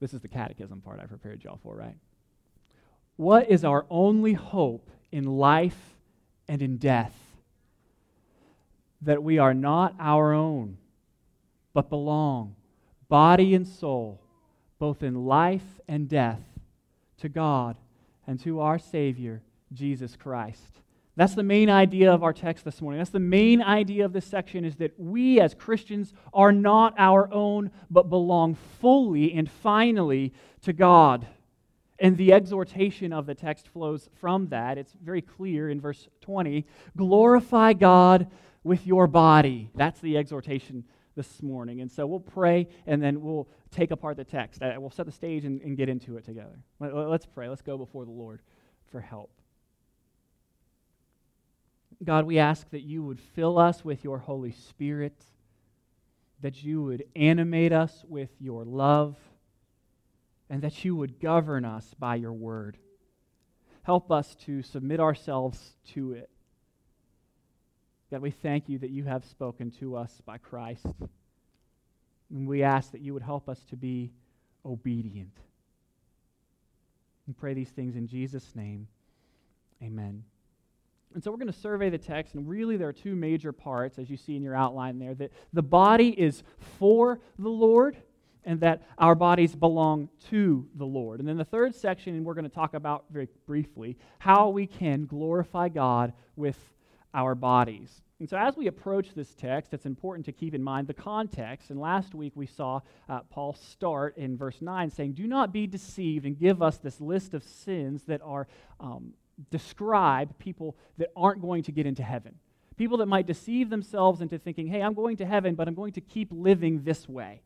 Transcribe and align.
This 0.00 0.12
is 0.12 0.20
the 0.20 0.28
catechism 0.28 0.80
part 0.80 1.00
I 1.00 1.06
prepared 1.06 1.42
y'all 1.42 1.58
for, 1.62 1.74
right? 1.74 1.96
What 3.16 3.50
is 3.50 3.64
our 3.64 3.86
only 3.88 4.34
hope 4.34 4.90
in 5.10 5.24
life 5.24 5.96
and 6.48 6.60
in 6.60 6.76
death? 6.76 7.14
That 9.02 9.22
we 9.22 9.38
are 9.38 9.54
not 9.54 9.94
our 9.98 10.32
own, 10.32 10.76
but 11.72 11.88
belong, 11.88 12.56
body 13.08 13.54
and 13.54 13.66
soul, 13.66 14.20
both 14.78 15.02
in 15.02 15.26
life 15.26 15.80
and 15.88 16.08
death, 16.08 16.40
to 17.18 17.28
God 17.28 17.76
and 18.26 18.38
to 18.40 18.60
our 18.60 18.78
Savior, 18.78 19.42
Jesus 19.72 20.16
Christ. 20.16 20.80
That's 21.16 21.34
the 21.34 21.42
main 21.42 21.70
idea 21.70 22.12
of 22.12 22.22
our 22.22 22.34
text 22.34 22.64
this 22.66 22.82
morning. 22.82 22.98
That's 22.98 23.10
the 23.10 23.18
main 23.18 23.62
idea 23.62 24.04
of 24.04 24.12
this 24.12 24.26
section 24.26 24.66
is 24.66 24.76
that 24.76 25.00
we 25.00 25.40
as 25.40 25.54
Christians 25.54 26.12
are 26.34 26.52
not 26.52 26.94
our 26.98 27.32
own, 27.32 27.70
but 27.90 28.10
belong 28.10 28.54
fully 28.54 29.32
and 29.32 29.50
finally 29.50 30.34
to 30.62 30.74
God. 30.74 31.26
And 31.98 32.18
the 32.18 32.34
exhortation 32.34 33.14
of 33.14 33.24
the 33.24 33.34
text 33.34 33.68
flows 33.68 34.10
from 34.20 34.48
that. 34.48 34.76
It's 34.76 34.92
very 35.02 35.22
clear 35.22 35.70
in 35.70 35.80
verse 35.80 36.06
20 36.20 36.66
glorify 36.94 37.72
God 37.72 38.30
with 38.62 38.86
your 38.86 39.06
body. 39.06 39.70
That's 39.74 40.00
the 40.00 40.18
exhortation 40.18 40.84
this 41.16 41.42
morning. 41.42 41.80
And 41.80 41.90
so 41.90 42.06
we'll 42.06 42.20
pray 42.20 42.68
and 42.86 43.02
then 43.02 43.22
we'll 43.22 43.48
take 43.70 43.90
apart 43.90 44.18
the 44.18 44.24
text. 44.24 44.62
Uh, 44.62 44.74
we'll 44.76 44.90
set 44.90 45.06
the 45.06 45.12
stage 45.12 45.46
and, 45.46 45.62
and 45.62 45.78
get 45.78 45.88
into 45.88 46.18
it 46.18 46.26
together. 46.26 46.58
Let's 46.78 47.24
pray. 47.24 47.48
Let's 47.48 47.62
go 47.62 47.78
before 47.78 48.04
the 48.04 48.10
Lord 48.10 48.42
for 48.90 49.00
help. 49.00 49.30
God, 52.04 52.26
we 52.26 52.38
ask 52.38 52.68
that 52.70 52.82
you 52.82 53.02
would 53.02 53.20
fill 53.20 53.58
us 53.58 53.84
with 53.84 54.04
your 54.04 54.18
Holy 54.18 54.52
Spirit, 54.52 55.24
that 56.42 56.62
you 56.62 56.82
would 56.82 57.04
animate 57.16 57.72
us 57.72 58.04
with 58.06 58.30
your 58.38 58.64
love, 58.64 59.16
and 60.50 60.62
that 60.62 60.84
you 60.84 60.94
would 60.94 61.18
govern 61.18 61.64
us 61.64 61.94
by 61.98 62.16
your 62.16 62.32
word. 62.32 62.76
Help 63.82 64.10
us 64.10 64.34
to 64.46 64.62
submit 64.62 65.00
ourselves 65.00 65.76
to 65.94 66.12
it. 66.12 66.30
God, 68.10 68.20
we 68.20 68.30
thank 68.30 68.68
you 68.68 68.78
that 68.78 68.90
you 68.90 69.04
have 69.04 69.24
spoken 69.24 69.70
to 69.80 69.96
us 69.96 70.20
by 70.24 70.38
Christ. 70.38 70.86
And 72.30 72.46
we 72.46 72.62
ask 72.62 72.92
that 72.92 73.00
you 73.00 73.14
would 73.14 73.22
help 73.22 73.48
us 73.48 73.60
to 73.70 73.76
be 73.76 74.12
obedient. 74.64 75.32
We 77.26 77.32
pray 77.32 77.54
these 77.54 77.70
things 77.70 77.96
in 77.96 78.06
Jesus' 78.06 78.54
name. 78.54 78.86
Amen. 79.82 80.24
And 81.16 81.24
so 81.24 81.30
we're 81.30 81.38
going 81.38 81.50
to 81.50 81.58
survey 81.60 81.88
the 81.88 81.96
text, 81.96 82.34
and 82.34 82.46
really 82.46 82.76
there 82.76 82.88
are 82.88 82.92
two 82.92 83.16
major 83.16 83.50
parts, 83.50 83.98
as 83.98 84.10
you 84.10 84.18
see 84.18 84.36
in 84.36 84.42
your 84.42 84.54
outline 84.54 84.98
there, 84.98 85.14
that 85.14 85.32
the 85.50 85.62
body 85.62 86.10
is 86.10 86.42
for 86.78 87.20
the 87.38 87.48
Lord, 87.48 87.96
and 88.44 88.60
that 88.60 88.82
our 88.98 89.14
bodies 89.14 89.56
belong 89.56 90.10
to 90.28 90.68
the 90.74 90.84
Lord. 90.84 91.20
And 91.20 91.26
then 91.26 91.38
the 91.38 91.44
third 91.46 91.74
section, 91.74 92.14
and 92.16 92.26
we're 92.26 92.34
going 92.34 92.44
to 92.44 92.54
talk 92.54 92.74
about 92.74 93.06
very 93.10 93.28
briefly, 93.46 93.96
how 94.18 94.50
we 94.50 94.66
can 94.66 95.06
glorify 95.06 95.70
God 95.70 96.12
with 96.36 96.58
our 97.14 97.34
bodies. 97.34 98.02
And 98.20 98.28
so, 98.28 98.36
as 98.36 98.54
we 98.54 98.66
approach 98.66 99.14
this 99.14 99.32
text, 99.32 99.72
it's 99.72 99.86
important 99.86 100.26
to 100.26 100.32
keep 100.32 100.54
in 100.54 100.62
mind 100.62 100.86
the 100.86 100.92
context. 100.92 101.70
And 101.70 101.80
last 101.80 102.14
week 102.14 102.32
we 102.34 102.44
saw 102.44 102.82
uh, 103.08 103.20
Paul 103.30 103.54
start 103.54 104.18
in 104.18 104.36
verse 104.36 104.60
9 104.60 104.90
saying, 104.90 105.14
Do 105.14 105.26
not 105.26 105.50
be 105.50 105.66
deceived 105.66 106.26
and 106.26 106.38
give 106.38 106.60
us 106.60 106.76
this 106.76 107.00
list 107.00 107.32
of 107.32 107.42
sins 107.42 108.02
that 108.02 108.20
are 108.22 108.48
um, 108.80 109.14
describe 109.50 110.38
people 110.38 110.76
that 110.98 111.10
aren't 111.16 111.40
going 111.40 111.62
to 111.64 111.72
get 111.72 111.86
into 111.86 112.02
heaven. 112.02 112.34
People 112.76 112.98
that 112.98 113.06
might 113.06 113.26
deceive 113.26 113.70
themselves 113.70 114.20
into 114.20 114.38
thinking, 114.38 114.66
hey, 114.66 114.82
I'm 114.82 114.94
going 114.94 115.16
to 115.18 115.26
heaven, 115.26 115.54
but 115.54 115.66
I'm 115.66 115.74
going 115.74 115.92
to 115.92 116.00
keep 116.00 116.28
living 116.30 116.82
this 116.84 117.08
way. 117.08 117.40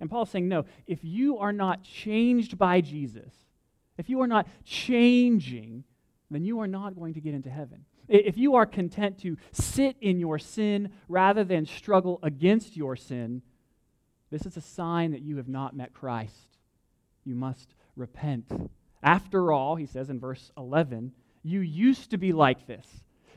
And 0.00 0.10
Paul's 0.10 0.30
saying, 0.30 0.48
no, 0.48 0.64
if 0.86 1.00
you 1.02 1.38
are 1.38 1.52
not 1.52 1.82
changed 1.82 2.58
by 2.58 2.80
Jesus, 2.80 3.32
if 3.98 4.08
you 4.08 4.20
are 4.20 4.26
not 4.26 4.46
changing, 4.64 5.84
then 6.30 6.44
you 6.44 6.60
are 6.60 6.66
not 6.66 6.94
going 6.94 7.14
to 7.14 7.20
get 7.20 7.34
into 7.34 7.50
heaven. 7.50 7.84
If 8.08 8.36
you 8.36 8.54
are 8.54 8.66
content 8.66 9.18
to 9.22 9.36
sit 9.52 9.96
in 10.00 10.20
your 10.20 10.38
sin 10.38 10.90
rather 11.08 11.42
than 11.42 11.66
struggle 11.66 12.20
against 12.22 12.76
your 12.76 12.94
sin, 12.94 13.42
this 14.30 14.46
is 14.46 14.56
a 14.56 14.60
sign 14.60 15.12
that 15.12 15.22
you 15.22 15.38
have 15.38 15.48
not 15.48 15.74
met 15.74 15.92
Christ. 15.92 16.58
You 17.24 17.34
must 17.34 17.74
repent. 17.96 18.52
After 19.02 19.50
all, 19.50 19.76
he 19.76 19.86
says 19.86 20.10
in 20.10 20.20
verse 20.20 20.52
11, 20.56 21.12
you 21.46 21.60
used 21.60 22.10
to 22.10 22.18
be 22.18 22.32
like 22.32 22.66
this. 22.66 22.86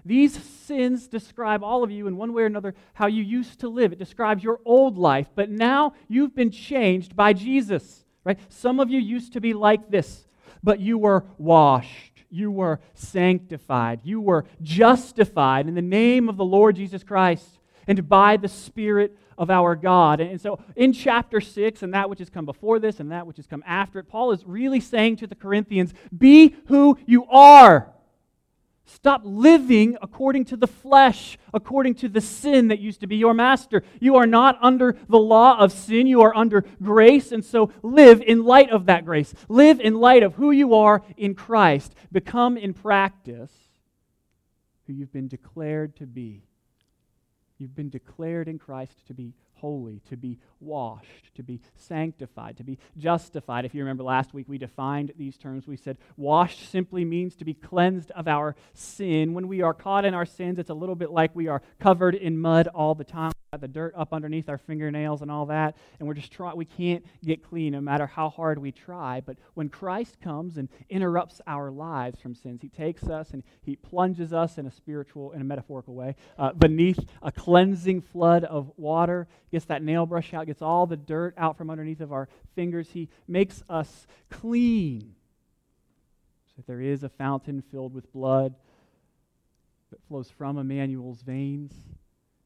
These 0.06 0.42
sins 0.42 1.08
describe 1.08 1.64
all 1.64 1.84
of 1.84 1.92
you 1.92 2.08
in 2.08 2.18
one 2.18 2.34
way 2.34 2.44
or 2.44 2.48
another 2.48 2.74
how 2.94 3.08
you 3.08 3.24
used 3.24 3.60
to 3.60 3.70
live. 3.70 3.92
It 3.92 4.00
describes 4.00 4.44
your 4.44 4.60
old 4.66 4.98
life, 4.98 5.28
but 5.36 5.50
now 5.50 5.94
you've 6.08 6.34
been 6.34 6.52
changed 6.52 7.16
by 7.16 7.34
Jesus, 7.34 8.06
right? 8.24 8.40
Some 8.50 8.80
of 8.80 8.90
you 8.90 9.00
used 9.00 9.34
to 9.34 9.42
be 9.42 9.54
like 9.54 9.92
this, 9.92 10.26
but 10.64 10.80
you 10.80 10.98
were 10.98 11.26
washed, 11.38 12.24
you 12.30 12.50
were 12.50 12.80
sanctified, 12.96 14.02
you 14.04 14.22
were 14.22 14.46
justified 14.62 15.68
in 15.68 15.76
the 15.76 15.82
name 15.82 16.30
of 16.30 16.38
the 16.38 16.46
Lord 16.46 16.78
Jesus 16.78 17.04
Christ 17.04 17.60
and 17.88 18.08
by 18.08 18.38
the 18.38 18.48
Spirit 18.48 19.18
of 19.38 19.50
our 19.50 19.76
God. 19.76 20.20
And 20.20 20.40
so 20.40 20.60
in 20.76 20.94
chapter 20.94 21.40
6, 21.42 21.84
and 21.84 21.94
that 21.94 22.10
which 22.10 22.20
has 22.20 22.30
come 22.30 22.46
before 22.46 22.80
this 22.80 23.00
and 23.00 23.12
that 23.12 23.28
which 23.28 23.38
has 23.38 23.48
come 23.48 23.64
after 23.66 24.00
it, 24.00 24.08
Paul 24.08 24.32
is 24.32 24.46
really 24.46 24.80
saying 24.80 25.18
to 25.18 25.28
the 25.28 25.36
Corinthians, 25.36 25.94
Be 26.16 26.56
who 26.68 26.98
you 27.06 27.26
are. 27.26 27.94
Stop 28.94 29.22
living 29.24 29.98
according 30.02 30.46
to 30.46 30.58
the 30.58 30.68
flesh, 30.68 31.38
according 31.54 31.94
to 31.96 32.10
the 32.10 32.22
sin 32.22 32.70
that 32.70 32.80
used 32.80 33.02
to 33.02 33.08
be 33.08 33.18
your 33.18 33.36
master. 33.36 33.84
You 34.00 34.16
are 34.16 34.26
not 34.26 34.58
under 34.62 34.98
the 35.08 35.20
law 35.20 35.60
of 35.60 35.72
sin, 35.72 36.08
you 36.08 36.22
are 36.22 36.36
under 36.36 36.66
grace, 36.82 37.32
and 37.32 37.46
so 37.46 37.72
live 37.84 38.22
in 38.22 38.44
light 38.44 38.72
of 38.72 38.88
that 38.88 39.06
grace. 39.06 39.34
Live 39.48 39.80
in 39.80 39.94
light 39.96 40.24
of 40.24 40.36
who 40.36 40.52
you 40.52 40.74
are 40.74 41.04
in 41.18 41.36
Christ. 41.36 41.94
Become 42.12 42.58
in 42.58 42.74
practice 42.74 43.52
who 44.88 44.94
you've 44.94 45.14
been 45.14 45.28
declared 45.28 45.96
to 45.98 46.08
be. 46.08 46.42
You've 47.60 47.76
been 47.76 47.90
declared 47.90 48.48
in 48.48 48.58
Christ 48.58 49.06
to 49.08 49.14
be 49.14 49.34
holy, 49.60 50.02
to 50.10 50.18
be 50.18 50.38
washed, 50.60 51.34
to 51.36 51.44
be 51.44 51.62
sanctified, 51.76 52.58
to 52.58 52.64
be 52.64 52.78
justified. 52.98 53.66
If 53.66 53.74
you 53.74 53.82
remember 53.82 54.04
last 54.04 54.34
week, 54.34 54.48
we 54.48 54.58
defined 54.58 55.14
these 55.18 55.38
terms. 55.38 55.68
We 55.68 55.78
said 55.78 55.98
washed 56.18 56.70
simply 56.70 57.06
means 57.06 57.36
to 57.38 57.46
be 57.46 57.54
cleansed 57.54 58.12
of 58.12 58.28
our 58.28 58.56
sin. 58.74 59.34
When 59.34 59.48
we 59.48 59.62
are 59.62 59.74
caught 59.74 60.06
in 60.06 60.14
our 60.14 60.26
sins, 60.26 60.60
it's 60.60 60.70
a 60.70 60.74
little 60.74 60.96
bit 60.96 61.12
like 61.12 61.36
we 61.36 61.48
are 61.48 61.62
covered 61.80 62.16
in 62.16 62.40
mud 62.40 62.68
all 62.68 62.96
the 62.96 63.04
time. 63.04 63.32
The 63.58 63.68
dirt 63.68 63.96
up 63.98 64.14
underneath 64.14 64.48
our 64.48 64.60
fingernails 64.60 65.24
and 65.24 65.32
all 65.32 65.48
that, 65.48 65.76
and 65.98 66.08
we're 66.08 66.14
just 66.14 66.32
trying. 66.32 66.56
We 66.56 66.66
can't 66.66 67.04
get 67.26 67.44
clean 67.44 67.74
no 67.74 67.82
matter 67.82 68.06
how 68.06 68.30
hard 68.30 68.60
we 68.60 68.72
try. 68.72 69.22
But 69.26 69.38
when 69.56 69.70
Christ 69.70 70.22
comes 70.22 70.58
and 70.58 70.70
interrupts 70.88 71.42
our 71.48 71.72
lives 71.72 72.22
from 72.22 72.36
sins, 72.36 72.62
He 72.62 72.70
takes 72.70 73.06
us 73.06 73.32
and 73.32 73.42
He 73.64 73.76
plunges 73.76 74.34
us 74.34 74.60
in 74.60 74.68
a 74.68 74.72
spiritual, 74.72 75.32
in 75.32 75.42
a 75.42 75.44
metaphorical 75.44 75.96
way, 75.96 76.16
uh, 76.38 76.54
beneath 76.54 77.00
a 77.24 77.32
cleansing 77.32 78.02
flood 78.02 78.44
of 78.44 78.72
water. 78.78 79.28
Gets 79.52 79.66
that 79.66 79.82
nail 79.82 80.06
brush 80.06 80.32
out, 80.32 80.46
gets 80.46 80.62
all 80.62 80.86
the 80.86 80.96
dirt 80.96 81.34
out 81.36 81.58
from 81.58 81.72
underneath 81.72 82.02
of 82.02 82.14
our 82.14 82.30
fingers. 82.54 82.92
He 82.92 83.10
makes 83.28 83.64
us 83.68 84.06
clean. 84.30 85.16
So 86.56 86.64
there 86.68 86.82
is 86.82 87.04
a 87.04 87.10
fountain 87.10 87.64
filled 87.72 87.96
with 87.96 88.14
blood 88.14 88.54
that 89.90 90.04
flows 90.08 90.30
from 90.30 90.60
Emmanuel's 90.60 91.24
veins 91.24 91.74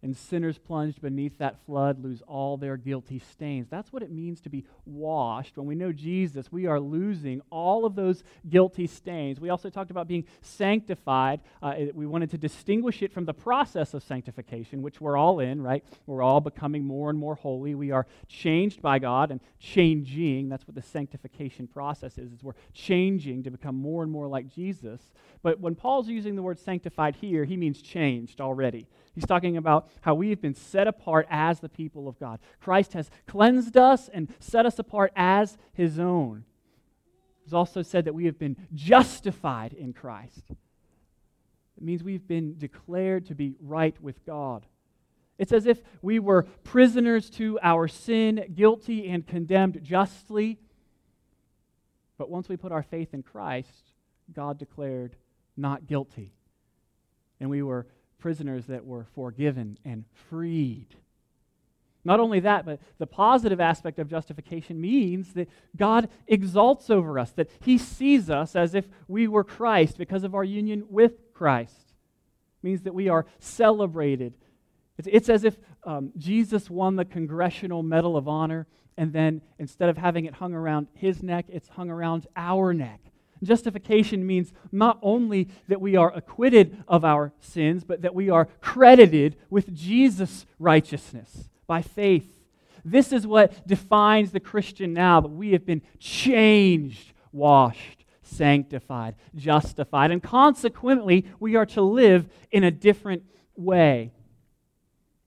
and 0.04 0.16
sinners 0.16 0.58
plunged 0.58 1.02
beneath 1.02 1.38
that 1.38 1.66
flood 1.66 2.04
lose 2.04 2.22
all 2.28 2.58
their 2.58 2.76
guilty 2.76 3.20
stains. 3.20 3.68
That's 3.70 3.94
what 3.94 4.04
it 4.04 4.12
means 4.12 4.42
to 4.42 4.50
be 4.50 4.66
washed. 4.86 5.58
When 5.58 5.66
we 5.66 5.76
know 5.76 5.94
Jesus, 5.94 6.52
we 6.52 6.66
are 6.66 6.80
losing 6.80 7.42
all 7.50 7.86
of 7.86 7.96
those 7.96 8.24
guilty 8.50 8.86
stains. 8.86 9.40
We 9.40 9.50
also 9.50 9.70
talked 9.70 9.92
about 9.92 10.10
being 10.10 10.26
sanctified. 10.42 11.40
Uh, 11.62 11.76
we 11.94 12.06
wanted 12.06 12.32
to 12.32 12.38
distinguish 12.38 13.02
it 13.02 13.14
from 13.14 13.24
the 13.24 13.34
process 13.34 13.94
of 13.94 14.04
sanctification, 14.04 14.82
which 14.82 15.00
we're 15.00 15.16
all 15.16 15.40
in, 15.40 15.62
right? 15.62 15.86
We're 16.06 16.22
all 16.22 16.42
becoming 16.42 16.84
more 16.84 17.10
and 17.10 17.18
more 17.18 17.36
holy. 17.36 17.74
We 17.74 17.92
are 17.92 18.06
changed 18.28 18.82
by 18.82 19.00
God 19.00 19.32
and 19.32 19.40
changing. 19.60 20.50
That's 20.50 20.68
what 20.68 20.76
the 20.76 20.82
sanctification 20.82 21.66
process 21.66 22.18
is, 22.18 22.34
is 22.34 22.44
we're 22.44 22.54
changing 22.74 23.44
to 23.44 23.52
become 23.52 23.76
more 23.76 24.04
and 24.04 24.12
more 24.12 24.28
like 24.28 24.54
Jesus. 24.54 25.00
But 25.42 25.62
when 25.62 25.76
Paul's 25.76 26.10
using 26.10 26.36
the 26.36 26.44
word 26.44 26.60
sanctified 26.60 27.16
here, 27.16 27.46
he 27.46 27.56
means 27.56 27.82
changed 27.82 28.42
already. 28.42 28.88
He's 29.14 29.26
talking 29.26 29.58
about 29.58 29.90
how 30.02 30.16
we 30.16 30.30
have 30.30 30.42
been 30.42 30.56
set 30.56 30.88
apart 30.88 31.28
as 31.30 31.60
the 31.60 31.70
people 31.70 32.08
of 32.08 32.20
God. 32.20 32.40
Christ 32.60 32.94
has 32.94 33.12
cleansed 33.28 33.78
us 33.78 34.10
and 34.12 34.34
set 34.40 34.66
us 34.66 34.80
apart 34.80 35.12
as 35.16 35.58
his 35.74 36.00
own. 36.00 36.46
He's 37.44 37.54
also 37.54 37.84
said 37.84 38.06
that 38.06 38.16
we 38.16 38.26
have 38.26 38.40
been 38.40 38.58
justified 38.74 39.74
in 39.74 39.94
Christ. 39.94 40.44
It 40.50 41.84
means 41.84 42.04
we've 42.04 42.28
been 42.28 42.58
declared 42.58 43.28
to 43.28 43.36
be 43.36 43.56
right 43.60 44.00
with 44.02 44.26
God. 44.26 44.66
It's 45.38 45.52
as 45.52 45.66
if 45.66 45.82
we 46.02 46.20
were 46.20 46.44
prisoners 46.64 47.30
to 47.32 47.60
our 47.62 47.88
sin, 47.88 48.46
guilty 48.56 49.10
and 49.10 49.28
condemned 49.28 49.80
justly. 49.84 50.60
But 52.18 52.30
once 52.30 52.48
we 52.48 52.58
put 52.58 52.72
our 52.72 52.84
faith 52.84 53.14
in 53.14 53.24
Christ, 53.24 53.92
God 54.34 54.58
declared 54.58 55.16
not 55.58 55.88
guilty. 55.88 56.34
And 57.40 57.50
we 57.50 57.62
were 57.62 57.88
prisoners 58.24 58.68
that 58.68 58.86
were 58.86 59.06
forgiven 59.14 59.78
and 59.84 60.06
freed. 60.30 60.88
Not 62.06 62.22
only 62.22 62.40
that, 62.40 62.66
but 62.66 62.80
the 62.98 63.06
positive 63.06 63.60
aspect 63.60 64.00
of 64.00 64.10
justification 64.10 64.80
means 64.80 65.34
that 65.34 65.50
God 65.76 66.08
exalts 66.26 66.90
over 66.90 67.20
us, 67.20 67.32
that 67.32 67.50
He 67.60 67.78
sees 67.78 68.30
us 68.30 68.56
as 68.56 68.76
if 68.76 68.88
we 69.10 69.28
were 69.28 69.44
Christ 69.44 69.98
because 69.98 70.24
of 70.24 70.36
our 70.36 70.44
union 70.46 70.86
with 70.90 71.34
Christ. 71.34 71.76
It 71.76 72.66
means 72.66 72.84
that 72.84 72.94
we 72.94 73.10
are 73.10 73.26
celebrated. 73.40 74.36
It's, 74.98 75.10
it's 75.12 75.28
as 75.28 75.44
if 75.44 75.58
um, 75.84 76.14
Jesus 76.18 76.70
won 76.70 76.96
the 76.96 77.04
Congressional 77.04 77.84
Medal 77.84 78.16
of 78.16 78.30
Honor, 78.30 78.68
and 78.96 79.12
then 79.12 79.42
instead 79.60 79.90
of 79.90 79.98
having 79.98 80.24
it 80.24 80.36
hung 80.36 80.54
around 80.54 80.88
His 80.94 81.22
neck, 81.22 81.48
it's 81.50 81.68
hung 81.68 81.90
around 81.90 82.26
our 82.38 82.74
neck. 82.74 83.02
Justification 83.44 84.26
means 84.26 84.54
not 84.72 85.00
only 85.02 85.50
that 85.68 85.82
we 85.82 85.96
are 85.96 86.14
acquitted 86.14 86.84
of 86.88 87.04
our 87.04 87.34
sins, 87.40 87.84
but 87.84 88.02
that 88.02 88.16
we 88.16 88.30
are 88.30 88.48
credited 88.62 89.36
with 89.50 89.74
Jesus' 89.74 90.46
righteousness 90.60 91.50
by 91.68 91.82
faith. 91.82 92.40
This 92.86 93.12
is 93.14 93.26
what 93.26 93.66
defines 93.66 94.32
the 94.32 94.40
Christian 94.40 94.94
now 94.94 95.22
that 95.22 95.30
we 95.30 95.52
have 95.52 95.66
been 95.66 95.82
changed, 96.00 97.14
washed, 97.32 98.06
sanctified, 98.22 99.16
justified, 99.36 100.12
and 100.12 100.22
consequently, 100.22 101.26
we 101.40 101.56
are 101.56 101.66
to 101.68 101.82
live 101.82 102.28
in 102.52 102.64
a 102.64 102.72
different 102.72 103.24
way. 103.56 104.12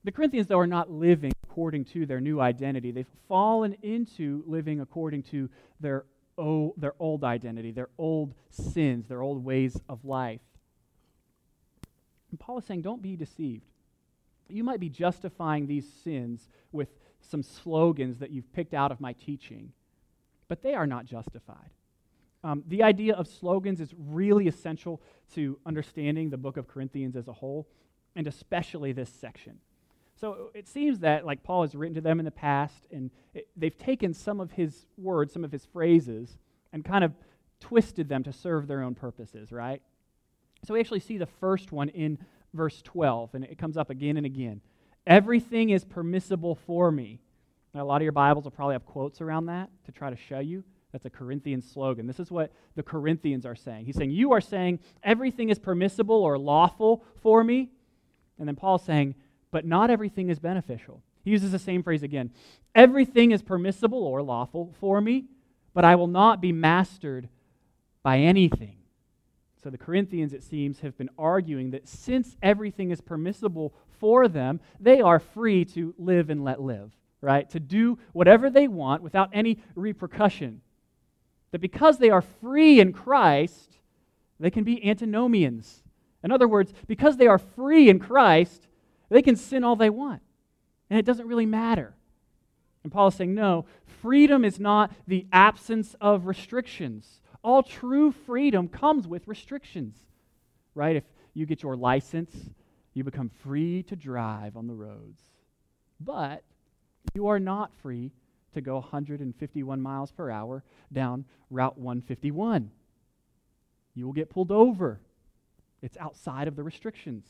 The 0.03 0.11
Corinthians, 0.11 0.47
though, 0.47 0.59
are 0.59 0.67
not 0.67 0.91
living 0.91 1.33
according 1.43 1.85
to 1.85 2.05
their 2.05 2.21
new 2.21 2.39
identity. 2.39 2.91
They've 2.91 3.05
fallen 3.27 3.75
into 3.81 4.43
living 4.45 4.79
according 4.79 5.23
to 5.23 5.49
their, 5.79 6.05
oh, 6.37 6.73
their 6.77 6.93
old 6.99 7.23
identity, 7.23 7.71
their 7.71 7.89
old 7.97 8.33
sins, 8.49 9.07
their 9.07 9.21
old 9.21 9.43
ways 9.43 9.79
of 9.89 10.05
life. 10.05 10.41
And 12.31 12.39
Paul 12.39 12.59
is 12.59 12.65
saying, 12.65 12.81
don't 12.81 13.01
be 13.01 13.15
deceived. 13.15 13.65
You 14.49 14.63
might 14.63 14.79
be 14.79 14.89
justifying 14.89 15.67
these 15.67 15.87
sins 16.03 16.47
with 16.71 16.89
some 17.21 17.43
slogans 17.43 18.19
that 18.19 18.31
you've 18.31 18.51
picked 18.53 18.73
out 18.73 18.91
of 18.91 19.01
my 19.01 19.13
teaching, 19.13 19.71
but 20.47 20.61
they 20.61 20.73
are 20.73 20.87
not 20.87 21.05
justified. 21.05 21.71
Um, 22.43 22.63
the 22.67 22.83
idea 22.83 23.13
of 23.15 23.27
slogans 23.27 23.81
is 23.81 23.93
really 23.97 24.47
essential 24.47 25.01
to 25.33 25.59
understanding 25.65 26.29
the 26.29 26.37
book 26.37 26.55
of 26.55 26.67
Corinthians 26.67 27.15
as 27.15 27.27
a 27.27 27.33
whole, 27.33 27.67
and 28.15 28.27
especially 28.27 28.91
this 28.93 29.09
section. 29.09 29.59
So 30.19 30.49
it 30.55 30.67
seems 30.67 30.99
that, 30.99 31.25
like 31.25 31.43
Paul 31.43 31.61
has 31.61 31.75
written 31.75 31.95
to 31.95 32.01
them 32.01 32.19
in 32.19 32.25
the 32.25 32.31
past, 32.31 32.87
and 32.91 33.11
it, 33.33 33.47
they've 33.55 33.77
taken 33.77 34.13
some 34.13 34.39
of 34.39 34.51
his 34.51 34.87
words, 34.97 35.31
some 35.31 35.43
of 35.43 35.51
his 35.51 35.65
phrases, 35.65 36.37
and 36.73 36.83
kind 36.83 37.03
of 37.03 37.13
twisted 37.59 38.09
them 38.09 38.23
to 38.23 38.33
serve 38.33 38.67
their 38.67 38.81
own 38.81 38.95
purposes, 38.95 39.51
right? 39.51 39.81
So 40.65 40.73
we 40.73 40.79
actually 40.79 41.01
see 41.01 41.17
the 41.17 41.27
first 41.27 41.71
one 41.71 41.89
in 41.89 42.17
verse 42.53 42.81
12, 42.81 43.35
and 43.35 43.43
it 43.43 43.59
comes 43.59 43.77
up 43.77 43.91
again 43.91 44.17
and 44.17 44.25
again. 44.25 44.61
Everything 45.05 45.69
is 45.69 45.85
permissible 45.85 46.55
for 46.55 46.91
me. 46.91 47.19
Now, 47.73 47.83
a 47.83 47.85
lot 47.85 47.97
of 47.97 48.03
your 48.03 48.11
Bibles 48.11 48.43
will 48.43 48.51
probably 48.51 48.73
have 48.73 48.85
quotes 48.85 49.21
around 49.21 49.45
that 49.45 49.69
to 49.85 49.91
try 49.91 50.09
to 50.09 50.15
show 50.15 50.39
you. 50.39 50.63
That's 50.91 51.05
a 51.05 51.09
Corinthian 51.11 51.61
slogan. 51.61 52.07
This 52.07 52.19
is 52.19 52.31
what 52.31 52.51
the 52.75 52.81
Corinthians 52.81 53.45
are 53.45 53.55
saying. 53.55 53.85
He's 53.85 53.95
saying, 53.95 54.11
You 54.11 54.31
are 54.31 54.41
saying 54.41 54.79
everything 55.03 55.49
is 55.49 55.59
permissible 55.59 56.15
or 56.15 56.39
lawful 56.39 57.03
for 57.21 57.43
me. 57.43 57.69
And 58.39 58.47
then 58.47 58.55
Paul's 58.55 58.83
saying, 58.83 59.15
But 59.51 59.65
not 59.65 59.89
everything 59.89 60.29
is 60.29 60.39
beneficial. 60.39 61.01
He 61.23 61.31
uses 61.31 61.51
the 61.51 61.59
same 61.59 61.83
phrase 61.83 62.03
again. 62.03 62.31
Everything 62.75 63.31
is 63.31 63.41
permissible 63.41 64.03
or 64.03 64.21
lawful 64.21 64.73
for 64.79 65.01
me, 65.01 65.25
but 65.73 65.85
I 65.85 65.95
will 65.95 66.07
not 66.07 66.41
be 66.41 66.51
mastered 66.51 67.29
by 68.03 68.19
anything. 68.19 68.77
So 69.61 69.69
the 69.69 69.77
Corinthians, 69.77 70.33
it 70.33 70.43
seems, 70.43 70.79
have 70.79 70.97
been 70.97 71.09
arguing 71.17 71.71
that 71.71 71.87
since 71.87 72.37
everything 72.41 72.91
is 72.91 73.01
permissible 73.01 73.73
for 73.99 74.27
them, 74.27 74.59
they 74.79 75.01
are 75.01 75.19
free 75.19 75.65
to 75.65 75.93
live 75.97 76.29
and 76.29 76.43
let 76.43 76.61
live, 76.61 76.91
right? 77.21 77.49
To 77.49 77.59
do 77.59 77.99
whatever 78.13 78.49
they 78.49 78.67
want 78.67 79.01
without 79.01 79.29
any 79.33 79.59
repercussion. 79.75 80.61
That 81.51 81.59
because 81.59 81.97
they 81.97 82.09
are 82.09 82.21
free 82.21 82.79
in 82.79 82.93
Christ, 82.93 83.77
they 84.39 84.51
can 84.51 84.63
be 84.63 84.87
antinomians. 84.87 85.83
In 86.23 86.31
other 86.31 86.47
words, 86.47 86.73
because 86.87 87.17
they 87.17 87.27
are 87.27 87.37
free 87.37 87.89
in 87.89 87.99
Christ, 87.99 88.67
they 89.09 89.21
can 89.21 89.35
sin 89.35 89.63
all 89.63 89.75
they 89.75 89.89
want. 89.89 90.21
And 90.89 90.99
it 90.99 91.05
doesn't 91.05 91.27
really 91.27 91.45
matter. 91.45 91.95
And 92.83 92.91
Paul 92.91 93.07
is 93.07 93.15
saying, 93.15 93.33
no, 93.33 93.65
freedom 94.01 94.45
is 94.45 94.59
not 94.59 94.91
the 95.07 95.27
absence 95.31 95.95
of 95.99 96.25
restrictions 96.25 97.19
all 97.47 97.63
true 97.63 98.11
freedom 98.11 98.67
comes 98.67 99.07
with 99.07 99.25
restrictions, 99.25 99.95
right? 100.75 100.97
If 100.97 101.03
you 101.33 101.45
get 101.45 101.63
your 101.63 101.77
license, 101.77 102.35
you 102.93 103.05
become 103.05 103.29
free 103.29 103.83
to 103.83 103.95
drive 103.95 104.57
on 104.57 104.67
the 104.67 104.73
roads. 104.73 105.21
But 105.99 106.43
you 107.13 107.27
are 107.27 107.39
not 107.39 107.73
free 107.81 108.11
to 108.53 108.59
go 108.59 108.75
151 108.75 109.81
miles 109.81 110.11
per 110.11 110.29
hour 110.29 110.63
down 110.91 111.23
Route 111.49 111.77
151. 111.77 112.69
You 113.95 114.05
will 114.05 114.13
get 114.13 114.29
pulled 114.29 114.51
over. 114.51 114.99
It's 115.81 115.97
outside 115.97 116.49
of 116.49 116.57
the 116.57 116.63
restrictions. 116.63 117.25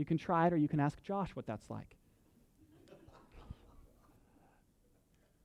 You 0.00 0.06
can 0.06 0.16
try 0.16 0.46
it 0.46 0.54
or 0.54 0.56
you 0.56 0.66
can 0.66 0.80
ask 0.80 1.02
Josh 1.02 1.36
what 1.36 1.44
that's 1.44 1.68
like. 1.68 1.94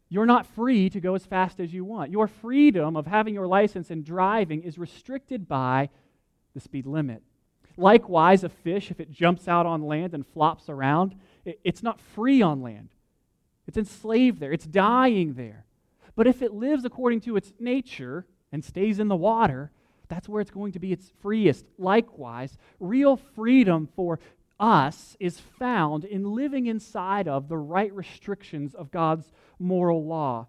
You're 0.08 0.26
not 0.26 0.46
free 0.46 0.90
to 0.92 1.02
go 1.02 1.14
as 1.14 1.26
fast 1.26 1.60
as 1.60 1.74
you 1.74 1.84
want. 1.84 2.10
Your 2.10 2.30
freedom 2.30 2.96
of 2.96 3.06
having 3.06 3.34
your 3.34 3.48
license 3.48 3.92
and 3.92 4.06
driving 4.06 4.64
is 4.64 4.78
restricted 4.78 5.46
by 5.46 5.90
the 6.54 6.62
speed 6.62 6.86
limit. 6.86 7.22
Likewise, 7.76 8.46
a 8.46 8.50
fish, 8.50 8.92
if 8.92 9.02
it 9.02 9.12
jumps 9.12 9.50
out 9.50 9.66
on 9.66 9.82
land 9.82 10.14
and 10.14 10.26
flops 10.26 10.70
around, 10.70 11.16
it's 11.44 11.84
not 11.84 12.00
free 12.00 12.42
on 12.42 12.62
land. 12.62 12.88
It's 13.68 13.78
enslaved 13.78 14.40
there, 14.40 14.54
it's 14.54 14.66
dying 14.66 15.34
there. 15.34 15.66
But 16.16 16.28
if 16.28 16.42
it 16.42 16.54
lives 16.54 16.86
according 16.86 17.20
to 17.22 17.36
its 17.36 17.52
nature 17.60 18.26
and 18.54 18.64
stays 18.64 19.00
in 19.00 19.10
the 19.10 19.18
water, 19.18 19.72
that's 20.08 20.30
where 20.30 20.40
it's 20.40 20.52
going 20.52 20.72
to 20.74 20.80
be 20.80 20.94
its 20.94 21.12
freest. 21.22 21.66
Likewise, 21.78 22.58
real 22.80 23.18
freedom 23.18 23.90
for 23.98 24.20
us 24.60 25.18
is 25.20 25.40
found 25.40 26.06
in 26.06 26.36
living 26.36 26.68
inside 26.68 27.28
of 27.28 27.48
the 27.48 27.58
right 27.58 27.94
restrictions 27.94 28.74
of 28.74 28.92
God's 28.92 29.32
moral 29.60 30.06
law. 30.06 30.48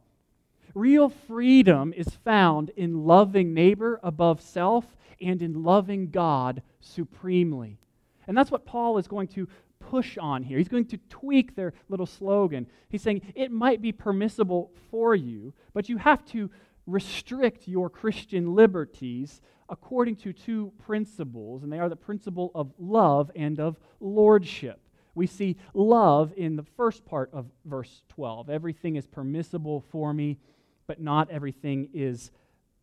Real 0.74 1.08
freedom 1.08 1.92
is 1.96 2.08
found 2.24 2.70
in 2.76 3.06
loving 3.06 3.54
neighbor 3.54 3.98
above 4.02 4.40
self 4.40 4.84
and 5.20 5.40
in 5.40 5.62
loving 5.62 6.10
God 6.10 6.62
supremely. 6.80 7.78
And 8.26 8.36
that's 8.36 8.50
what 8.50 8.66
Paul 8.66 8.98
is 8.98 9.08
going 9.08 9.28
to 9.28 9.48
push 9.80 10.18
on 10.18 10.42
here. 10.42 10.58
He's 10.58 10.68
going 10.68 10.86
to 10.86 10.98
tweak 11.08 11.54
their 11.54 11.72
little 11.88 12.06
slogan. 12.06 12.66
He's 12.88 13.02
saying 13.02 13.22
it 13.34 13.50
might 13.50 13.80
be 13.80 13.92
permissible 13.92 14.70
for 14.90 15.14
you, 15.14 15.52
but 15.72 15.88
you 15.88 15.96
have 15.96 16.24
to 16.26 16.50
restrict 16.86 17.66
your 17.66 17.90
Christian 17.90 18.54
liberties 18.54 19.40
according 19.68 20.16
to 20.16 20.32
two 20.32 20.72
principles, 20.84 21.62
and 21.62 21.72
they 21.72 21.78
are 21.78 21.88
the 21.88 21.96
principle 21.96 22.52
of 22.54 22.72
love 22.78 23.30
and 23.34 23.58
of 23.58 23.78
lordship. 24.00 24.80
We 25.14 25.26
see 25.26 25.56
love 25.74 26.32
in 26.36 26.56
the 26.56 26.62
first 26.76 27.04
part 27.04 27.30
of 27.32 27.46
verse 27.64 28.02
12. 28.10 28.50
Everything 28.50 28.96
is 28.96 29.06
permissible 29.06 29.84
for 29.90 30.12
me, 30.12 30.38
but 30.86 31.00
not 31.00 31.30
everything 31.30 31.88
is 31.94 32.30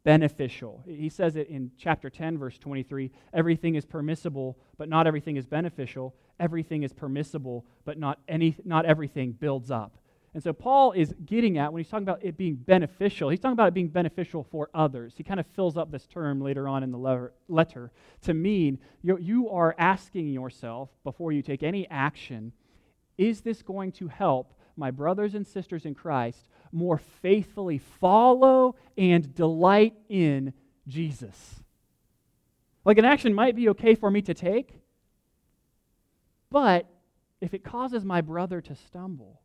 beneficial. 0.04 0.84
He 0.86 1.10
says 1.10 1.36
it 1.36 1.48
in 1.48 1.72
chapter 1.78 2.10
10, 2.10 2.38
verse 2.38 2.58
23 2.58 3.12
everything 3.34 3.76
is 3.76 3.86
permissible, 3.86 4.58
but 4.78 4.90
not 4.90 5.08
everything 5.08 5.38
is 5.38 5.46
beneficial. 5.46 6.16
Everything 6.40 6.84
is 6.84 6.92
permissible, 6.92 7.66
but 7.86 7.98
not, 7.98 8.20
any, 8.28 8.56
not 8.66 8.86
everything 8.86 9.32
builds 9.32 9.72
up. 9.72 9.98
And 10.34 10.42
so 10.42 10.52
Paul 10.52 10.94
is 10.94 11.14
getting 11.26 11.60
at, 11.60 11.72
when 11.72 11.84
he's 11.84 11.92
talking 11.92 12.08
about 12.08 12.26
it 12.26 12.38
being 12.38 12.56
beneficial, 12.56 13.30
he's 13.30 13.40
talking 13.40 13.54
about 13.54 13.68
it 13.68 13.76
being 13.76 13.90
beneficial 13.90 14.44
for 14.44 14.68
others. 14.74 15.14
He 15.16 15.24
kind 15.24 15.40
of 15.40 15.46
fills 15.46 15.78
up 15.78 15.92
this 15.92 16.08
term 16.08 16.42
later 16.42 16.68
on 16.68 16.82
in 16.82 16.92
the 16.92 17.30
letter 17.48 17.92
to 18.24 18.34
mean 18.34 18.80
you 19.04 19.50
are 19.50 19.76
asking 19.78 20.30
yourself 20.30 20.90
before 21.04 21.32
you 21.32 21.44
take 21.44 21.62
any 21.62 21.88
action, 21.90 22.52
is 23.16 23.42
this 23.42 23.62
going 23.62 23.92
to 23.92 24.08
help 24.08 24.56
my 24.76 24.90
brothers 24.90 25.36
and 25.36 25.46
sisters 25.46 25.86
in 25.86 25.94
Christ 25.94 26.50
more 26.72 26.98
faithfully 26.98 27.78
follow 27.78 28.76
and 28.98 29.36
delight 29.36 29.94
in 30.10 30.54
Jesus? 30.88 31.62
Like 32.84 32.98
an 32.98 33.06
action 33.06 33.36
might 33.36 33.56
be 33.56 33.70
okay 33.70 33.94
for 33.94 34.10
me 34.10 34.24
to 34.24 34.34
take, 34.34 34.80
but 36.50 36.90
if 37.40 37.54
it 37.54 37.64
causes 37.64 38.04
my 38.04 38.22
brother 38.22 38.62
to 38.62 38.76
stumble, 38.76 39.43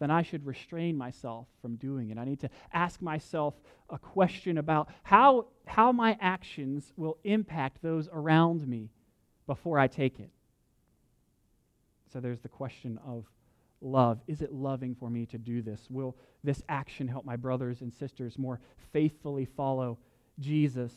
then 0.00 0.10
I 0.10 0.22
should 0.22 0.44
restrain 0.44 0.96
myself 0.96 1.46
from 1.62 1.76
doing 1.76 2.10
it. 2.10 2.18
I 2.18 2.24
need 2.24 2.40
to 2.40 2.50
ask 2.72 3.00
myself 3.00 3.54
a 3.90 3.98
question 3.98 4.58
about 4.58 4.88
how, 5.02 5.48
how 5.66 5.92
my 5.92 6.16
actions 6.20 6.92
will 6.96 7.18
impact 7.22 7.82
those 7.82 8.08
around 8.12 8.66
me 8.66 8.90
before 9.46 9.78
I 9.78 9.86
take 9.86 10.18
it. 10.18 10.30
So 12.12 12.18
there's 12.18 12.40
the 12.40 12.48
question 12.48 12.98
of 13.06 13.26
love. 13.82 14.20
Is 14.26 14.40
it 14.40 14.52
loving 14.52 14.94
for 14.94 15.10
me 15.10 15.26
to 15.26 15.38
do 15.38 15.60
this? 15.60 15.86
Will 15.90 16.16
this 16.42 16.62
action 16.68 17.06
help 17.06 17.26
my 17.26 17.36
brothers 17.36 17.82
and 17.82 17.92
sisters 17.92 18.38
more 18.38 18.58
faithfully 18.92 19.44
follow 19.44 19.98
Jesus? 20.38 20.92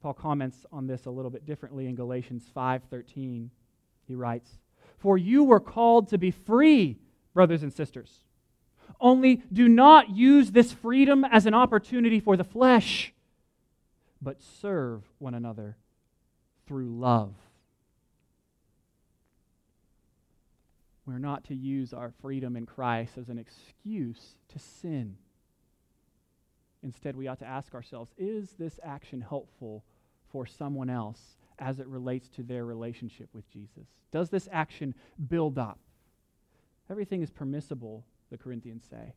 Paul 0.00 0.14
comments 0.14 0.64
on 0.72 0.86
this 0.86 1.04
a 1.04 1.10
little 1.10 1.30
bit 1.30 1.44
differently 1.44 1.88
in 1.88 1.94
Galatians 1.94 2.50
5:13. 2.56 3.50
He 4.06 4.14
writes, 4.14 4.58
For 4.96 5.18
you 5.18 5.44
were 5.44 5.60
called 5.60 6.08
to 6.08 6.18
be 6.18 6.30
free, 6.30 6.98
brothers 7.38 7.62
and 7.62 7.72
sisters. 7.72 8.10
Only 9.00 9.44
do 9.52 9.68
not 9.68 10.10
use 10.10 10.50
this 10.50 10.72
freedom 10.72 11.24
as 11.24 11.46
an 11.46 11.54
opportunity 11.54 12.18
for 12.18 12.36
the 12.36 12.42
flesh, 12.42 13.14
but 14.20 14.42
serve 14.42 15.04
one 15.20 15.34
another 15.34 15.76
through 16.66 16.98
love. 16.98 17.34
We're 21.06 21.20
not 21.20 21.44
to 21.44 21.54
use 21.54 21.92
our 21.92 22.12
freedom 22.20 22.56
in 22.56 22.66
Christ 22.66 23.12
as 23.16 23.28
an 23.28 23.38
excuse 23.38 24.34
to 24.48 24.58
sin. 24.58 25.14
Instead, 26.82 27.14
we 27.14 27.28
ought 27.28 27.38
to 27.38 27.46
ask 27.46 27.72
ourselves 27.72 28.10
is 28.18 28.50
this 28.58 28.80
action 28.82 29.20
helpful 29.20 29.84
for 30.32 30.44
someone 30.44 30.90
else 30.90 31.36
as 31.60 31.78
it 31.78 31.86
relates 31.86 32.28
to 32.30 32.42
their 32.42 32.64
relationship 32.64 33.28
with 33.32 33.48
Jesus? 33.48 33.86
Does 34.10 34.28
this 34.28 34.48
action 34.50 34.92
build 35.28 35.56
up? 35.56 35.78
Everything 36.90 37.22
is 37.22 37.30
permissible, 37.30 38.04
the 38.30 38.38
Corinthians 38.38 38.84
say. 38.88 39.14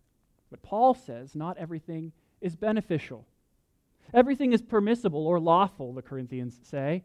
But 0.50 0.62
Paul 0.62 0.94
says 0.94 1.36
not 1.36 1.58
everything 1.58 2.12
is 2.42 2.56
beneficial. 2.56 3.25
Everything 4.13 4.51
is 4.51 4.62
permissible 4.62 5.25
or 5.25 5.40
lawful, 5.40 5.94
the 5.94 6.01
Corinthians 6.01 6.60
say. 6.63 7.04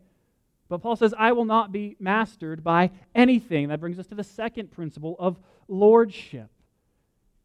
But 0.69 0.83
Paul 0.83 0.97
says, 0.97 1.15
I 1.17 1.33
will 1.33 1.45
not 1.45 1.71
be 1.71 1.97
mastered 2.01 2.65
by 2.65 2.91
anything. 3.15 3.69
That 3.69 3.81
brings 3.81 3.99
us 3.99 4.09
to 4.09 4.17
the 4.17 4.25
second 4.25 4.73
principle 4.73 5.15
of 5.21 5.39
lordship. 5.69 6.51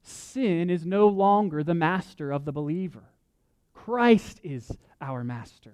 Sin 0.01 0.71
is 0.71 0.85
no 0.85 1.07
longer 1.07 1.63
the 1.63 1.75
master 1.75 2.31
of 2.31 2.45
the 2.45 2.51
believer, 2.51 3.03
Christ 3.73 4.39
is 4.43 4.71
our 4.99 5.23
master. 5.23 5.73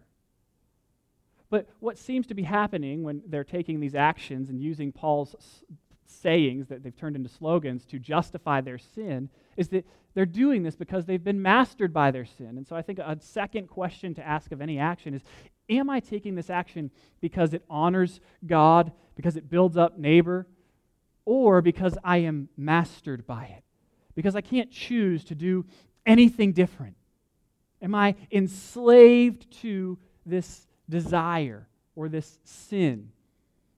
But 1.49 1.67
what 1.79 1.97
seems 1.97 2.27
to 2.27 2.33
be 2.33 2.43
happening 2.43 3.03
when 3.03 3.21
they're 3.25 3.45
taking 3.45 3.79
these 3.79 3.95
actions 3.95 4.49
and 4.49 4.59
using 4.59 4.91
Paul's 4.91 5.63
sayings 6.07 6.67
that 6.67 6.83
they've 6.83 6.95
turned 6.95 7.15
into 7.15 7.29
slogans 7.29 7.85
to 7.85 7.99
justify 7.99 8.61
their 8.61 8.77
sin 8.77 9.29
is 9.55 9.69
that 9.69 9.85
they're 10.13 10.25
doing 10.25 10.63
this 10.63 10.75
because 10.75 11.05
they've 11.05 11.23
been 11.23 11.41
mastered 11.41 11.93
by 11.93 12.11
their 12.11 12.25
sin. 12.25 12.57
And 12.57 12.65
so 12.65 12.75
I 12.75 12.81
think 12.81 12.99
a 12.99 13.17
second 13.19 13.67
question 13.67 14.15
to 14.15 14.25
ask 14.25 14.51
of 14.51 14.61
any 14.61 14.79
action 14.79 15.13
is 15.13 15.21
Am 15.69 15.89
I 15.89 15.99
taking 15.99 16.35
this 16.35 16.49
action 16.49 16.91
because 17.19 17.53
it 17.53 17.61
honors 17.69 18.21
God, 18.45 18.93
because 19.15 19.35
it 19.35 19.49
builds 19.49 19.75
up 19.75 19.99
neighbor, 19.99 20.47
or 21.25 21.61
because 21.61 21.97
I 22.05 22.19
am 22.19 22.47
mastered 22.55 23.27
by 23.27 23.45
it? 23.45 23.63
Because 24.15 24.35
I 24.35 24.41
can't 24.41 24.71
choose 24.71 25.25
to 25.25 25.35
do 25.35 25.65
anything 26.05 26.53
different. 26.53 26.95
Am 27.81 27.93
I 27.93 28.15
enslaved 28.31 29.51
to 29.61 29.97
this 30.25 30.65
desire 30.89 31.67
or 31.95 32.07
this 32.07 32.39
sin? 32.45 33.11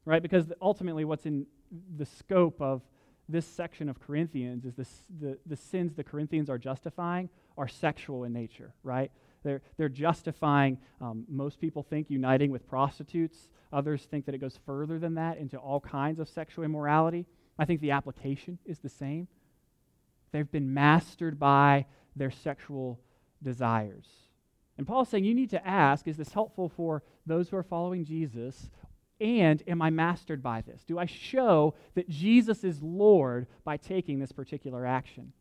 Right? 0.06 0.22
Because 0.22 0.52
ultimately, 0.62 1.06
what's 1.06 1.26
in 1.26 1.48
the 1.98 2.06
scope 2.06 2.62
of 2.62 2.82
this 3.28 3.46
section 3.46 3.90
of 3.90 4.00
Corinthians 4.00 4.66
is 4.66 4.76
this, 4.76 5.04
the, 5.20 5.38
the 5.46 5.56
sins 5.56 5.94
the 5.94 6.04
Corinthians 6.04 6.50
are 6.50 6.58
justifying 6.58 7.30
are 7.58 7.68
sexual 7.68 8.24
in 8.24 8.34
nature, 8.34 8.74
right? 8.84 9.12
They're, 9.44 9.62
they're 9.78 9.90
justifying, 9.90 10.80
um, 11.00 11.26
most 11.30 11.60
people 11.60 11.84
think, 11.84 12.10
uniting 12.10 12.52
with 12.52 12.68
prostitutes. 12.68 13.50
Others 13.72 14.06
think 14.06 14.26
that 14.26 14.36
it 14.36 14.40
goes 14.40 14.60
further 14.66 15.00
than 15.00 15.16
that 15.16 15.38
into 15.38 15.58
all 15.58 15.80
kinds 15.80 16.20
of 16.20 16.28
sexual 16.28 16.66
immorality. 16.66 17.26
I 17.58 17.66
think 17.66 17.82
the 17.82 17.92
application 17.92 18.58
is 18.66 18.80
the 18.80 18.90
same. 18.90 19.28
They've 20.32 20.50
been 20.50 20.74
mastered 20.74 21.40
by 21.40 21.86
their 22.16 22.32
sexual 22.32 23.00
desires. 23.42 24.08
And 24.78 24.88
Paul's 24.88 25.10
saying 25.10 25.26
you 25.26 25.36
need 25.36 25.50
to 25.52 25.68
ask 25.68 26.08
is 26.08 26.18
this 26.18 26.32
helpful 26.32 26.70
for 26.70 27.04
those 27.26 27.50
who 27.50 27.58
are 27.58 27.64
following 27.64 28.06
Jesus? 28.06 28.70
And 29.20 29.62
am 29.68 29.82
I 29.82 29.90
mastered 29.90 30.42
by 30.42 30.62
this? 30.62 30.84
Do 30.84 30.98
I 30.98 31.06
show 31.06 31.76
that 31.96 32.10
Jesus 32.10 32.64
is 32.64 32.82
Lord 32.82 33.48
by 33.64 33.78
taking 33.78 34.20
this 34.20 34.32
particular 34.32 34.86
action? 34.86 35.34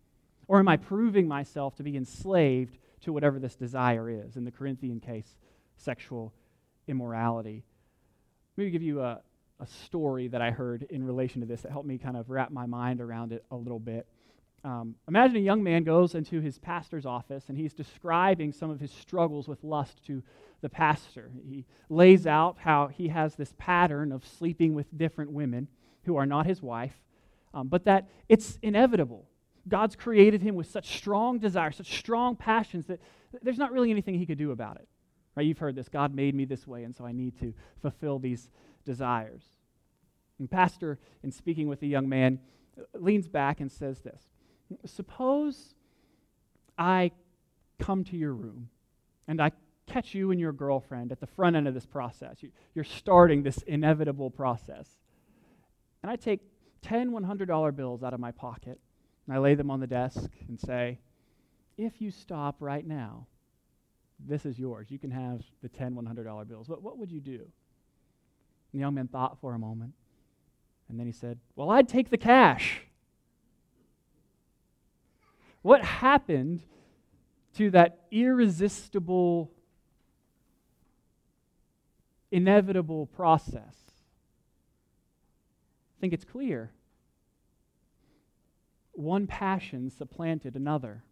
Or 0.48 0.58
am 0.58 0.68
I 0.68 0.76
proving 0.76 1.28
myself 1.28 1.76
to 1.76 1.82
be 1.82 1.96
enslaved 1.96 2.78
to 3.02 3.12
whatever 3.12 3.38
this 3.38 3.54
desire 3.54 4.10
is? 4.10 4.36
In 4.36 4.44
the 4.44 4.50
Corinthian 4.50 4.98
case, 4.98 5.36
sexual 5.76 6.32
immorality. 6.88 7.62
Let 8.56 8.64
me 8.64 8.70
give 8.70 8.82
you 8.82 9.02
a, 9.02 9.20
a 9.60 9.66
story 9.66 10.26
that 10.28 10.42
I 10.42 10.50
heard 10.50 10.82
in 10.90 11.04
relation 11.04 11.42
to 11.42 11.46
this 11.46 11.60
that 11.60 11.70
helped 11.70 11.86
me 11.86 11.98
kind 11.98 12.16
of 12.16 12.30
wrap 12.30 12.50
my 12.50 12.66
mind 12.66 13.00
around 13.00 13.32
it 13.32 13.44
a 13.50 13.56
little 13.56 13.78
bit. 13.78 14.08
Um, 14.64 14.96
imagine 15.06 15.36
a 15.36 15.40
young 15.40 15.62
man 15.62 15.84
goes 15.84 16.14
into 16.14 16.40
his 16.40 16.58
pastor's 16.58 17.06
office 17.06 17.44
and 17.48 17.56
he's 17.56 17.74
describing 17.74 18.52
some 18.52 18.70
of 18.70 18.80
his 18.80 18.90
struggles 18.90 19.46
with 19.46 19.62
lust 19.62 20.04
to 20.06 20.22
the 20.60 20.68
pastor. 20.68 21.30
He 21.48 21.64
lays 21.88 22.26
out 22.26 22.56
how 22.58 22.88
he 22.88 23.08
has 23.08 23.36
this 23.36 23.54
pattern 23.56 24.10
of 24.10 24.26
sleeping 24.26 24.74
with 24.74 24.86
different 24.96 25.30
women 25.30 25.68
who 26.04 26.16
are 26.16 26.26
not 26.26 26.46
his 26.46 26.60
wife, 26.60 26.94
um, 27.54 27.68
but 27.68 27.84
that 27.84 28.08
it's 28.28 28.58
inevitable. 28.62 29.28
God's 29.68 29.94
created 29.94 30.42
him 30.42 30.56
with 30.56 30.68
such 30.68 30.96
strong 30.96 31.38
desires, 31.38 31.76
such 31.76 31.98
strong 31.98 32.34
passions 32.34 32.86
that 32.86 33.00
there's 33.42 33.58
not 33.58 33.72
really 33.72 33.90
anything 33.90 34.14
he 34.14 34.26
could 34.26 34.38
do 34.38 34.50
about 34.50 34.76
it. 34.76 34.88
Right? 35.36 35.46
You've 35.46 35.58
heard 35.58 35.76
this 35.76 35.88
God 35.88 36.14
made 36.14 36.34
me 36.34 36.46
this 36.46 36.66
way, 36.66 36.82
and 36.82 36.96
so 36.96 37.04
I 37.06 37.12
need 37.12 37.38
to 37.38 37.54
fulfill 37.80 38.18
these 38.18 38.48
desires. 38.84 39.42
And 40.38 40.50
pastor, 40.50 40.98
in 41.22 41.30
speaking 41.30 41.68
with 41.68 41.80
the 41.80 41.86
young 41.86 42.08
man, 42.08 42.40
leans 42.94 43.28
back 43.28 43.60
and 43.60 43.70
says 43.70 44.00
this 44.00 44.22
Suppose 44.84 45.74
I 46.76 47.10
come 47.78 48.04
to 48.04 48.16
your 48.16 48.34
room 48.34 48.68
and 49.26 49.40
I 49.40 49.52
catch 49.86 50.14
you 50.14 50.30
and 50.30 50.40
your 50.40 50.52
girlfriend 50.52 51.12
at 51.12 51.20
the 51.20 51.26
front 51.26 51.56
end 51.56 51.66
of 51.66 51.74
this 51.74 51.86
process. 51.86 52.38
You're 52.74 52.84
starting 52.84 53.42
this 53.42 53.58
inevitable 53.66 54.30
process. 54.30 54.86
And 56.02 56.10
I 56.10 56.16
take 56.16 56.40
10 56.82 57.10
$100 57.10 57.76
bills 57.76 58.02
out 58.02 58.14
of 58.14 58.20
my 58.20 58.30
pocket 58.30 58.78
and 59.26 59.36
I 59.36 59.38
lay 59.38 59.54
them 59.54 59.70
on 59.70 59.80
the 59.80 59.86
desk 59.86 60.30
and 60.48 60.60
say, 60.60 60.98
if 61.76 62.00
you 62.00 62.10
stop 62.10 62.56
right 62.60 62.86
now, 62.86 63.26
this 64.18 64.44
is 64.44 64.58
yours. 64.58 64.88
You 64.90 64.98
can 64.98 65.10
have 65.10 65.42
the 65.62 65.68
10 65.68 65.94
$100 65.94 66.48
bills. 66.48 66.68
What, 66.68 66.82
what 66.82 66.98
would 66.98 67.10
you 67.10 67.20
do? 67.20 67.32
And 67.40 68.72
the 68.72 68.78
young 68.80 68.94
man 68.94 69.08
thought 69.08 69.38
for 69.40 69.54
a 69.54 69.58
moment. 69.58 69.92
And 70.88 70.98
then 70.98 71.06
he 71.06 71.12
said, 71.12 71.38
Well, 71.54 71.70
I'd 71.70 71.88
take 71.88 72.10
the 72.10 72.18
cash. 72.18 72.82
What 75.68 75.84
happened 75.84 76.62
to 77.56 77.70
that 77.72 77.98
irresistible, 78.10 79.52
inevitable 82.30 83.04
process? 83.04 83.76
I 85.92 86.00
think 86.00 86.14
it's 86.14 86.24
clear. 86.24 86.72
One 88.92 89.26
passion 89.26 89.90
supplanted 89.90 90.56
another. 90.56 91.04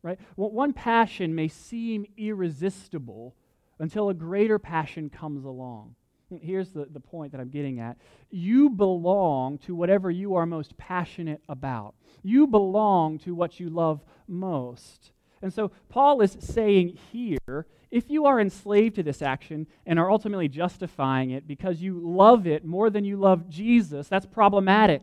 Right? 0.00 0.18
One 0.36 0.72
passion 0.72 1.34
may 1.34 1.48
seem 1.48 2.06
irresistible 2.16 3.34
until 3.78 4.08
a 4.08 4.14
greater 4.14 4.58
passion 4.58 5.10
comes 5.10 5.44
along. 5.44 5.96
Here's 6.30 6.70
the, 6.70 6.86
the 6.90 7.00
point 7.00 7.32
that 7.32 7.40
I'm 7.40 7.48
getting 7.48 7.80
at. 7.80 7.96
You 8.30 8.70
belong 8.70 9.58
to 9.58 9.74
whatever 9.74 10.10
you 10.10 10.34
are 10.34 10.46
most 10.46 10.76
passionate 10.76 11.42
about. 11.48 11.94
You 12.22 12.46
belong 12.46 13.18
to 13.20 13.34
what 13.34 13.58
you 13.58 13.70
love 13.70 14.04
most. 14.26 15.12
And 15.40 15.52
so 15.52 15.70
Paul 15.88 16.20
is 16.20 16.36
saying 16.40 16.98
here 17.12 17.66
if 17.90 18.10
you 18.10 18.26
are 18.26 18.40
enslaved 18.40 18.96
to 18.96 19.02
this 19.02 19.22
action 19.22 19.66
and 19.86 19.98
are 19.98 20.10
ultimately 20.10 20.48
justifying 20.48 21.30
it 21.30 21.48
because 21.48 21.80
you 21.80 21.98
love 21.98 22.46
it 22.46 22.64
more 22.64 22.90
than 22.90 23.04
you 23.04 23.16
love 23.16 23.48
Jesus, 23.48 24.08
that's 24.08 24.26
problematic. 24.26 25.02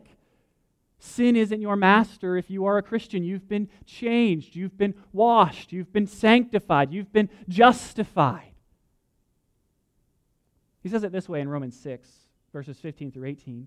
Sin 0.98 1.36
isn't 1.36 1.60
your 1.60 1.76
master 1.76 2.36
if 2.36 2.48
you 2.48 2.64
are 2.64 2.78
a 2.78 2.82
Christian. 2.82 3.24
You've 3.24 3.48
been 3.48 3.68
changed, 3.84 4.54
you've 4.54 4.78
been 4.78 4.94
washed, 5.12 5.72
you've 5.72 5.92
been 5.92 6.06
sanctified, 6.06 6.92
you've 6.92 7.12
been 7.12 7.28
justified. 7.48 8.52
He 10.86 10.90
says 10.90 11.02
it 11.02 11.10
this 11.10 11.28
way 11.28 11.40
in 11.40 11.48
Romans 11.48 11.76
6, 11.80 12.08
verses 12.52 12.78
15 12.78 13.10
through 13.10 13.26
18. 13.26 13.66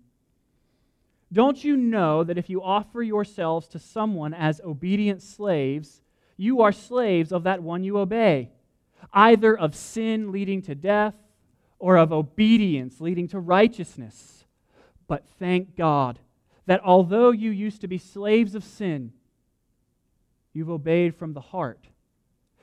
Don't 1.33 1.61
you 1.61 1.75
know 1.75 2.23
that 2.23 2.37
if 2.37 2.49
you 2.49 2.63
offer 2.63 3.03
yourselves 3.03 3.67
to 3.67 3.77
someone 3.77 4.33
as 4.33 4.61
obedient 4.63 5.21
slaves, 5.21 6.01
you 6.37 6.61
are 6.61 6.71
slaves 6.71 7.33
of 7.33 7.43
that 7.43 7.61
one 7.61 7.83
you 7.83 7.97
obey, 7.97 8.51
either 9.11 9.53
of 9.57 9.75
sin 9.75 10.31
leading 10.31 10.61
to 10.61 10.75
death 10.75 11.13
or 11.77 11.97
of 11.97 12.13
obedience 12.13 13.01
leading 13.01 13.27
to 13.27 13.39
righteousness? 13.41 14.45
But 15.05 15.25
thank 15.39 15.75
God 15.75 16.19
that 16.67 16.79
although 16.85 17.31
you 17.31 17.51
used 17.51 17.81
to 17.81 17.89
be 17.89 17.97
slaves 17.97 18.55
of 18.55 18.63
sin, 18.63 19.11
you've 20.53 20.69
obeyed 20.69 21.17
from 21.17 21.33
the 21.33 21.41
heart 21.41 21.89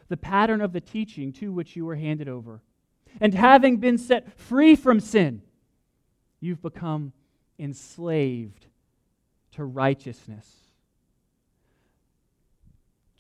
the 0.09 0.17
pattern 0.17 0.63
of 0.63 0.73
the 0.73 0.81
teaching 0.81 1.31
to 1.35 1.53
which 1.53 1.77
you 1.77 1.85
were 1.85 1.97
handed 1.97 2.27
over 2.27 2.63
and 3.21 3.35
having 3.35 3.79
been 3.79 3.99
set 3.99 4.39
free 4.39 4.77
from 4.77 5.01
sin, 5.01 5.43
you've 6.41 6.63
become 6.63 7.13
enslaved 7.59 8.67
to 9.53 9.65
righteousness. 9.65 10.47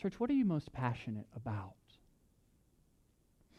Church, 0.00 0.21
what 0.21 0.31
are 0.31 0.35
you 0.35 0.45
most 0.45 0.73
passionate 0.73 1.26
about? 1.35 1.73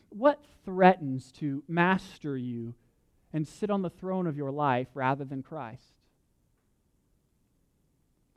What 0.09 0.43
threatens 0.63 1.31
to 1.33 1.63
master 1.67 2.37
you 2.37 2.75
and 3.33 3.47
sit 3.47 3.69
on 3.69 3.81
the 3.81 3.89
throne 3.89 4.27
of 4.27 4.37
your 4.37 4.51
life 4.51 4.87
rather 4.93 5.25
than 5.25 5.43
Christ? 5.43 5.93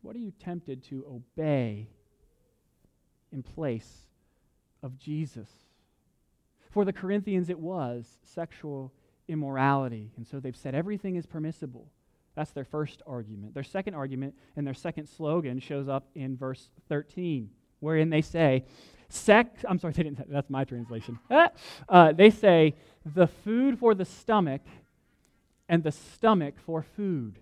What 0.02 0.16
are 0.16 0.21
you 0.21 0.33
tempted 0.42 0.83
to 0.85 1.04
obey 1.07 1.88
in 3.30 3.42
place 3.42 4.09
of 4.83 4.99
Jesus? 4.99 5.49
For 6.70 6.84
the 6.84 6.92
Corinthians, 6.92 7.50
it 7.50 7.58
was 7.58 8.06
sexual 8.22 8.92
immorality. 9.28 10.10
And 10.16 10.26
so 10.26 10.40
they've 10.40 10.56
said 10.56 10.74
everything 10.74 11.16
is 11.16 11.26
permissible. 11.26 11.90
That's 12.34 12.52
their 12.52 12.64
first 12.64 13.02
argument. 13.06 13.54
Their 13.54 13.64
second 13.64 13.94
argument 13.94 14.34
and 14.56 14.66
their 14.66 14.74
second 14.74 15.08
slogan 15.08 15.58
shows 15.58 15.88
up 15.88 16.08
in 16.14 16.36
verse 16.36 16.70
13, 16.88 17.50
wherein 17.80 18.10
they 18.10 18.22
say, 18.22 18.64
Sex, 19.08 19.64
I'm 19.68 19.78
sorry, 19.78 19.92
they 19.96 20.04
didn't, 20.04 20.30
that's 20.30 20.50
my 20.50 20.64
translation. 20.64 21.18
Uh, 21.88 22.12
they 22.12 22.30
say, 22.30 22.74
the 23.04 23.26
food 23.26 23.78
for 23.78 23.94
the 23.94 24.04
stomach 24.04 24.60
and 25.68 25.82
the 25.82 25.90
stomach 25.90 26.54
for 26.64 26.82
food. 26.82 27.38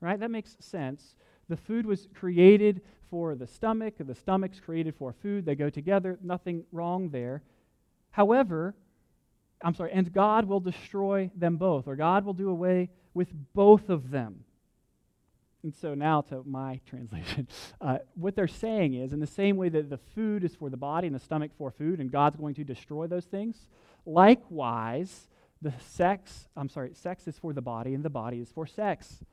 Right? 0.00 0.18
That 0.20 0.30
makes 0.30 0.56
sense. 0.60 1.16
The 1.48 1.56
food 1.56 1.84
was 1.84 2.06
created 2.14 2.80
for 3.10 3.34
the 3.34 3.46
stomach, 3.46 3.94
the 3.98 4.14
stomach's 4.14 4.60
created 4.60 4.94
for 4.94 5.12
food. 5.12 5.44
They 5.44 5.54
go 5.54 5.70
together. 5.70 6.18
Nothing 6.22 6.64
wrong 6.72 7.10
there. 7.10 7.42
However, 8.14 8.76
I'm 9.60 9.74
sorry, 9.74 9.90
and 9.92 10.12
God 10.12 10.44
will 10.44 10.60
destroy 10.60 11.32
them 11.34 11.56
both, 11.56 11.88
or 11.88 11.96
God 11.96 12.24
will 12.24 12.32
do 12.32 12.48
away 12.48 12.90
with 13.12 13.28
both 13.54 13.88
of 13.88 14.12
them. 14.12 14.44
And 15.64 15.74
so 15.74 15.94
now 15.94 16.20
to 16.20 16.44
my 16.46 16.80
translation. 16.86 17.48
Uh, 17.80 17.98
what 18.14 18.36
they're 18.36 18.46
saying 18.46 18.94
is, 18.94 19.12
in 19.12 19.18
the 19.18 19.26
same 19.26 19.56
way 19.56 19.68
that 19.68 19.90
the 19.90 19.98
food 20.14 20.44
is 20.44 20.54
for 20.54 20.70
the 20.70 20.76
body 20.76 21.08
and 21.08 21.16
the 21.16 21.18
stomach 21.20 21.50
for 21.58 21.72
food, 21.72 21.98
and 21.98 22.08
God's 22.08 22.36
going 22.36 22.54
to 22.54 22.62
destroy 22.62 23.08
those 23.08 23.24
things, 23.24 23.66
likewise, 24.06 25.26
the 25.60 25.74
sex, 25.80 26.46
I'm 26.56 26.68
sorry, 26.68 26.94
sex 26.94 27.26
is 27.26 27.36
for 27.36 27.52
the 27.52 27.62
body 27.62 27.94
and 27.94 28.04
the 28.04 28.10
body 28.10 28.38
is 28.38 28.52
for 28.52 28.64
sex. 28.64 29.24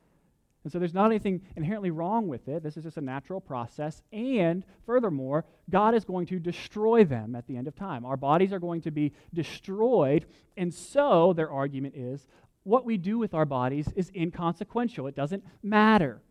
And 0.64 0.72
so 0.72 0.78
there's 0.78 0.94
not 0.94 1.08
anything 1.08 1.42
inherently 1.56 1.90
wrong 1.90 2.28
with 2.28 2.48
it. 2.48 2.62
This 2.62 2.78
is 2.78 2.84
just 2.84 2.98
a 2.98 3.02
natural 3.02 3.42
process. 3.42 4.02
And 4.12 4.64
furthermore, 4.86 5.46
God 5.70 5.96
is 5.96 6.06
going 6.06 6.28
to 6.28 6.40
destroy 6.40 7.04
them 7.04 7.36
at 7.36 7.48
the 7.48 7.58
end 7.58 7.68
of 7.68 7.76
time. 7.76 8.06
Our 8.06 8.18
bodies 8.18 8.54
are 8.54 8.60
going 8.60 8.82
to 8.82 8.92
be 8.92 9.14
destroyed. 9.34 10.26
And 10.58 10.74
so 10.74 11.34
their 11.34 11.52
argument 11.52 11.96
is 11.96 12.28
what 12.64 12.86
we 12.86 12.98
do 12.98 13.18
with 13.18 13.34
our 13.34 13.46
bodies 13.46 13.90
is 13.96 14.12
inconsequential, 14.16 15.08
it 15.08 15.16
doesn't 15.16 15.44
matter. 15.64 16.22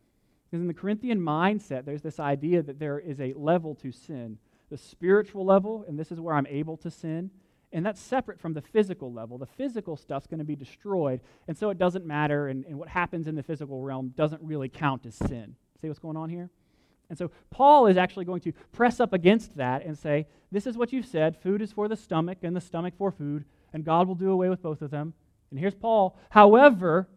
Because 0.48 0.62
in 0.62 0.68
the 0.68 0.74
Corinthian 0.74 1.20
mindset, 1.20 1.84
there's 1.84 2.02
this 2.02 2.20
idea 2.20 2.62
that 2.62 2.78
there 2.78 2.98
is 2.98 3.20
a 3.20 3.32
level 3.34 3.74
to 3.76 3.90
sin 3.90 4.38
the 4.70 4.78
spiritual 4.78 5.44
level, 5.44 5.84
and 5.86 5.98
this 5.98 6.12
is 6.12 6.20
where 6.20 6.34
I'm 6.34 6.46
able 6.46 6.76
to 6.78 6.90
sin, 6.90 7.30
and 7.72 7.86
that's 7.86 8.00
separate 8.00 8.40
from 8.40 8.52
the 8.52 8.62
physical 8.62 9.12
level. 9.12 9.38
The 9.38 9.46
physical 9.46 9.96
stuff's 9.96 10.26
going 10.26 10.38
to 10.38 10.44
be 10.44 10.56
destroyed, 10.56 11.20
and 11.46 11.56
so 11.56 11.70
it 11.70 11.78
doesn't 11.78 12.04
matter, 12.04 12.48
and, 12.48 12.64
and 12.64 12.78
what 12.78 12.88
happens 12.88 13.26
in 13.26 13.36
the 13.36 13.42
physical 13.42 13.80
realm 13.82 14.12
doesn't 14.16 14.42
really 14.42 14.68
count 14.68 15.06
as 15.06 15.14
sin. 15.14 15.54
See 15.80 15.88
what's 15.88 16.00
going 16.00 16.16
on 16.16 16.28
here? 16.30 16.50
And 17.08 17.18
so 17.18 17.30
Paul 17.50 17.86
is 17.86 17.96
actually 17.96 18.24
going 18.24 18.40
to 18.42 18.52
press 18.72 19.00
up 19.00 19.12
against 19.12 19.56
that 19.56 19.84
and 19.84 19.98
say, 19.98 20.26
This 20.50 20.66
is 20.66 20.76
what 20.76 20.92
you've 20.92 21.06
said 21.06 21.36
food 21.36 21.62
is 21.62 21.72
for 21.72 21.88
the 21.88 21.96
stomach, 21.96 22.38
and 22.42 22.54
the 22.56 22.60
stomach 22.60 22.94
for 22.98 23.10
food, 23.10 23.44
and 23.72 23.84
God 23.84 24.08
will 24.08 24.14
do 24.14 24.30
away 24.30 24.48
with 24.48 24.62
both 24.62 24.82
of 24.82 24.90
them. 24.90 25.14
And 25.50 25.58
here's 25.58 25.74
Paul. 25.74 26.16
However, 26.30 27.08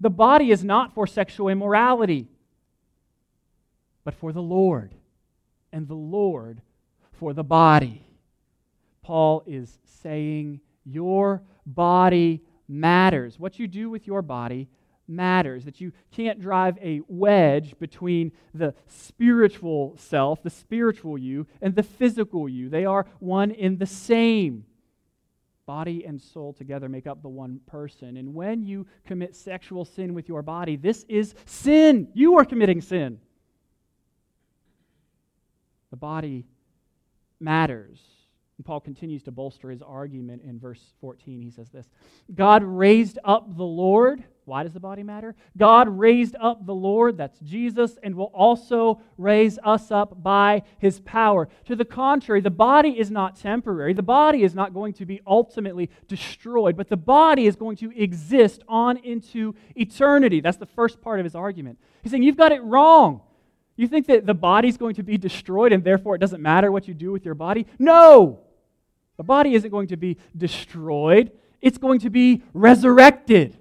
the 0.00 0.10
body 0.10 0.50
is 0.50 0.64
not 0.64 0.94
for 0.94 1.06
sexual 1.06 1.48
immorality, 1.48 2.28
but 4.04 4.14
for 4.14 4.32
the 4.32 4.42
Lord, 4.42 4.94
and 5.72 5.86
the 5.86 5.94
Lord 5.94 6.62
for 7.12 7.34
the 7.34 7.44
body. 7.44 8.07
Paul 9.08 9.42
is 9.46 9.78
saying 10.02 10.60
your 10.84 11.42
body 11.64 12.42
matters. 12.68 13.38
What 13.38 13.58
you 13.58 13.66
do 13.66 13.88
with 13.88 14.06
your 14.06 14.20
body 14.20 14.68
matters. 15.06 15.64
That 15.64 15.80
you 15.80 15.92
can't 16.10 16.38
drive 16.38 16.76
a 16.82 17.00
wedge 17.08 17.74
between 17.78 18.32
the 18.52 18.74
spiritual 18.86 19.96
self, 19.96 20.42
the 20.42 20.50
spiritual 20.50 21.16
you, 21.16 21.46
and 21.62 21.74
the 21.74 21.82
physical 21.82 22.50
you. 22.50 22.68
They 22.68 22.84
are 22.84 23.06
one 23.18 23.50
in 23.50 23.78
the 23.78 23.86
same. 23.86 24.66
Body 25.64 26.04
and 26.04 26.20
soul 26.20 26.52
together 26.52 26.90
make 26.90 27.06
up 27.06 27.22
the 27.22 27.30
one 27.30 27.60
person. 27.66 28.18
And 28.18 28.34
when 28.34 28.62
you 28.62 28.86
commit 29.06 29.34
sexual 29.34 29.86
sin 29.86 30.12
with 30.12 30.28
your 30.28 30.42
body, 30.42 30.76
this 30.76 31.06
is 31.08 31.34
sin. 31.46 32.08
You 32.12 32.36
are 32.36 32.44
committing 32.44 32.82
sin. 32.82 33.20
The 35.90 35.96
body 35.96 36.44
matters. 37.40 37.98
And 38.58 38.66
Paul 38.66 38.80
continues 38.80 39.22
to 39.22 39.30
bolster 39.30 39.70
his 39.70 39.82
argument 39.82 40.42
in 40.42 40.58
verse 40.58 40.92
14. 41.00 41.40
He 41.40 41.50
says 41.50 41.70
this 41.70 41.86
God 42.34 42.64
raised 42.64 43.18
up 43.24 43.56
the 43.56 43.64
Lord. 43.64 44.24
Why 44.46 44.64
does 44.64 44.72
the 44.72 44.80
body 44.80 45.04
matter? 45.04 45.36
God 45.56 45.88
raised 45.88 46.34
up 46.40 46.66
the 46.66 46.74
Lord, 46.74 47.18
that's 47.18 47.38
Jesus, 47.40 47.98
and 48.02 48.16
will 48.16 48.32
also 48.34 49.00
raise 49.16 49.58
us 49.62 49.92
up 49.92 50.22
by 50.22 50.62
his 50.78 51.00
power. 51.00 51.48
To 51.66 51.76
the 51.76 51.84
contrary, 51.84 52.40
the 52.40 52.50
body 52.50 52.98
is 52.98 53.10
not 53.12 53.36
temporary. 53.36 53.92
The 53.92 54.02
body 54.02 54.42
is 54.42 54.54
not 54.54 54.74
going 54.74 54.94
to 54.94 55.06
be 55.06 55.20
ultimately 55.26 55.88
destroyed, 56.08 56.76
but 56.76 56.88
the 56.88 56.96
body 56.96 57.46
is 57.46 57.54
going 57.54 57.76
to 57.76 57.92
exist 57.92 58.64
on 58.66 58.96
into 58.96 59.54
eternity. 59.76 60.40
That's 60.40 60.56
the 60.56 60.66
first 60.66 61.00
part 61.00 61.20
of 61.20 61.24
his 61.24 61.36
argument. 61.36 61.78
He's 62.02 62.10
saying, 62.10 62.24
You've 62.24 62.36
got 62.36 62.50
it 62.50 62.62
wrong. 62.64 63.20
You 63.76 63.86
think 63.86 64.06
that 64.06 64.26
the 64.26 64.34
body's 64.34 64.76
going 64.76 64.96
to 64.96 65.04
be 65.04 65.16
destroyed 65.16 65.72
and 65.72 65.84
therefore 65.84 66.16
it 66.16 66.18
doesn't 66.18 66.42
matter 66.42 66.72
what 66.72 66.88
you 66.88 66.94
do 66.94 67.12
with 67.12 67.24
your 67.24 67.36
body? 67.36 67.66
No! 67.78 68.40
The 69.18 69.24
body 69.24 69.54
isn't 69.54 69.70
going 69.70 69.88
to 69.88 69.96
be 69.96 70.16
destroyed, 70.34 71.32
it's 71.60 71.76
going 71.76 71.98
to 72.00 72.10
be 72.10 72.42
resurrected. 72.54 73.58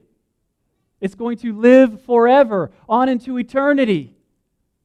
It's 0.99 1.15
going 1.15 1.37
to 1.39 1.53
live 1.53 2.01
forever, 2.05 2.71
on 2.89 3.07
into 3.07 3.37
eternity. 3.37 4.15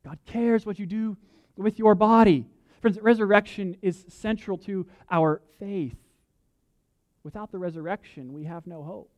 God 0.05 0.19
cares 0.27 0.67
what 0.67 0.79
you 0.79 0.85
do 0.85 1.17
with 1.57 1.79
your 1.79 1.95
body. 1.95 2.47
Friends, 2.81 2.99
resurrection 3.01 3.77
is 3.81 4.05
central 4.09 4.59
to 4.59 4.87
our 5.11 5.41
faith. 5.59 5.97
Without 7.23 7.51
the 7.51 7.59
resurrection, 7.59 8.35
we 8.35 8.45
have 8.45 8.67
no 8.67 8.83
hope. 8.83 9.11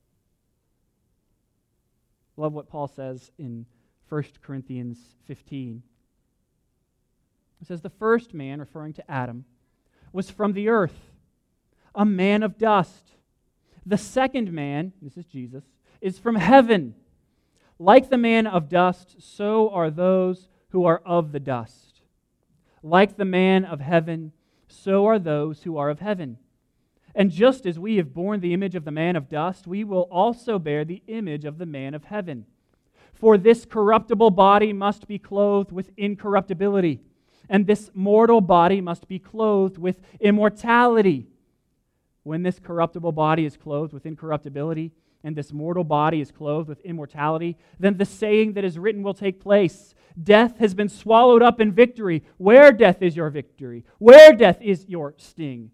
Love 2.37 2.53
what 2.53 2.69
Paul 2.69 2.87
says 2.87 3.33
in 3.39 3.67
1 4.09 4.25
Corinthians 4.43 4.99
15. 5.27 5.83
It 7.61 7.67
says, 7.67 7.81
The 7.81 7.91
first 7.91 8.35
man, 8.35 8.61
referring 8.61 8.93
to 8.95 9.11
Adam, 9.11 9.47
was 10.13 10.31
from 10.31 10.53
the 10.53 10.69
earth 10.69 11.14
a 11.95 12.05
man 12.05 12.43
of 12.43 12.59
dust. 12.59 13.13
The 13.87 13.99
second 13.99 14.53
man, 14.53 14.93
this 15.03 15.17
is 15.17 15.27
Jesus, 15.27 15.65
is 16.01 16.19
from 16.19 16.37
heaven. 16.37 16.95
Like 17.79 18.09
the 18.09 18.19
man 18.19 18.47
of 18.47 18.69
dust, 18.69 19.17
so 19.21 19.71
are 19.71 19.91
those 19.91 20.49
who 20.71 20.85
are 20.85 21.03
of 21.05 21.33
the 21.33 21.41
dust. 21.41 22.03
Like 22.83 23.17
the 23.17 23.25
man 23.25 23.65
of 23.65 23.81
heaven, 23.81 24.33
so 24.69 25.07
are 25.07 25.19
those 25.19 25.63
who 25.63 25.77
are 25.77 25.91
of 25.91 26.01
heaven. 26.01 26.39
And 27.15 27.31
just 27.31 27.65
as 27.65 27.79
we 27.79 27.97
have 27.97 28.13
borne 28.13 28.41
the 28.41 28.53
image 28.53 28.75
of 28.75 28.85
the 28.85 28.91
man 28.91 29.17
of 29.17 29.29
dust, 29.29 29.67
we 29.67 29.85
will 29.85 30.09
also 30.11 30.59
bear 30.59 30.85
the 30.85 31.03
image 31.07 31.45
of 31.45 31.59
the 31.59 31.67
man 31.67 31.95
of 31.95 32.05
heaven. 32.05 32.47
For 33.13 33.39
this 33.39 33.65
corruptible 33.65 34.31
body 34.31 34.73
must 34.73 35.07
be 35.07 35.19
clothed 35.19 35.71
with 35.71 35.93
incorruptibility, 35.97 37.01
and 37.49 37.67
this 37.67 37.91
mortal 37.95 38.41
body 38.41 38.81
must 38.81 39.07
be 39.07 39.19
clothed 39.19 39.79
with 39.79 40.01
immortality. 40.21 41.27
When 42.25 42.43
this 42.43 42.59
corruptible 42.59 43.13
body 43.13 43.45
is 43.45 43.57
clothed 43.57 43.93
with 43.93 44.07
incorruptibility, 44.07 44.93
and 45.23 45.35
this 45.35 45.53
mortal 45.53 45.85
body 45.85 46.21
is 46.21 46.31
clothed 46.31 46.69
with 46.69 46.81
immortality, 46.81 47.57
then 47.81 47.97
the 47.97 48.05
saying 48.05 48.53
that 48.53 48.65
is 48.65 48.79
written 48.79 49.03
will 49.03 49.15
take 49.15 49.41
place 49.41 49.95
Death 50.23 50.59
has 50.59 50.75
been 50.75 50.89
swallowed 50.89 51.43
up 51.43 51.61
in 51.61 51.73
victory. 51.73 52.23
Where 52.37 52.71
death 52.71 53.03
is 53.03 53.17
your 53.17 53.31
victory? 53.31 53.85
Where 53.99 54.33
death 54.33 54.59
is 54.61 54.87
your 54.89 55.15
sting? 55.17 55.71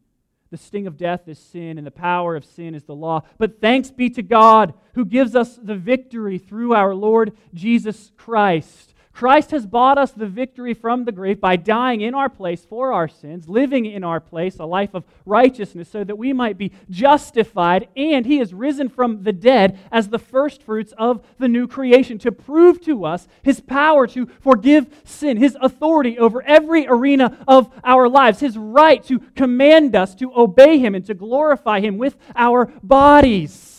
The 0.50 0.56
sting 0.56 0.86
of 0.86 0.96
death 0.96 1.28
is 1.28 1.38
sin, 1.38 1.78
and 1.78 1.86
the 1.86 1.92
power 1.92 2.36
of 2.36 2.44
sin 2.44 2.74
is 2.74 2.84
the 2.84 2.94
law. 2.94 3.22
But 3.38 3.60
thanks 3.60 3.90
be 3.90 4.08
to 4.10 4.22
God 4.22 4.72
who 4.94 5.04
gives 5.04 5.36
us 5.36 5.58
the 5.62 5.76
victory 5.76 6.38
through 6.38 6.74
our 6.74 6.94
Lord 6.94 7.36
Jesus 7.52 8.12
Christ. 8.16 8.94
Christ 9.20 9.50
has 9.50 9.66
bought 9.66 9.98
us 9.98 10.12
the 10.12 10.26
victory 10.26 10.72
from 10.72 11.04
the 11.04 11.12
grave 11.12 11.42
by 11.42 11.56
dying 11.56 12.00
in 12.00 12.14
our 12.14 12.30
place 12.30 12.64
for 12.64 12.94
our 12.94 13.06
sins, 13.06 13.50
living 13.50 13.84
in 13.84 14.02
our 14.02 14.18
place 14.18 14.58
a 14.58 14.64
life 14.64 14.94
of 14.94 15.04
righteousness 15.26 15.90
so 15.90 16.02
that 16.02 16.16
we 16.16 16.32
might 16.32 16.56
be 16.56 16.72
justified, 16.88 17.88
and 17.94 18.24
he 18.24 18.38
has 18.38 18.54
risen 18.54 18.88
from 18.88 19.22
the 19.22 19.32
dead 19.34 19.78
as 19.92 20.08
the 20.08 20.18
firstfruits 20.18 20.94
of 20.96 21.22
the 21.38 21.48
new 21.48 21.68
creation 21.68 22.16
to 22.16 22.32
prove 22.32 22.80
to 22.80 23.04
us 23.04 23.28
his 23.42 23.60
power 23.60 24.06
to 24.06 24.24
forgive 24.40 24.86
sin, 25.04 25.36
his 25.36 25.54
authority 25.60 26.18
over 26.18 26.40
every 26.44 26.86
arena 26.86 27.44
of 27.46 27.70
our 27.84 28.08
lives, 28.08 28.40
his 28.40 28.56
right 28.56 29.04
to 29.04 29.18
command 29.36 29.94
us 29.94 30.14
to 30.14 30.32
obey 30.34 30.78
him 30.78 30.94
and 30.94 31.04
to 31.04 31.12
glorify 31.12 31.80
him 31.80 31.98
with 31.98 32.16
our 32.34 32.72
bodies. 32.82 33.69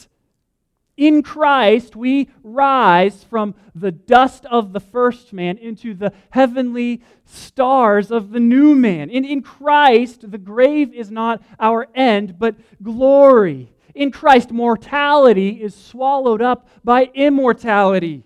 In 1.01 1.23
Christ, 1.23 1.95
we 1.95 2.29
rise 2.43 3.23
from 3.23 3.55
the 3.73 3.91
dust 3.91 4.45
of 4.45 4.71
the 4.71 4.79
first 4.79 5.33
man 5.33 5.57
into 5.57 5.95
the 5.95 6.13
heavenly 6.29 7.01
stars 7.25 8.11
of 8.11 8.29
the 8.29 8.39
new 8.39 8.75
man. 8.75 9.09
In, 9.09 9.25
in 9.25 9.41
Christ, 9.41 10.29
the 10.29 10.37
grave 10.37 10.93
is 10.93 11.09
not 11.09 11.41
our 11.59 11.87
end, 11.95 12.37
but 12.37 12.55
glory. 12.83 13.73
In 13.95 14.11
Christ, 14.11 14.51
mortality 14.51 15.63
is 15.63 15.73
swallowed 15.73 16.39
up 16.39 16.69
by 16.83 17.09
immortality. 17.15 18.23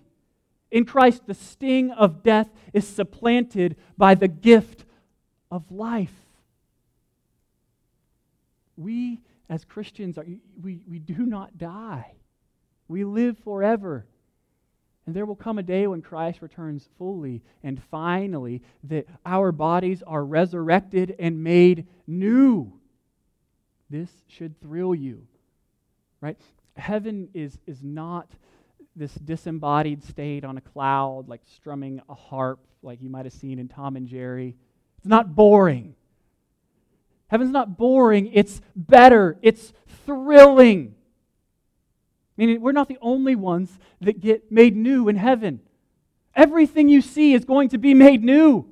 In 0.70 0.84
Christ, 0.84 1.22
the 1.26 1.32
sting 1.32 1.92
of 1.92 2.22
death 2.22 2.50
is 2.74 2.86
supplanted 2.86 3.76
by 3.96 4.14
the 4.14 4.28
gift 4.28 4.84
of 5.50 5.72
life. 5.72 6.12
We, 8.76 9.22
as 9.48 9.64
Christians, 9.64 10.18
are, 10.18 10.26
we, 10.62 10.82
we 10.86 10.98
do 10.98 11.24
not 11.24 11.56
die, 11.56 12.12
we 12.88 13.04
live 13.04 13.38
forever. 13.38 14.06
And 15.06 15.14
there 15.14 15.24
will 15.24 15.36
come 15.36 15.58
a 15.58 15.62
day 15.62 15.86
when 15.86 16.02
Christ 16.02 16.42
returns 16.42 16.88
fully 16.98 17.42
and 17.62 17.80
finally 17.90 18.62
that 18.84 19.06
our 19.24 19.52
bodies 19.52 20.02
are 20.04 20.24
resurrected 20.24 21.14
and 21.18 21.44
made 21.44 21.86
new. 22.08 22.72
This 23.88 24.10
should 24.26 24.60
thrill 24.60 24.94
you, 24.94 25.28
right? 26.20 26.36
Heaven 26.76 27.28
is, 27.34 27.56
is 27.68 27.84
not 27.84 28.28
this 28.96 29.14
disembodied 29.14 30.02
state 30.02 30.44
on 30.44 30.56
a 30.56 30.60
cloud, 30.60 31.28
like 31.28 31.42
strumming 31.54 32.00
a 32.08 32.14
harp, 32.14 32.58
like 32.82 33.00
you 33.00 33.08
might 33.08 33.26
have 33.26 33.34
seen 33.34 33.60
in 33.60 33.68
Tom 33.68 33.94
and 33.94 34.08
Jerry. 34.08 34.56
It's 34.98 35.06
not 35.06 35.36
boring. 35.36 35.94
Heaven's 37.28 37.52
not 37.52 37.76
boring, 37.76 38.30
it's 38.32 38.60
better, 38.74 39.36
it's 39.40 39.72
thrilling. 40.04 40.95
Meaning, 42.36 42.60
we're 42.60 42.72
not 42.72 42.88
the 42.88 42.98
only 43.00 43.34
ones 43.34 43.78
that 44.00 44.20
get 44.20 44.52
made 44.52 44.76
new 44.76 45.08
in 45.08 45.16
heaven. 45.16 45.60
Everything 46.34 46.88
you 46.88 47.00
see 47.00 47.32
is 47.32 47.44
going 47.44 47.70
to 47.70 47.78
be 47.78 47.94
made 47.94 48.22
new. 48.22 48.66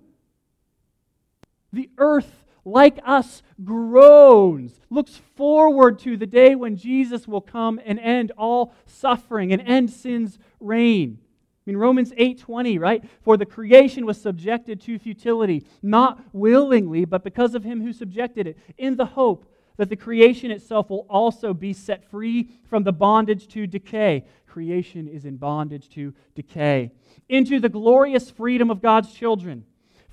The 1.73 1.91
earth, 1.97 2.45
like 2.65 2.99
us, 3.05 3.43
groans, 3.65 4.79
looks 4.91 5.21
forward 5.37 5.99
to 6.01 6.17
the 6.17 6.27
day 6.27 6.55
when 6.55 6.77
Jesus 6.77 7.27
will 7.27 7.41
come 7.41 7.81
and 7.85 7.99
end 7.99 8.33
all 8.37 8.75
suffering 8.87 9.53
and 9.53 9.63
end 9.63 9.91
sin's 9.91 10.39
reign. 10.61 11.19
I 11.67 11.71
mean 11.71 11.79
Romans 11.79 12.13
8:20, 12.19 12.79
right? 12.79 13.03
For 13.23 13.39
the 13.39 13.47
creation 13.47 14.05
was 14.05 14.21
subjected 14.21 14.83
to 14.83 14.99
futility, 14.99 15.65
not 15.83 16.23
willingly, 16.35 17.07
but 17.07 17.25
because 17.25 17.55
of 17.55 17.65
him 17.65 17.81
who 17.81 17.95
subjected 17.95 18.47
it, 18.47 18.59
in 18.77 18.97
the 18.97 19.07
hope 19.07 19.47
that 19.77 19.89
the 19.89 19.97
creation 19.97 20.51
itself 20.51 20.91
will 20.91 21.07
also 21.09 21.53
be 21.53 21.73
set 21.73 22.05
free 22.11 22.51
from 22.65 22.85
the 22.85 22.93
bondage 22.93 23.49
to 23.49 23.67
decay. 23.67 24.25
Creation 24.47 25.09
is 25.09 25.25
in 25.25 25.37
bondage 25.37 25.89
to 25.91 26.15
decay. 26.35 26.93
Into 27.29 27.59
the 27.59 27.69
glorious 27.69 28.31
freedom 28.31 28.71
of 28.71 28.81
God's 28.81 29.13
children. 29.13 29.65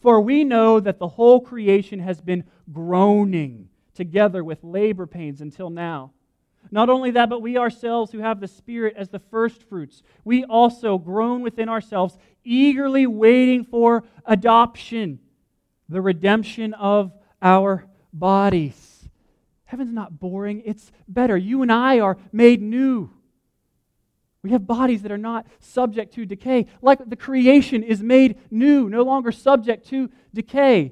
For 0.02 0.20
we 0.20 0.44
know 0.44 0.80
that 0.80 0.98
the 0.98 1.08
whole 1.08 1.42
creation 1.42 2.00
has 2.00 2.20
been 2.20 2.44
groaning 2.72 3.70
together 3.94 4.44
with 4.44 4.64
labor 4.64 5.06
pains 5.06 5.42
until 5.42 5.70
now. 5.70 6.12
Not 6.72 6.90
only 6.90 7.12
that, 7.12 7.30
but 7.30 7.42
we 7.42 7.58
ourselves 7.58 8.12
who 8.12 8.20
have 8.20 8.40
the 8.40 8.48
Spirit 8.48 8.96
as 8.98 9.10
the 9.10 9.20
first 9.20 9.64
fruits, 9.64 10.02
we 10.24 10.44
also 10.44 10.98
groan 10.98 11.42
within 11.42 11.70
ourselves, 11.70 12.18
eagerly 12.44 13.06
waiting 13.08 13.64
for 13.64 14.04
adoption, 14.26 15.20
the 15.90 16.02
redemption 16.02 16.74
of 16.74 17.12
our 17.42 17.86
bodies. 18.14 18.91
Heaven's 19.72 19.94
not 19.94 20.20
boring, 20.20 20.64
it's 20.66 20.92
better. 21.08 21.38
You 21.38 21.62
and 21.62 21.72
I 21.72 22.02
are 22.02 22.18
made 22.34 22.62
new. 22.62 23.10
We 24.44 24.50
have 24.50 24.68
bodies 24.68 25.04
that 25.04 25.14
are 25.14 25.18
not 25.18 25.48
subject 25.62 26.14
to 26.16 26.26
decay, 26.26 26.68
like 26.82 27.00
the 27.08 27.16
creation 27.16 27.82
is 27.82 28.04
made 28.04 28.38
new, 28.52 28.90
no 28.90 29.04
longer 29.04 29.32
subject 29.32 29.88
to 29.88 30.10
decay. 30.34 30.92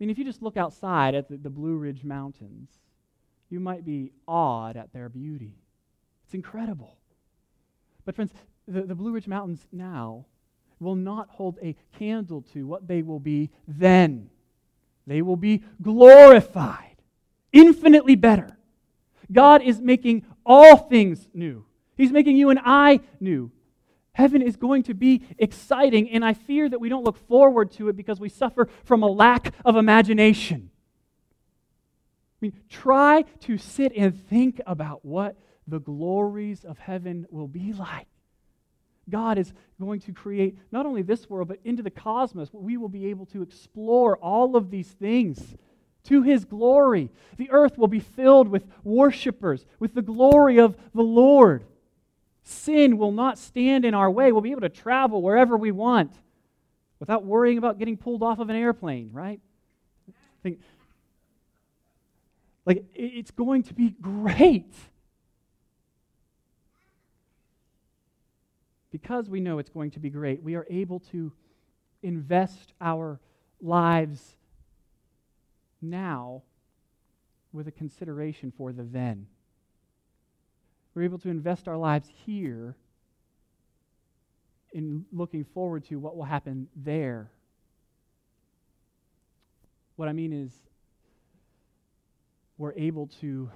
mean, 0.00 0.08
if 0.08 0.16
you 0.16 0.24
just 0.24 0.40
look 0.40 0.56
outside 0.56 1.14
at 1.14 1.28
the, 1.28 1.36
the 1.36 1.50
Blue 1.50 1.76
Ridge 1.76 2.04
Mountains, 2.04 2.70
you 3.50 3.60
might 3.60 3.84
be 3.84 4.12
awed 4.26 4.78
at 4.78 4.94
their 4.94 5.10
beauty. 5.10 5.52
It's 6.24 6.32
incredible. 6.32 6.96
But, 8.06 8.14
friends, 8.14 8.32
the, 8.66 8.80
the 8.80 8.94
Blue 8.94 9.12
Ridge 9.12 9.28
Mountains 9.28 9.66
now 9.70 10.24
will 10.80 10.94
not 10.94 11.28
hold 11.28 11.58
a 11.62 11.76
candle 11.98 12.46
to 12.54 12.66
what 12.66 12.88
they 12.88 13.02
will 13.02 13.20
be 13.20 13.50
then. 13.68 14.30
They 15.06 15.20
will 15.20 15.36
be 15.36 15.62
glorified 15.82 16.91
infinitely 17.52 18.16
better. 18.16 18.56
God 19.30 19.62
is 19.62 19.80
making 19.80 20.24
all 20.44 20.76
things 20.76 21.28
new. 21.32 21.64
He's 21.96 22.12
making 22.12 22.36
you 22.36 22.50
and 22.50 22.60
I 22.64 23.00
new. 23.20 23.50
Heaven 24.14 24.42
is 24.42 24.56
going 24.56 24.82
to 24.84 24.94
be 24.94 25.22
exciting, 25.38 26.10
and 26.10 26.24
I 26.24 26.34
fear 26.34 26.68
that 26.68 26.80
we 26.80 26.90
don't 26.90 27.04
look 27.04 27.16
forward 27.28 27.72
to 27.72 27.88
it 27.88 27.96
because 27.96 28.20
we 28.20 28.28
suffer 28.28 28.68
from 28.84 29.02
a 29.02 29.06
lack 29.06 29.54
of 29.64 29.76
imagination. 29.76 30.70
I 32.42 32.46
mean, 32.46 32.52
try 32.68 33.22
to 33.40 33.56
sit 33.56 33.92
and 33.96 34.18
think 34.28 34.60
about 34.66 35.04
what 35.04 35.38
the 35.66 35.78
glories 35.78 36.64
of 36.64 36.78
heaven 36.78 37.26
will 37.30 37.46
be 37.46 37.72
like. 37.72 38.08
God 39.08 39.38
is 39.38 39.52
going 39.80 40.00
to 40.00 40.12
create 40.12 40.58
not 40.70 40.86
only 40.86 41.02
this 41.02 41.28
world, 41.30 41.48
but 41.48 41.60
into 41.64 41.82
the 41.82 41.90
cosmos. 41.90 42.50
We 42.52 42.76
will 42.76 42.88
be 42.88 43.06
able 43.06 43.26
to 43.26 43.42
explore 43.42 44.16
all 44.18 44.56
of 44.56 44.70
these 44.70 44.88
things 44.88 45.54
to 46.04 46.22
his 46.22 46.44
glory. 46.44 47.10
The 47.36 47.50
earth 47.50 47.78
will 47.78 47.88
be 47.88 48.00
filled 48.00 48.48
with 48.48 48.64
worshipers, 48.84 49.64
with 49.78 49.94
the 49.94 50.02
glory 50.02 50.58
of 50.58 50.76
the 50.94 51.02
Lord. 51.02 51.64
Sin 52.42 52.98
will 52.98 53.12
not 53.12 53.38
stand 53.38 53.84
in 53.84 53.94
our 53.94 54.10
way. 54.10 54.32
We'll 54.32 54.40
be 54.40 54.50
able 54.50 54.62
to 54.62 54.68
travel 54.68 55.22
wherever 55.22 55.56
we 55.56 55.70
want 55.70 56.12
without 56.98 57.24
worrying 57.24 57.58
about 57.58 57.78
getting 57.78 57.96
pulled 57.96 58.22
off 58.22 58.38
of 58.38 58.48
an 58.50 58.56
airplane, 58.56 59.10
right? 59.12 59.40
Think, 60.42 60.60
like, 62.66 62.84
it's 62.94 63.30
going 63.30 63.62
to 63.64 63.74
be 63.74 63.90
great. 64.00 64.72
Because 68.90 69.28
we 69.28 69.40
know 69.40 69.58
it's 69.58 69.70
going 69.70 69.92
to 69.92 70.00
be 70.00 70.10
great, 70.10 70.42
we 70.42 70.54
are 70.54 70.66
able 70.68 71.00
to 71.12 71.32
invest 72.02 72.72
our 72.80 73.20
lives 73.60 74.36
now 75.82 76.42
with 77.52 77.68
a 77.68 77.72
consideration 77.72 78.52
for 78.56 78.72
the 78.72 78.82
then. 78.82 79.26
We're 80.94 81.02
able 81.02 81.18
to 81.18 81.28
invest 81.28 81.68
our 81.68 81.76
lives 81.76 82.08
here 82.26 82.76
in 84.72 85.04
looking 85.12 85.44
forward 85.44 85.84
to 85.88 85.96
what 85.96 86.16
will 86.16 86.24
happen 86.24 86.68
there. 86.76 87.30
What 89.96 90.08
I 90.08 90.12
mean 90.12 90.32
is, 90.32 90.52
we're 92.58 92.72
able 92.74 93.08
to 93.20 93.50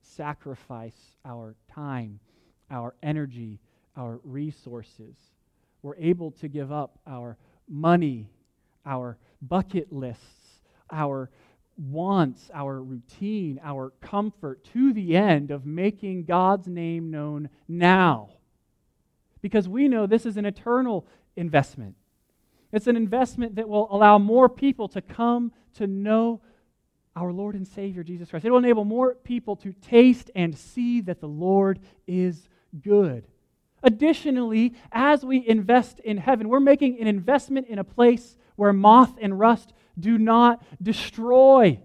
sacrifice 0.00 0.96
our 1.24 1.54
time, 1.72 2.20
our 2.70 2.94
energy, 3.02 3.60
our 3.96 4.20
resources. 4.24 5.16
We're 5.82 5.96
able 5.96 6.32
to 6.32 6.48
give 6.48 6.72
up 6.72 6.98
our 7.06 7.36
money, 7.68 8.30
our 8.84 9.16
bucket 9.42 9.92
lists, 9.92 10.60
our 10.90 11.30
wants, 11.78 12.50
our 12.52 12.82
routine, 12.82 13.60
our 13.62 13.90
comfort 14.00 14.64
to 14.72 14.92
the 14.92 15.16
end 15.16 15.50
of 15.50 15.64
making 15.64 16.24
God's 16.24 16.66
name 16.66 17.10
known 17.10 17.48
now. 17.68 18.30
Because 19.40 19.68
we 19.68 19.86
know 19.88 20.06
this 20.06 20.26
is 20.26 20.36
an 20.36 20.44
eternal 20.44 21.06
investment. 21.36 21.94
It's 22.72 22.88
an 22.88 22.96
investment 22.96 23.54
that 23.56 23.68
will 23.68 23.88
allow 23.90 24.18
more 24.18 24.48
people 24.48 24.88
to 24.88 25.00
come 25.00 25.52
to 25.74 25.86
know 25.86 26.40
our 27.14 27.32
Lord 27.32 27.54
and 27.54 27.66
Savior 27.66 28.02
Jesus 28.02 28.30
Christ. 28.30 28.44
It 28.44 28.50
will 28.50 28.58
enable 28.58 28.84
more 28.84 29.14
people 29.14 29.56
to 29.56 29.72
taste 29.72 30.30
and 30.34 30.56
see 30.56 31.00
that 31.02 31.20
the 31.20 31.28
Lord 31.28 31.80
is 32.06 32.48
good. 32.82 33.26
Additionally, 33.82 34.74
as 34.90 35.24
we 35.24 35.46
invest 35.46 36.00
in 36.00 36.16
heaven, 36.16 36.48
we're 36.48 36.60
making 36.60 37.00
an 37.00 37.06
investment 37.06 37.68
in 37.68 37.78
a 37.78 37.84
place 37.84 38.36
where 38.56 38.72
moth 38.72 39.16
and 39.20 39.38
rust 39.38 39.72
do 39.98 40.18
not 40.18 40.62
destroy. 40.82 41.80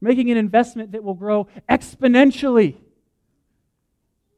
Making 0.00 0.30
an 0.30 0.36
investment 0.36 0.92
that 0.92 1.02
will 1.02 1.14
grow 1.14 1.48
exponentially. 1.68 2.76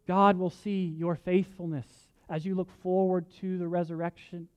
God 0.07 0.39
will 0.39 0.51
see 0.51 0.95
your 0.97 1.17
faithfulness 1.17 1.87
as 2.29 2.45
you 2.45 2.55
look 2.55 2.71
forward 2.83 3.27
to 3.41 3.59
the 3.59 3.69
resurrection. 3.69 4.49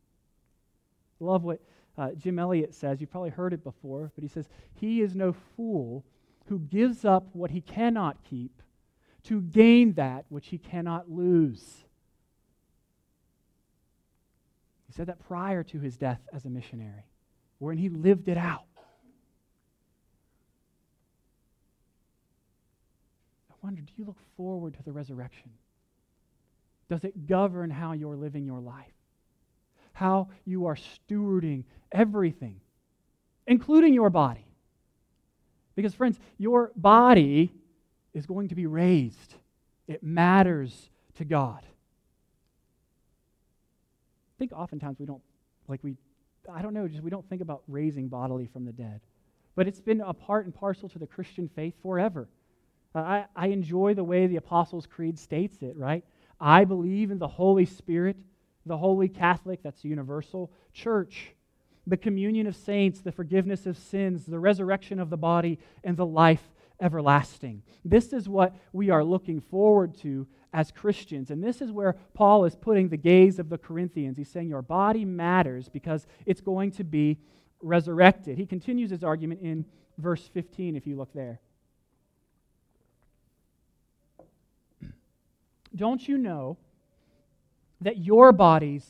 Love 1.19 1.43
what 1.43 1.59
uh, 1.97 2.11
Jim 2.17 2.39
Elliot 2.39 2.73
says. 2.73 3.01
You've 3.01 3.11
probably 3.11 3.29
heard 3.29 3.53
it 3.53 3.63
before, 3.63 4.11
but 4.15 4.23
he 4.23 4.27
says, 4.27 4.47
He 4.73 5.01
is 5.01 5.15
no 5.15 5.35
fool 5.55 6.05
who 6.47 6.59
gives 6.59 7.05
up 7.05 7.27
what 7.33 7.51
he 7.51 7.61
cannot 7.61 8.23
keep 8.23 8.61
to 9.23 9.41
gain 9.41 9.93
that 9.93 10.25
which 10.29 10.47
he 10.47 10.57
cannot 10.57 11.11
lose. 11.11 11.83
He 14.87 14.93
said 14.93 15.07
that 15.07 15.25
prior 15.25 15.63
to 15.63 15.79
his 15.79 15.97
death 15.97 16.19
as 16.33 16.45
a 16.45 16.49
missionary, 16.49 17.05
wherein 17.61 17.77
he 17.77 17.89
lived 17.89 18.27
it 18.27 18.39
out. 18.39 18.65
I 23.51 23.53
wonder, 23.61 23.83
do 23.83 23.93
you 23.97 24.05
look 24.05 24.17
forward 24.35 24.73
to 24.77 24.83
the 24.83 24.91
resurrection? 24.91 25.51
Does 26.89 27.03
it 27.03 27.27
govern 27.27 27.69
how 27.69 27.91
you're 27.91 28.15
living 28.15 28.45
your 28.45 28.59
life? 28.59 28.91
How 29.93 30.29
you 30.43 30.65
are 30.65 30.75
stewarding 30.75 31.63
everything, 31.91 32.59
including 33.45 33.93
your 33.93 34.09
body? 34.09 34.47
Because, 35.75 35.93
friends, 35.93 36.17
your 36.39 36.71
body 36.75 37.53
is 38.15 38.25
going 38.25 38.49
to 38.49 38.55
be 38.55 38.65
raised. 38.65 39.35
It 39.87 40.01
matters 40.01 40.89
to 41.17 41.25
God. 41.25 41.61
I 44.35 44.37
think 44.39 44.51
oftentimes 44.51 44.97
we 44.99 45.05
don't, 45.05 45.21
like 45.67 45.83
we, 45.83 45.95
I 46.49 46.61
don't 46.61 46.73
know, 46.73 46.87
just 46.87 47.03
we 47.03 47.09
don't 47.09 47.27
think 47.29 47.41
about 47.41 47.63
raising 47.67 48.07
bodily 48.07 48.47
from 48.47 48.65
the 48.65 48.71
dead. 48.71 49.01
But 49.55 49.67
it's 49.67 49.81
been 49.81 50.01
a 50.01 50.13
part 50.13 50.45
and 50.45 50.55
parcel 50.55 50.89
to 50.89 50.99
the 50.99 51.07
Christian 51.07 51.49
faith 51.49 51.75
forever. 51.81 52.29
Uh, 52.95 52.99
I, 52.99 53.25
I 53.35 53.47
enjoy 53.47 53.93
the 53.93 54.03
way 54.03 54.27
the 54.27 54.37
Apostles' 54.37 54.85
Creed 54.85 55.19
states 55.19 55.61
it, 55.61 55.75
right? 55.77 56.03
I 56.39 56.65
believe 56.65 57.11
in 57.11 57.19
the 57.19 57.27
Holy 57.27 57.65
Spirit, 57.65 58.17
the 58.65 58.77
Holy 58.77 59.07
Catholic, 59.07 59.61
that's 59.63 59.81
the 59.81 59.89
universal, 59.89 60.51
church, 60.73 61.33
the 61.87 61.97
communion 61.97 62.47
of 62.47 62.55
saints, 62.55 63.01
the 63.01 63.11
forgiveness 63.11 63.65
of 63.65 63.77
sins, 63.77 64.25
the 64.25 64.39
resurrection 64.39 64.99
of 64.99 65.09
the 65.09 65.17
body, 65.17 65.59
and 65.83 65.97
the 65.97 66.05
life 66.05 66.43
everlasting. 66.81 67.63
This 67.85 68.11
is 68.11 68.27
what 68.27 68.55
we 68.73 68.89
are 68.89 69.03
looking 69.03 69.39
forward 69.39 69.95
to 69.99 70.27
as 70.53 70.71
Christians. 70.71 71.31
And 71.31 71.43
this 71.43 71.61
is 71.61 71.71
where 71.71 71.95
Paul 72.13 72.45
is 72.45 72.55
putting 72.55 72.89
the 72.89 72.97
gaze 72.97 73.39
of 73.39 73.49
the 73.49 73.57
Corinthians. 73.57 74.17
He's 74.17 74.29
saying 74.29 74.49
your 74.49 74.61
body 74.61 75.05
matters 75.05 75.69
because 75.69 76.05
it's 76.25 76.41
going 76.41 76.71
to 76.71 76.83
be 76.83 77.17
resurrected. 77.61 78.37
He 78.37 78.45
continues 78.45 78.89
his 78.89 79.03
argument 79.03 79.41
in 79.41 79.65
verse 79.97 80.27
15, 80.33 80.75
if 80.75 80.85
you 80.87 80.97
look 80.97 81.13
there. 81.13 81.39
Don't 85.73 86.05
you 86.05 86.17
know 86.17 86.57
that 87.79 87.97
your 87.97 88.31
bodies 88.33 88.85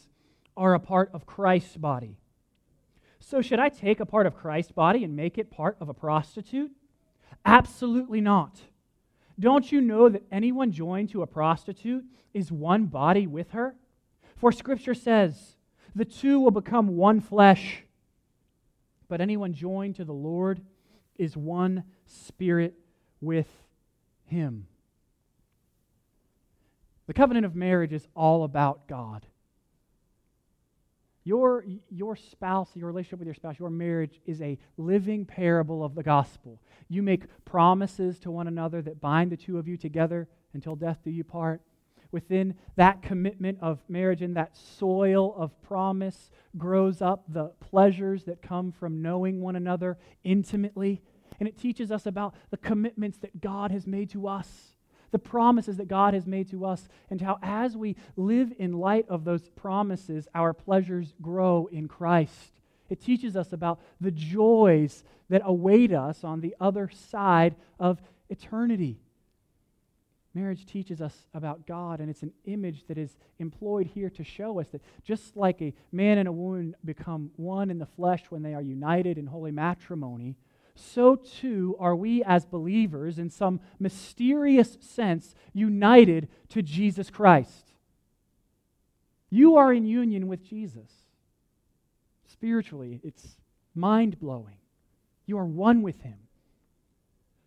are 0.58 0.73
a 0.73 0.80
part 0.80 1.12
of 1.13 1.25
Christ's 1.25 1.77
body? 1.77 2.17
So, 3.19 3.41
should 3.41 3.60
I 3.60 3.69
take 3.69 3.99
a 3.99 4.06
part 4.06 4.25
of 4.25 4.36
Christ's 4.36 4.71
body 4.71 5.04
and 5.04 5.15
make 5.15 5.38
it 5.38 5.51
part 5.51 5.77
of 5.80 5.89
a 5.89 5.93
prostitute? 5.93 6.71
Absolutely 7.45 8.21
not. 8.21 8.61
Don't 9.39 9.71
you 9.71 9.81
know 9.81 10.09
that 10.09 10.23
anyone 10.31 10.71
joined 10.71 11.09
to 11.09 11.23
a 11.23 11.27
prostitute 11.27 12.05
is 12.33 12.51
one 12.51 12.85
body 12.85 13.25
with 13.27 13.51
her? 13.51 13.75
For 14.35 14.51
Scripture 14.51 14.93
says, 14.93 15.55
the 15.95 16.05
two 16.05 16.39
will 16.39 16.51
become 16.51 16.95
one 16.95 17.19
flesh. 17.19 17.83
But 19.07 19.21
anyone 19.21 19.53
joined 19.53 19.95
to 19.97 20.05
the 20.05 20.13
Lord 20.13 20.61
is 21.17 21.35
one 21.35 21.83
spirit 22.05 22.75
with 23.19 23.47
him. 24.25 24.67
The 27.07 27.13
covenant 27.13 27.45
of 27.45 27.55
marriage 27.55 27.93
is 27.93 28.07
all 28.15 28.43
about 28.43 28.87
God. 28.87 29.25
Your, 31.23 31.63
your 31.89 32.15
spouse, 32.15 32.69
your 32.75 32.88
relationship 32.88 33.19
with 33.19 33.27
your 33.27 33.36
spouse, 33.36 33.60
your 33.60 33.69
marriage 33.69 34.19
is 34.25 34.41
a 34.41 34.57
living 34.77 35.25
parable 35.25 35.84
of 35.84 35.93
the 35.93 36.01
gospel. 36.01 36.60
You 36.89 37.03
make 37.03 37.23
promises 37.45 38.19
to 38.19 38.31
one 38.31 38.47
another 38.47 38.81
that 38.81 38.99
bind 38.99 39.31
the 39.31 39.38
two 39.38 39.60
of 39.60 39.67
you 39.67 39.77
together 39.77 40.27
until 40.53 40.75
death 40.75 40.99
do 41.03 41.12
you 41.12 41.23
part. 41.23 41.62
Within 42.12 42.55
that 42.75 43.01
commitment 43.01 43.60
of 43.62 43.79
marriage, 43.88 44.21
in 44.21 44.34
that 44.34 44.57
soil 44.57 45.34
of 45.38 45.62
promise, 45.62 46.29
grows 46.57 47.01
up 47.01 47.23
the 47.29 47.49
pleasures 47.60 48.25
that 48.25 48.41
come 48.41 48.71
from 48.71 49.01
knowing 49.01 49.41
one 49.41 49.55
another 49.55 49.97
intimately. 50.23 51.01
And 51.39 51.47
it 51.47 51.57
teaches 51.57 51.91
us 51.91 52.05
about 52.05 52.36
the 52.49 52.57
commitments 52.57 53.19
that 53.19 53.39
God 53.39 53.71
has 53.71 53.88
made 53.88 54.10
to 54.10 54.27
us 54.27 54.70
the 55.12 55.19
promises 55.19 55.78
that 55.78 55.88
God 55.88 56.13
has 56.13 56.26
made 56.26 56.50
to 56.52 56.65
us, 56.65 56.88
and 57.10 57.21
how 57.21 57.38
as 57.41 57.78
we 57.78 57.95
live 58.15 58.54
in 58.58 58.80
light 58.80 59.06
of 59.10 59.26
those 59.26 59.50
promises, 59.50 60.28
our 60.34 60.54
pleasures 60.54 61.13
grow 61.21 61.67
in 61.71 61.88
Christ. 61.88 62.60
It 62.89 63.02
teaches 63.02 63.36
us 63.36 63.54
about 63.54 63.80
the 64.00 64.12
joys 64.12 65.04
that 65.30 65.41
await 65.45 65.93
us 65.93 66.24
on 66.24 66.41
the 66.41 66.56
other 66.60 66.89
side 66.89 67.56
of 67.80 68.02
eternity. 68.30 69.00
Marriage 70.34 70.65
teaches 70.65 71.02
us 71.02 71.28
about 71.34 71.67
God, 71.67 72.00
and 72.00 72.10
it's 72.10 72.24
an 72.24 72.32
image 72.45 72.86
that 72.88 72.97
is 72.97 73.17
employed 73.39 73.88
here 73.88 74.10
to 74.12 74.24
show 74.24 74.60
us 74.60 74.67
that 74.69 74.82
just 75.04 75.36
like 75.36 75.62
a 75.62 75.74
man 75.91 76.17
and 76.17 76.28
a 76.28 76.32
woman 76.32 76.74
become 76.86 77.32
one 77.36 77.69
in 77.69 77.80
the 77.80 77.86
flesh 77.86 78.24
when 78.30 78.41
they 78.41 78.54
are 78.54 78.62
united 78.62 79.17
in 79.17 79.28
holy 79.28 79.52
matrimony, 79.52 80.38
so 80.75 81.15
too 81.15 81.75
are 81.79 81.95
we 81.95 82.23
as 82.23 82.45
believers, 82.45 83.19
in 83.19 83.29
some 83.29 83.60
mysterious 83.79 84.77
sense, 84.81 85.36
united 85.53 86.27
to 86.49 86.62
Jesus 86.62 87.10
Christ. 87.10 87.71
You 89.29 89.55
are 89.57 89.73
in 89.73 89.86
union 89.86 90.27
with 90.27 90.43
Jesus. 90.43 90.91
Spiritually, 92.27 92.99
it's 93.03 93.38
mind 93.73 94.19
blowing. 94.19 94.57
You 95.25 95.38
are 95.38 95.45
one 95.45 95.81
with 95.81 96.01
Him. 96.01 96.17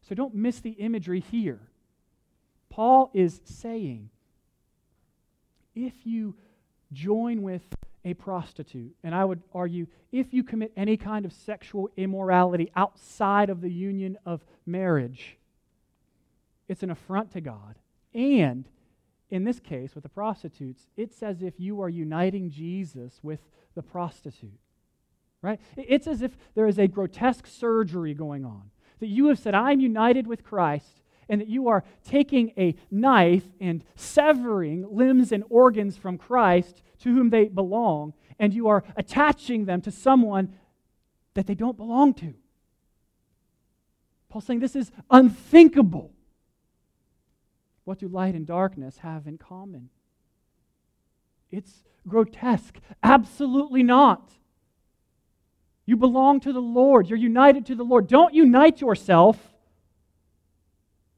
So 0.08 0.14
don't 0.14 0.34
miss 0.34 0.60
the 0.60 0.70
imagery 0.70 1.20
here. 1.20 1.60
Paul 2.70 3.10
is 3.14 3.40
saying 3.44 4.10
if 5.74 5.94
you 6.04 6.34
join 6.92 7.42
with 7.42 7.62
a 8.04 8.14
prostitute. 8.14 8.94
And 9.02 9.14
I 9.14 9.24
would 9.24 9.42
argue 9.54 9.86
if 10.12 10.32
you 10.32 10.44
commit 10.44 10.72
any 10.76 10.96
kind 10.96 11.24
of 11.24 11.32
sexual 11.32 11.90
immorality 11.96 12.70
outside 12.76 13.50
of 13.50 13.60
the 13.60 13.70
union 13.70 14.18
of 14.26 14.44
marriage, 14.66 15.38
it's 16.68 16.82
an 16.82 16.90
affront 16.90 17.32
to 17.32 17.40
God. 17.40 17.76
And 18.12 18.68
in 19.30 19.44
this 19.44 19.58
case, 19.58 19.94
with 19.94 20.02
the 20.02 20.08
prostitutes, 20.08 20.86
it's 20.96 21.22
as 21.22 21.42
if 21.42 21.54
you 21.58 21.80
are 21.82 21.88
uniting 21.88 22.50
Jesus 22.50 23.20
with 23.22 23.40
the 23.74 23.82
prostitute. 23.82 24.58
Right? 25.42 25.60
It's 25.76 26.06
as 26.06 26.22
if 26.22 26.36
there 26.54 26.66
is 26.66 26.78
a 26.78 26.88
grotesque 26.88 27.46
surgery 27.46 28.14
going 28.14 28.44
on. 28.44 28.70
That 29.00 29.08
you 29.08 29.26
have 29.26 29.38
said, 29.38 29.54
I'm 29.54 29.80
united 29.80 30.26
with 30.26 30.44
Christ, 30.44 31.02
and 31.28 31.40
that 31.40 31.48
you 31.48 31.68
are 31.68 31.84
taking 32.06 32.52
a 32.56 32.74
knife 32.90 33.44
and 33.60 33.84
severing 33.94 34.86
limbs 34.90 35.32
and 35.32 35.44
organs 35.48 35.96
from 35.96 36.18
Christ 36.18 36.82
to 37.00 37.14
whom 37.14 37.30
they 37.30 37.46
belong, 37.46 38.14
and 38.38 38.52
you 38.52 38.68
are 38.68 38.84
attaching 38.96 39.64
them 39.64 39.80
to 39.82 39.90
someone 39.90 40.54
that 41.34 41.46
they 41.46 41.54
don't 41.54 41.76
belong 41.76 42.14
to. 42.14 42.34
Paul's 44.28 44.44
saying 44.46 44.60
this 44.60 44.76
is 44.76 44.90
unthinkable. 45.10 46.12
What 47.84 47.98
do 47.98 48.08
light 48.08 48.34
and 48.34 48.46
darkness 48.46 48.98
have 48.98 49.26
in 49.26 49.38
common? 49.38 49.90
It's 51.50 51.84
grotesque. 52.08 52.78
Absolutely 53.02 53.82
not. 53.82 54.32
You 55.86 55.96
belong 55.96 56.40
to 56.40 56.52
the 56.52 56.60
Lord. 56.60 57.08
You're 57.08 57.18
united 57.18 57.66
to 57.66 57.74
the 57.74 57.84
Lord. 57.84 58.08
Don't 58.08 58.34
unite 58.34 58.80
yourself 58.80 59.53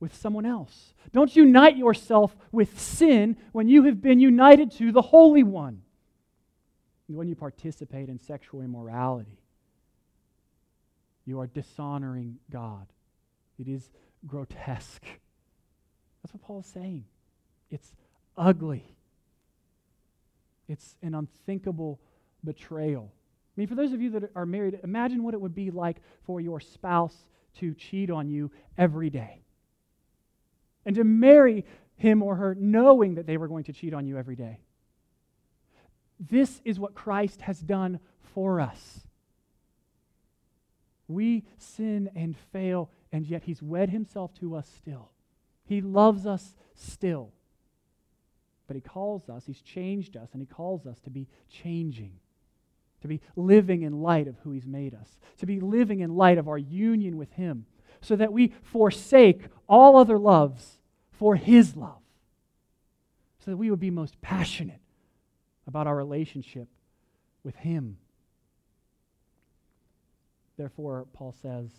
with 0.01 0.15
someone 0.15 0.45
else. 0.47 0.95
Don't 1.13 1.35
unite 1.35 1.77
yourself 1.77 2.37
with 2.53 2.79
sin 2.79 3.37
when 3.53 3.69
you 3.69 3.85
have 3.85 4.03
been 4.03 4.21
united 4.21 4.71
to 4.73 4.93
the 4.93 5.03
Holy 5.03 5.43
One. 5.43 5.83
When 7.09 7.29
you 7.29 7.37
participate 7.37 8.09
in 8.09 8.19
sexual 8.19 8.63
immorality, 8.63 9.39
you 11.25 11.41
are 11.41 11.47
dishonoring 11.47 12.39
God. 12.51 12.87
It 13.59 13.69
is 13.69 13.89
grotesque. 14.27 15.05
That's 16.23 16.35
what 16.35 16.43
Paul 16.43 16.61
is 16.61 16.67
saying. 16.67 17.05
It's 17.71 17.93
ugly. 18.37 18.85
It's 20.69 20.97
an 21.01 21.15
unthinkable 21.15 22.01
betrayal. 22.45 23.13
I 23.57 23.61
mean, 23.61 23.69
for 23.69 23.77
those 23.77 23.93
of 23.93 24.03
you 24.03 24.11
that 24.11 24.31
are 24.35 24.45
married, 24.45 24.81
imagine 24.83 25.23
what 25.23 25.33
it 25.33 25.41
would 25.41 25.55
be 25.55 25.71
like 25.71 25.99
for 26.25 26.41
your 26.41 26.61
spouse 26.61 27.17
to 27.59 27.73
cheat 27.75 28.11
on 28.11 28.29
you 28.29 28.51
every 28.77 29.09
day 29.09 29.46
and 30.87 30.95
to 30.97 31.05
marry 31.05 31.67
him 31.97 32.23
or 32.23 32.37
her 32.37 32.55
knowing 32.55 33.17
that 33.17 33.27
they 33.27 33.37
were 33.37 33.49
going 33.49 33.65
to 33.65 33.73
cheat 33.73 33.93
on 33.93 34.07
you 34.07 34.17
every 34.17 34.37
day. 34.37 34.61
This 36.19 36.63
is 36.65 36.79
what 36.79 36.95
Christ 36.95 37.43
has 37.43 37.61
done 37.61 37.99
for 38.35 38.61
us. 38.61 39.01
We 41.09 41.45
sin 41.59 42.11
and 42.15 42.37
fail, 42.53 42.91
and 43.13 43.27
yet 43.27 43.43
he's 43.45 43.63
wed 43.63 43.91
himself 43.91 44.33
to 44.41 44.55
us 44.55 44.69
still. 44.77 45.11
He 45.65 45.81
loves 45.81 46.27
us 46.27 46.55
still. 46.75 47.33
But 48.67 48.77
he 48.77 48.81
calls 48.81 49.29
us, 49.29 49.45
he's 49.47 49.61
changed 49.61 50.17
us, 50.17 50.31
and 50.33 50.41
he 50.41 50.47
calls 50.47 50.87
us 50.87 50.99
to 51.01 51.11
be 51.11 51.29
changing, 51.49 52.13
to 53.03 53.09
be 53.09 53.21
living 53.37 53.83
in 53.83 54.03
light 54.03 54.27
of 54.27 54.37
who 54.43 54.51
he's 54.51 54.67
made 54.67 54.95
us, 54.95 55.19
to 55.39 55.47
be 55.47 55.61
living 55.61 56.01
in 56.01 56.17
light 56.17 56.39
of 56.39 56.49
our 56.49 56.59
union 56.59 57.17
with 57.17 57.33
him, 57.33 57.67
so 58.01 58.17
that 58.17 58.33
we 58.33 58.53
forsake 58.63 59.43
all 59.69 59.97
other 59.97 60.19
loves 60.19 60.76
for 61.19 61.37
His 61.37 61.77
love, 61.77 62.03
so 63.45 63.51
that 63.51 63.57
we 63.57 63.71
would 63.71 63.81
be 63.81 63.91
most 63.91 64.21
passionate 64.21 64.81
about 65.67 65.87
our 65.87 65.97
relationship 65.97 66.69
with 67.43 67.57
Him. 67.57 67.99
Therefore, 70.57 71.07
Paul 71.13 71.35
says, 71.43 71.71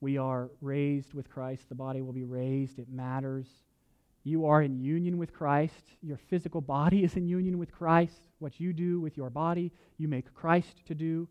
we 0.00 0.18
are 0.18 0.50
raised 0.60 1.14
with 1.14 1.30
Christ. 1.30 1.68
The 1.70 1.74
body 1.74 2.02
will 2.02 2.12
be 2.12 2.24
raised. 2.24 2.78
It 2.78 2.90
matters. 2.90 3.46
You 4.22 4.46
are 4.46 4.60
in 4.60 4.78
union 4.78 5.16
with 5.16 5.32
Christ. 5.32 5.82
Your 6.02 6.16
physical 6.16 6.60
body 6.60 7.04
is 7.04 7.16
in 7.16 7.26
union 7.26 7.58
with 7.58 7.72
Christ. 7.72 8.28
What 8.38 8.60
you 8.60 8.72
do 8.72 9.00
with 9.00 9.16
your 9.16 9.30
body, 9.30 9.72
you 9.96 10.08
make 10.08 10.34
Christ 10.34 10.84
to 10.86 10.94
do. 10.94 11.28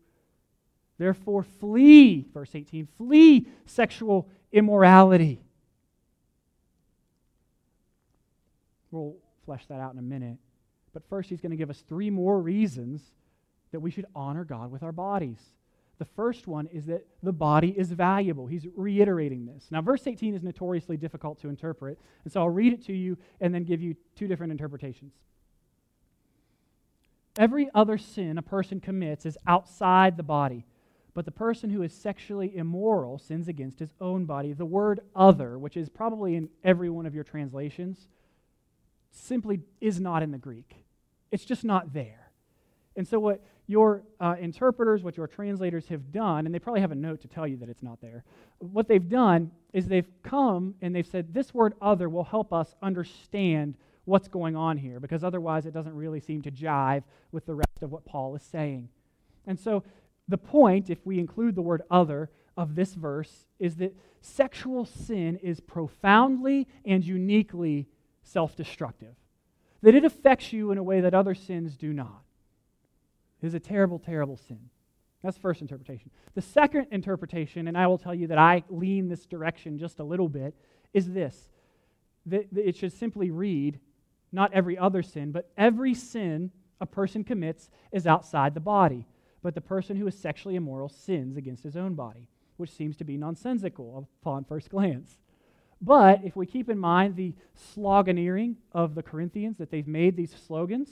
Therefore, 0.98 1.42
flee, 1.42 2.26
verse 2.32 2.50
18, 2.54 2.88
flee 2.98 3.46
sexual 3.66 4.28
immorality. 4.52 5.40
We'll 8.94 9.16
flesh 9.44 9.66
that 9.66 9.80
out 9.80 9.92
in 9.92 9.98
a 9.98 10.02
minute. 10.02 10.38
But 10.92 11.02
first, 11.08 11.28
he's 11.28 11.40
going 11.40 11.50
to 11.50 11.56
give 11.56 11.70
us 11.70 11.82
three 11.88 12.10
more 12.10 12.40
reasons 12.40 13.02
that 13.72 13.80
we 13.80 13.90
should 13.90 14.06
honor 14.14 14.44
God 14.44 14.70
with 14.70 14.82
our 14.82 14.92
bodies. 14.92 15.40
The 15.98 16.04
first 16.04 16.46
one 16.46 16.66
is 16.68 16.86
that 16.86 17.06
the 17.22 17.32
body 17.32 17.70
is 17.76 17.92
valuable. 17.92 18.46
He's 18.46 18.66
reiterating 18.74 19.46
this. 19.46 19.66
Now, 19.70 19.80
verse 19.80 20.06
18 20.06 20.34
is 20.34 20.42
notoriously 20.42 20.96
difficult 20.96 21.40
to 21.40 21.48
interpret, 21.48 21.98
and 22.24 22.32
so 22.32 22.40
I'll 22.40 22.50
read 22.50 22.72
it 22.72 22.84
to 22.86 22.92
you 22.92 23.16
and 23.40 23.54
then 23.54 23.64
give 23.64 23.80
you 23.80 23.94
two 24.16 24.26
different 24.26 24.52
interpretations. 24.52 25.12
Every 27.36 27.68
other 27.74 27.98
sin 27.98 28.38
a 28.38 28.42
person 28.42 28.80
commits 28.80 29.26
is 29.26 29.38
outside 29.46 30.16
the 30.16 30.22
body, 30.22 30.64
but 31.14 31.24
the 31.24 31.30
person 31.30 31.70
who 31.70 31.82
is 31.82 31.92
sexually 31.92 32.56
immoral 32.56 33.18
sins 33.18 33.48
against 33.48 33.78
his 33.78 33.92
own 34.00 34.24
body. 34.24 34.52
The 34.52 34.64
word 34.64 35.00
other, 35.14 35.58
which 35.58 35.76
is 35.76 35.88
probably 35.88 36.36
in 36.36 36.48
every 36.62 36.90
one 36.90 37.06
of 37.06 37.14
your 37.14 37.24
translations, 37.24 38.08
simply 39.14 39.60
is 39.80 40.00
not 40.00 40.22
in 40.22 40.30
the 40.30 40.38
Greek. 40.38 40.74
It's 41.30 41.44
just 41.44 41.64
not 41.64 41.92
there. 41.92 42.30
And 42.96 43.06
so, 43.06 43.18
what 43.18 43.42
your 43.66 44.02
uh, 44.20 44.36
interpreters, 44.38 45.02
what 45.02 45.16
your 45.16 45.26
translators 45.26 45.88
have 45.88 46.12
done, 46.12 46.46
and 46.46 46.54
they 46.54 46.58
probably 46.58 46.80
have 46.80 46.92
a 46.92 46.96
note 46.96 47.20
to 47.22 47.28
tell 47.28 47.46
you 47.46 47.56
that 47.56 47.68
it's 47.68 47.82
not 47.82 48.00
there, 48.00 48.24
what 48.58 48.88
they've 48.88 49.08
done 49.08 49.50
is 49.72 49.86
they've 49.86 50.10
come 50.22 50.74
and 50.80 50.94
they've 50.94 51.06
said, 51.06 51.32
This 51.32 51.52
word 51.52 51.74
other 51.80 52.08
will 52.08 52.24
help 52.24 52.52
us 52.52 52.74
understand 52.82 53.76
what's 54.04 54.28
going 54.28 54.54
on 54.54 54.76
here, 54.76 55.00
because 55.00 55.24
otherwise 55.24 55.66
it 55.66 55.72
doesn't 55.72 55.94
really 55.94 56.20
seem 56.20 56.42
to 56.42 56.50
jive 56.50 57.02
with 57.32 57.46
the 57.46 57.54
rest 57.54 57.82
of 57.82 57.90
what 57.90 58.04
Paul 58.04 58.36
is 58.36 58.42
saying. 58.42 58.88
And 59.46 59.58
so, 59.58 59.82
the 60.28 60.38
point, 60.38 60.88
if 60.88 61.04
we 61.04 61.18
include 61.18 61.54
the 61.54 61.62
word 61.62 61.82
other, 61.90 62.30
of 62.56 62.74
this 62.74 62.94
verse 62.94 63.46
is 63.58 63.76
that 63.76 63.94
sexual 64.20 64.84
sin 64.84 65.36
is 65.36 65.60
profoundly 65.60 66.66
and 66.84 67.04
uniquely 67.04 67.88
self 68.24 68.56
destructive, 68.56 69.14
that 69.82 69.94
it 69.94 70.04
affects 70.04 70.52
you 70.52 70.70
in 70.70 70.78
a 70.78 70.82
way 70.82 71.00
that 71.00 71.14
other 71.14 71.34
sins 71.34 71.76
do 71.76 71.92
not. 71.92 72.22
It 73.42 73.46
is 73.46 73.54
a 73.54 73.60
terrible, 73.60 73.98
terrible 73.98 74.36
sin. 74.36 74.70
That's 75.22 75.36
the 75.36 75.42
first 75.42 75.62
interpretation. 75.62 76.10
The 76.34 76.42
second 76.42 76.88
interpretation, 76.90 77.68
and 77.68 77.78
I 77.78 77.86
will 77.86 77.98
tell 77.98 78.14
you 78.14 78.26
that 78.26 78.38
I 78.38 78.64
lean 78.68 79.08
this 79.08 79.24
direction 79.26 79.78
just 79.78 79.98
a 79.98 80.04
little 80.04 80.28
bit, 80.28 80.54
is 80.92 81.12
this 81.12 81.48
that 82.26 82.46
it 82.56 82.76
should 82.76 82.92
simply 82.92 83.30
read 83.30 83.78
not 84.32 84.52
every 84.52 84.78
other 84.78 85.02
sin, 85.02 85.30
but 85.30 85.50
every 85.56 85.94
sin 85.94 86.50
a 86.80 86.86
person 86.86 87.22
commits 87.22 87.70
is 87.92 88.06
outside 88.06 88.54
the 88.54 88.60
body. 88.60 89.06
But 89.42 89.54
the 89.54 89.60
person 89.60 89.96
who 89.96 90.06
is 90.06 90.18
sexually 90.18 90.56
immoral 90.56 90.88
sins 90.88 91.36
against 91.36 91.62
his 91.62 91.76
own 91.76 91.94
body, 91.94 92.28
which 92.56 92.70
seems 92.70 92.96
to 92.96 93.04
be 93.04 93.16
nonsensical 93.16 94.08
upon 94.22 94.44
first 94.44 94.70
glance. 94.70 95.18
But 95.84 96.20
if 96.24 96.34
we 96.34 96.46
keep 96.46 96.70
in 96.70 96.78
mind 96.78 97.14
the 97.14 97.34
sloganeering 97.76 98.54
of 98.72 98.94
the 98.94 99.02
Corinthians, 99.02 99.58
that 99.58 99.70
they've 99.70 99.86
made 99.86 100.16
these 100.16 100.34
slogans, 100.46 100.88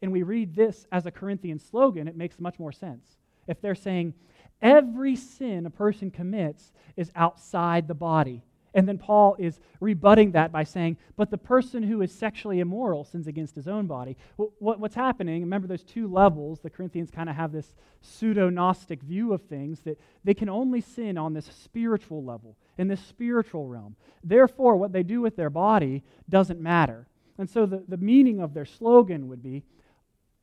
and 0.00 0.12
we 0.12 0.22
read 0.22 0.54
this 0.54 0.86
as 0.92 1.06
a 1.06 1.10
Corinthian 1.10 1.58
slogan, 1.58 2.06
it 2.06 2.16
makes 2.16 2.38
much 2.38 2.58
more 2.58 2.70
sense. 2.70 3.16
If 3.48 3.60
they're 3.60 3.74
saying, 3.74 4.14
every 4.62 5.16
sin 5.16 5.66
a 5.66 5.70
person 5.70 6.12
commits 6.12 6.72
is 6.96 7.10
outside 7.16 7.88
the 7.88 7.94
body. 7.94 8.42
And 8.74 8.86
then 8.86 8.98
Paul 8.98 9.34
is 9.40 9.58
rebutting 9.80 10.32
that 10.32 10.52
by 10.52 10.62
saying, 10.62 10.98
but 11.16 11.30
the 11.30 11.38
person 11.38 11.82
who 11.82 12.00
is 12.02 12.12
sexually 12.12 12.60
immoral 12.60 13.02
sins 13.02 13.26
against 13.26 13.56
his 13.56 13.66
own 13.66 13.88
body. 13.88 14.16
what's 14.36 14.94
happening, 14.94 15.40
remember 15.40 15.66
those 15.66 15.82
two 15.82 16.06
levels, 16.06 16.60
the 16.60 16.70
Corinthians 16.70 17.10
kind 17.10 17.28
of 17.28 17.34
have 17.34 17.50
this 17.50 17.74
pseudo 18.02 18.50
Gnostic 18.50 19.02
view 19.02 19.32
of 19.32 19.42
things, 19.42 19.80
that 19.80 19.98
they 20.22 20.34
can 20.34 20.48
only 20.48 20.80
sin 20.80 21.18
on 21.18 21.32
this 21.32 21.46
spiritual 21.46 22.22
level, 22.22 22.56
in 22.78 22.88
this 22.88 23.04
spiritual 23.04 23.66
realm. 23.66 23.96
Therefore, 24.24 24.76
what 24.76 24.92
they 24.92 25.02
do 25.02 25.20
with 25.20 25.36
their 25.36 25.50
body 25.50 26.04
doesn't 26.28 26.60
matter. 26.60 27.08
And 27.36 27.50
so 27.50 27.66
the, 27.66 27.84
the 27.86 27.96
meaning 27.96 28.40
of 28.40 28.54
their 28.54 28.64
slogan 28.64 29.28
would 29.28 29.42
be 29.42 29.64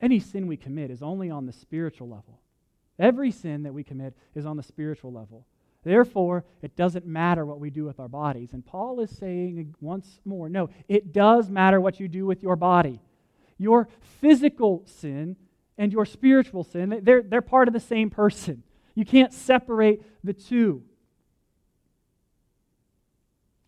any 0.00 0.20
sin 0.20 0.46
we 0.46 0.56
commit 0.56 0.90
is 0.90 1.02
only 1.02 1.30
on 1.30 1.46
the 1.46 1.52
spiritual 1.52 2.08
level. 2.08 2.40
Every 2.98 3.30
sin 3.30 3.62
that 3.64 3.74
we 3.74 3.82
commit 3.82 4.14
is 4.34 4.46
on 4.46 4.56
the 4.56 4.62
spiritual 4.62 5.12
level. 5.12 5.46
Therefore, 5.84 6.44
it 6.62 6.76
doesn't 6.76 7.06
matter 7.06 7.46
what 7.46 7.60
we 7.60 7.70
do 7.70 7.84
with 7.84 8.00
our 8.00 8.08
bodies. 8.08 8.52
And 8.52 8.64
Paul 8.64 9.00
is 9.00 9.10
saying 9.10 9.74
once 9.80 10.20
more 10.24 10.48
no, 10.48 10.68
it 10.88 11.12
does 11.12 11.48
matter 11.48 11.80
what 11.80 12.00
you 12.00 12.08
do 12.08 12.26
with 12.26 12.42
your 12.42 12.56
body. 12.56 13.00
Your 13.58 13.88
physical 14.20 14.82
sin 14.86 15.36
and 15.78 15.92
your 15.92 16.04
spiritual 16.04 16.64
sin, 16.64 17.00
they're, 17.02 17.22
they're 17.22 17.42
part 17.42 17.68
of 17.68 17.74
the 17.74 17.80
same 17.80 18.10
person. 18.10 18.62
You 18.94 19.04
can't 19.04 19.32
separate 19.32 20.02
the 20.24 20.32
two. 20.32 20.82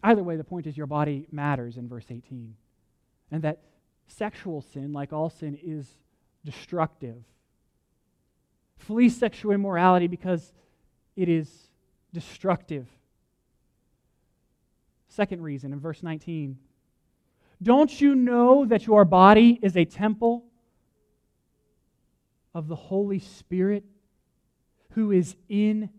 Either 0.02 0.22
way, 0.22 0.36
the 0.36 0.44
point 0.44 0.66
is 0.66 0.76
your 0.76 0.86
body 0.86 1.26
matters 1.30 1.76
in 1.76 1.88
verse 1.88 2.06
18. 2.08 2.54
And 3.30 3.42
that 3.42 3.60
sexual 4.06 4.62
sin, 4.62 4.92
like 4.92 5.12
all 5.12 5.30
sin, 5.30 5.58
is 5.62 5.86
destructive. 6.44 7.16
Flee 8.76 9.08
sexual 9.08 9.52
immorality 9.52 10.06
because 10.06 10.52
it 11.16 11.28
is 11.28 11.50
destructive. 12.12 12.86
Second 15.08 15.42
reason 15.42 15.72
in 15.72 15.80
verse 15.80 16.02
19 16.02 16.56
Don't 17.62 18.00
you 18.00 18.14
know 18.14 18.64
that 18.66 18.86
your 18.86 19.04
body 19.04 19.58
is 19.62 19.76
a 19.76 19.84
temple 19.84 20.44
of 22.54 22.68
the 22.68 22.76
Holy 22.76 23.18
Spirit 23.18 23.84
who 24.92 25.12
is 25.12 25.36
in 25.48 25.90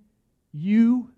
you, 0.51 1.11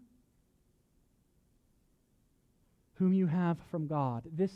whom 3.01 3.13
you 3.13 3.25
have 3.25 3.57
from 3.71 3.87
God? 3.87 4.21
This 4.31 4.51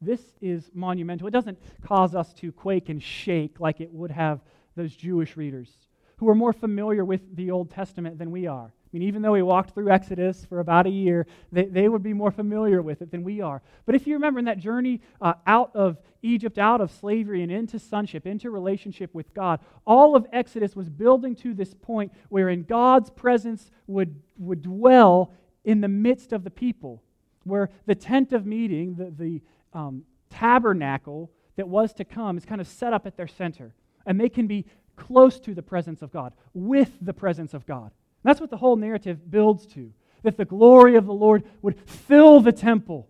this 0.00 0.20
is 0.40 0.68
monumental. 0.74 1.28
It 1.28 1.30
doesn't 1.30 1.58
cause 1.86 2.16
us 2.16 2.32
to 2.34 2.50
quake 2.50 2.88
and 2.88 3.00
shake 3.00 3.60
like 3.60 3.80
it 3.80 3.92
would 3.92 4.10
have 4.10 4.40
those 4.74 4.96
Jewish 4.96 5.36
readers 5.36 5.70
who 6.16 6.28
are 6.28 6.34
more 6.34 6.52
familiar 6.52 7.04
with 7.04 7.36
the 7.36 7.52
Old 7.52 7.70
Testament 7.70 8.18
than 8.18 8.32
we 8.32 8.48
are. 8.48 8.66
I 8.66 8.88
mean, 8.92 9.02
even 9.02 9.22
though 9.22 9.32
we 9.32 9.42
walked 9.42 9.74
through 9.74 9.90
Exodus 9.90 10.44
for 10.44 10.58
about 10.58 10.86
a 10.86 10.90
year, 10.90 11.26
they, 11.52 11.66
they 11.66 11.88
would 11.88 12.02
be 12.02 12.12
more 12.12 12.32
familiar 12.32 12.82
with 12.82 13.00
it 13.00 13.12
than 13.12 13.22
we 13.22 13.40
are. 13.40 13.62
But 13.86 13.94
if 13.94 14.08
you 14.08 14.14
remember 14.14 14.40
in 14.40 14.46
that 14.46 14.58
journey 14.58 15.00
uh, 15.20 15.34
out 15.46 15.70
of 15.76 15.98
Egypt, 16.22 16.58
out 16.58 16.80
of 16.80 16.90
slavery, 16.90 17.42
and 17.42 17.52
into 17.52 17.78
sonship, 17.78 18.26
into 18.26 18.50
relationship 18.50 19.14
with 19.14 19.32
God, 19.34 19.60
all 19.86 20.16
of 20.16 20.26
Exodus 20.32 20.74
was 20.74 20.88
building 20.88 21.36
to 21.36 21.54
this 21.54 21.74
point 21.74 22.12
wherein 22.28 22.64
God's 22.64 23.10
presence 23.10 23.70
would, 23.86 24.20
would 24.36 24.62
dwell 24.62 25.32
in 25.64 25.80
the 25.80 25.88
midst 25.88 26.32
of 26.32 26.42
the 26.42 26.50
people, 26.50 27.02
where 27.48 27.70
the 27.86 27.94
tent 27.94 28.32
of 28.32 28.46
meeting, 28.46 28.94
the, 28.94 29.10
the, 29.10 29.42
um, 29.72 30.04
tabernacle 30.30 31.30
that 31.56 31.68
was 31.68 31.92
to 31.94 32.04
come 32.04 32.36
is 32.36 32.44
kind 32.44 32.60
of 32.60 32.68
set 32.68 32.92
up 32.92 33.06
at 33.06 33.16
their 33.16 33.26
center. 33.26 33.74
And 34.06 34.20
they 34.20 34.28
can 34.28 34.46
be 34.46 34.66
close 34.96 35.38
to 35.40 35.54
the 35.54 35.62
presence 35.62 36.02
of 36.02 36.12
God, 36.12 36.32
with 36.54 36.92
the 37.00 37.12
presence 37.12 37.54
of 37.54 37.66
God. 37.66 37.92
That's 38.22 38.40
what 38.40 38.50
the 38.50 38.56
whole 38.56 38.76
narrative 38.76 39.30
builds 39.30 39.66
to 39.66 39.92
that 40.22 40.36
the 40.36 40.44
glory 40.44 40.96
of 40.96 41.06
the 41.06 41.12
Lord 41.12 41.44
would 41.62 41.78
fill 41.88 42.40
the 42.40 42.50
temple. 42.50 43.08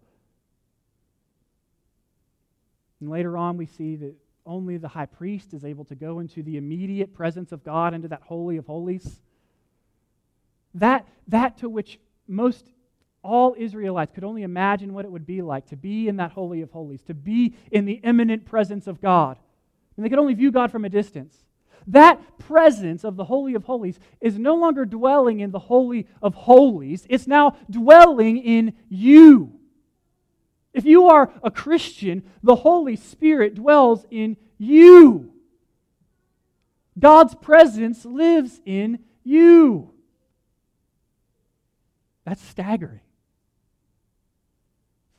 And 3.00 3.08
later 3.08 3.36
on, 3.36 3.56
we 3.56 3.64
see 3.64 3.96
that 3.96 4.14
only 4.44 4.76
the 4.76 4.88
high 4.88 5.06
priest 5.06 5.54
is 5.54 5.64
able 5.64 5.86
to 5.86 5.94
go 5.94 6.18
into 6.18 6.42
the 6.42 6.58
immediate 6.58 7.14
presence 7.14 7.50
of 7.50 7.64
God, 7.64 7.94
into 7.94 8.08
that 8.08 8.22
Holy 8.22 8.58
of 8.58 8.66
Holies. 8.66 9.22
That, 10.74 11.08
that 11.28 11.56
to 11.58 11.70
which 11.70 11.98
most 12.26 12.70
all 13.22 13.54
Israelites 13.58 14.12
could 14.14 14.24
only 14.24 14.42
imagine 14.42 14.94
what 14.94 15.04
it 15.04 15.10
would 15.10 15.26
be 15.26 15.42
like 15.42 15.66
to 15.66 15.76
be 15.76 16.08
in 16.08 16.16
that 16.16 16.32
Holy 16.32 16.62
of 16.62 16.70
Holies, 16.70 17.02
to 17.02 17.14
be 17.14 17.54
in 17.70 17.84
the 17.84 18.00
imminent 18.04 18.44
presence 18.46 18.86
of 18.86 19.00
God. 19.00 19.38
And 19.96 20.04
they 20.04 20.08
could 20.08 20.18
only 20.18 20.34
view 20.34 20.52
God 20.52 20.70
from 20.70 20.84
a 20.84 20.88
distance. 20.88 21.36
That 21.88 22.38
presence 22.38 23.02
of 23.02 23.16
the 23.16 23.24
Holy 23.24 23.54
of 23.54 23.64
Holies 23.64 23.98
is 24.20 24.38
no 24.38 24.54
longer 24.54 24.84
dwelling 24.84 25.40
in 25.40 25.50
the 25.50 25.58
Holy 25.58 26.06
of 26.22 26.34
Holies, 26.34 27.06
it's 27.08 27.26
now 27.26 27.56
dwelling 27.70 28.38
in 28.38 28.74
you. 28.88 29.52
If 30.72 30.84
you 30.84 31.08
are 31.08 31.32
a 31.42 31.50
Christian, 31.50 32.22
the 32.42 32.56
Holy 32.56 32.94
Spirit 32.94 33.54
dwells 33.54 34.06
in 34.10 34.36
you. 34.58 35.32
God's 36.98 37.34
presence 37.34 38.04
lives 38.04 38.60
in 38.64 39.00
you. 39.24 39.90
That's 42.24 42.42
staggering. 42.42 43.00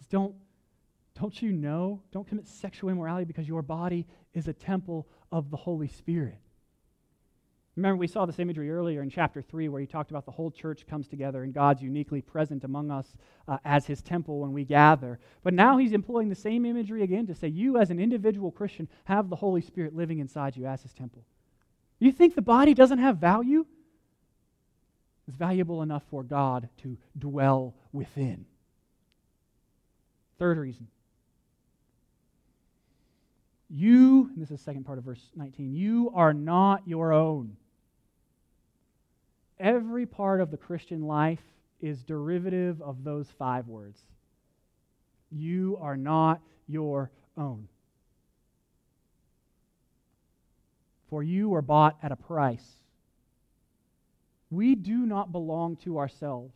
Don't, 0.10 0.36
don't 1.20 1.42
you 1.42 1.52
know? 1.52 2.02
Don't 2.12 2.28
commit 2.28 2.48
sexual 2.48 2.90
immorality 2.90 3.26
because 3.26 3.48
your 3.48 3.62
body 3.62 4.08
is 4.34 4.48
a 4.48 4.54
temple 4.54 5.08
of 5.32 5.52
the 5.52 5.58
Holy 5.58 5.88
Spirit. 5.88 6.40
Remember, 7.76 7.96
we 7.96 8.08
saw 8.08 8.26
this 8.26 8.40
imagery 8.40 8.70
earlier 8.70 9.02
in 9.02 9.10
chapter 9.10 9.42
3 9.42 9.70
where 9.70 9.80
he 9.80 9.88
talked 9.88 10.12
about 10.12 10.26
the 10.26 10.32
whole 10.32 10.52
church 10.52 10.86
comes 10.86 11.08
together 11.08 11.44
and 11.44 11.54
God's 11.54 11.82
uniquely 11.82 12.22
present 12.22 12.66
among 12.66 12.92
us 12.92 13.16
uh, 13.48 13.58
as 13.64 13.86
his 13.86 14.02
temple 14.02 14.42
when 14.42 14.52
we 14.52 14.66
gather. 14.66 15.18
But 15.44 15.54
now 15.54 15.78
he's 15.78 15.94
employing 15.94 16.28
the 16.28 16.36
same 16.36 16.66
imagery 16.66 17.04
again 17.04 17.26
to 17.28 17.36
say, 17.36 17.48
You, 17.48 17.78
as 17.78 17.90
an 17.90 17.98
individual 17.98 18.52
Christian, 18.52 18.90
have 19.06 19.30
the 19.30 19.38
Holy 19.38 19.62
Spirit 19.62 19.96
living 19.96 20.20
inside 20.20 20.58
you 20.58 20.66
as 20.66 20.82
his 20.82 20.94
temple. 20.94 21.24
You 22.00 22.12
think 22.12 22.36
the 22.36 22.42
body 22.42 22.74
doesn't 22.74 23.00
have 23.00 23.18
value? 23.18 23.66
It's 25.30 25.38
valuable 25.38 25.82
enough 25.82 26.04
for 26.10 26.24
God 26.24 26.68
to 26.82 26.98
dwell 27.18 27.76
within. 27.94 28.46
Third 30.40 30.58
reason 30.58 30.88
You, 33.70 34.30
and 34.34 34.42
this 34.42 34.50
is 34.50 34.58
the 34.58 34.64
second 34.64 34.86
part 34.86 34.98
of 34.98 35.04
verse 35.04 35.22
19, 35.36 35.76
you 35.76 36.12
are 36.16 36.34
not 36.34 36.88
your 36.88 37.14
own. 37.14 37.56
Every 39.60 40.06
part 40.06 40.42
of 40.42 40.50
the 40.50 40.58
Christian 40.58 41.04
life 41.04 41.44
is 41.82 42.04
derivative 42.04 42.82
of 42.82 43.04
those 43.04 43.28
five 43.38 43.68
words. 43.68 44.00
You 45.30 45.78
are 45.82 45.98
not 45.98 46.42
your 46.68 47.12
own. 47.38 47.68
For 51.10 51.22
you 51.22 51.50
were 51.50 51.62
bought 51.62 51.98
at 52.02 52.12
a 52.12 52.16
price. 52.16 52.66
We 54.50 54.76
do 54.76 55.06
not 55.06 55.32
belong 55.32 55.76
to 55.78 56.00
ourselves. 56.00 56.56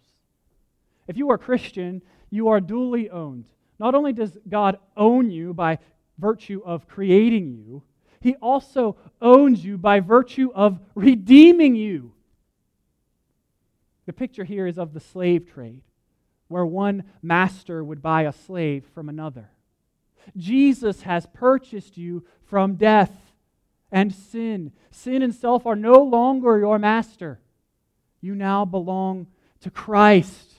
If 1.08 1.18
you 1.18 1.30
are 1.30 1.38
Christian, 1.38 2.02
you 2.30 2.48
are 2.48 2.62
duly 2.62 3.10
owned. 3.10 3.46
Not 3.84 3.96
only 3.96 4.14
does 4.14 4.38
God 4.48 4.80
own 4.96 5.30
you 5.30 5.54
by 5.54 5.78
virtue 6.18 6.62
of 6.64 6.88
creating 6.88 7.50
you, 7.50 7.84
He 8.22 8.36
also 8.36 8.96
owns 9.22 9.66
you 9.66 9.78
by 9.78 10.00
virtue 10.00 10.54
of 10.56 10.80
redeeming 10.96 11.76
you. 11.76 12.14
The 14.06 14.14
picture 14.14 14.46
here 14.46 14.68
is 14.68 14.78
of 14.78 14.94
the 14.94 15.02
slave 15.02 15.52
trade, 15.52 15.82
where 16.48 16.66
one 16.66 17.04
master 17.22 17.84
would 17.84 18.02
buy 18.02 18.22
a 18.22 18.32
slave 18.32 18.86
from 18.96 19.10
another. 19.10 19.50
Jesus 20.38 21.02
has 21.02 21.28
purchased 21.34 21.98
you 21.98 22.24
from 22.46 22.76
death 22.76 23.34
and 23.92 24.14
sin. 24.14 24.72
Sin 24.92 25.22
and 25.22 25.36
self 25.36 25.66
are 25.66 25.76
no 25.76 26.02
longer 26.02 26.58
your 26.58 26.80
master. 26.80 27.42
You 28.22 28.34
now 28.34 28.64
belong 28.64 29.28
to 29.60 29.70
Christ, 29.70 30.53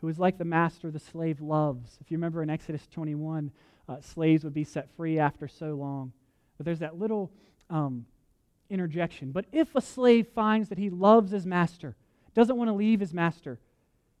who 0.00 0.08
is 0.08 0.18
like 0.18 0.38
the 0.38 0.44
master 0.44 0.90
the 0.90 0.98
slave 0.98 1.40
loves. 1.40 1.98
If 2.00 2.10
you 2.10 2.16
remember 2.16 2.42
in 2.42 2.50
Exodus 2.50 2.86
21, 2.88 3.50
uh, 3.88 4.00
slaves 4.00 4.44
would 4.44 4.54
be 4.54 4.64
set 4.64 4.88
free 4.96 5.18
after 5.18 5.48
so 5.48 5.74
long. 5.74 6.12
But 6.56 6.66
there's 6.66 6.80
that 6.80 6.98
little 6.98 7.32
um, 7.70 8.06
interjection. 8.70 9.32
But 9.32 9.46
if 9.52 9.74
a 9.74 9.80
slave 9.80 10.28
finds 10.28 10.68
that 10.68 10.78
he 10.78 10.90
loves 10.90 11.30
his 11.30 11.46
master, 11.46 11.96
doesn't 12.34 12.56
want 12.56 12.68
to 12.68 12.74
leave 12.74 13.00
his 13.00 13.14
master, 13.14 13.58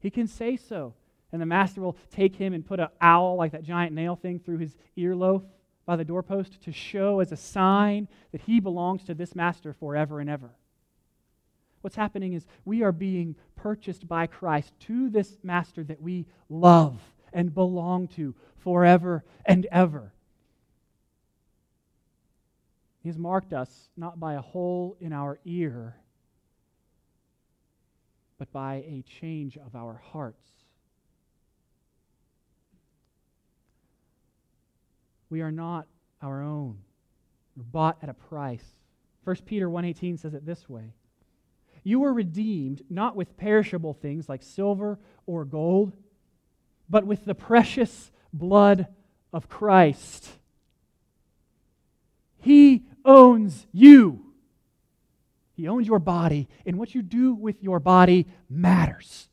he 0.00 0.10
can 0.10 0.26
say 0.26 0.56
so. 0.56 0.94
And 1.30 1.42
the 1.42 1.46
master 1.46 1.80
will 1.80 1.96
take 2.10 2.36
him 2.36 2.54
and 2.54 2.64
put 2.64 2.80
an 2.80 2.88
owl, 3.00 3.36
like 3.36 3.52
that 3.52 3.62
giant 3.62 3.92
nail 3.92 4.16
thing, 4.16 4.38
through 4.38 4.58
his 4.58 4.76
earlobe 4.96 5.44
by 5.84 5.96
the 5.96 6.04
doorpost 6.04 6.62
to 6.62 6.72
show 6.72 7.20
as 7.20 7.32
a 7.32 7.36
sign 7.36 8.08
that 8.32 8.42
he 8.42 8.60
belongs 8.60 9.04
to 9.04 9.14
this 9.14 9.34
master 9.34 9.72
forever 9.72 10.20
and 10.20 10.30
ever. 10.30 10.50
What's 11.88 11.96
happening 11.96 12.34
is 12.34 12.44
we 12.66 12.82
are 12.82 12.92
being 12.92 13.34
purchased 13.56 14.06
by 14.06 14.26
Christ 14.26 14.74
to 14.80 15.08
this 15.08 15.38
master 15.42 15.82
that 15.84 16.02
we 16.02 16.26
love 16.50 17.00
and 17.32 17.54
belong 17.54 18.08
to 18.08 18.34
forever 18.58 19.24
and 19.46 19.66
ever. 19.72 20.12
He 23.00 23.08
has 23.08 23.16
marked 23.16 23.54
us 23.54 23.88
not 23.96 24.20
by 24.20 24.34
a 24.34 24.42
hole 24.42 24.98
in 25.00 25.14
our 25.14 25.38
ear, 25.46 25.96
but 28.36 28.52
by 28.52 28.84
a 28.86 29.02
change 29.20 29.56
of 29.56 29.74
our 29.74 29.94
hearts. 30.12 30.46
We 35.30 35.40
are 35.40 35.50
not 35.50 35.86
our 36.20 36.42
own. 36.42 36.76
We're 37.56 37.62
bought 37.62 37.96
at 38.02 38.10
a 38.10 38.14
price. 38.14 38.74
1 39.24 39.36
Peter 39.46 39.70
1:18 39.70 40.18
says 40.18 40.34
it 40.34 40.44
this 40.44 40.68
way. 40.68 40.92
You 41.82 42.00
were 42.00 42.12
redeemed 42.12 42.82
not 42.90 43.16
with 43.16 43.36
perishable 43.36 43.94
things 43.94 44.28
like 44.28 44.42
silver 44.42 44.98
or 45.26 45.44
gold, 45.44 45.92
but 46.88 47.06
with 47.06 47.24
the 47.24 47.34
precious 47.34 48.10
blood 48.32 48.86
of 49.32 49.48
Christ. 49.48 50.28
He 52.38 52.84
owns 53.04 53.66
you. 53.72 54.24
He 55.54 55.66
owns 55.66 55.86
your 55.88 55.98
body, 55.98 56.48
and 56.64 56.78
what 56.78 56.94
you 56.94 57.02
do 57.02 57.34
with 57.34 57.62
your 57.62 57.80
body 57.80 58.28
matters. 58.48 59.28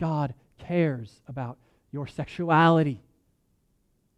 God 0.00 0.34
cares 0.58 1.20
about 1.28 1.58
your 1.92 2.06
sexuality. 2.06 3.02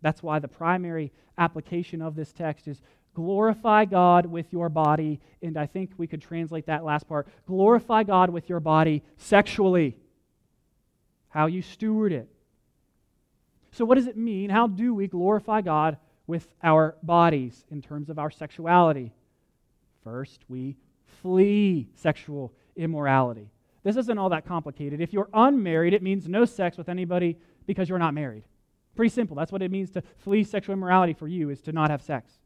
That's 0.00 0.22
why 0.22 0.38
the 0.38 0.48
primary 0.48 1.12
application 1.36 2.00
of 2.00 2.14
this 2.14 2.32
text 2.32 2.68
is 2.68 2.80
glorify 3.18 3.84
God 3.84 4.26
with 4.26 4.52
your 4.52 4.68
body, 4.68 5.20
and 5.42 5.56
I 5.56 5.66
think 5.66 5.90
we 5.96 6.06
could 6.06 6.22
translate 6.22 6.66
that 6.66 6.84
last 6.84 7.08
part 7.08 7.28
glorify 7.46 8.02
God 8.04 8.30
with 8.30 8.48
your 8.48 8.60
body 8.60 9.02
sexually, 9.16 9.96
how 11.28 11.46
you 11.46 11.62
steward 11.62 12.12
it. 12.12 12.28
So, 13.72 13.84
what 13.84 13.96
does 13.96 14.06
it 14.06 14.16
mean? 14.16 14.50
How 14.50 14.66
do 14.66 14.94
we 14.94 15.08
glorify 15.08 15.60
God 15.60 15.98
with 16.28 16.46
our 16.62 16.94
bodies 17.02 17.64
in 17.70 17.82
terms 17.82 18.10
of 18.10 18.18
our 18.18 18.30
sexuality. 18.30 19.12
First, 20.04 20.42
we 20.46 20.76
flee 21.22 21.88
sexual 21.96 22.52
immorality. 22.76 23.50
This 23.82 23.96
isn't 23.96 24.18
all 24.18 24.28
that 24.28 24.46
complicated. 24.46 25.00
If 25.00 25.12
you're 25.12 25.30
unmarried, 25.32 25.94
it 25.94 26.02
means 26.02 26.28
no 26.28 26.44
sex 26.44 26.76
with 26.76 26.88
anybody 26.88 27.38
because 27.66 27.88
you're 27.88 27.98
not 27.98 28.14
married. 28.14 28.44
Pretty 28.94 29.08
simple. 29.08 29.36
That's 29.36 29.50
what 29.50 29.62
it 29.62 29.70
means 29.70 29.90
to 29.92 30.02
flee 30.18 30.44
sexual 30.44 30.74
immorality 30.74 31.14
for 31.14 31.26
you 31.26 31.50
is 31.50 31.62
to 31.62 31.72
not 31.72 31.90
have 31.90 32.02
sex. 32.02 32.38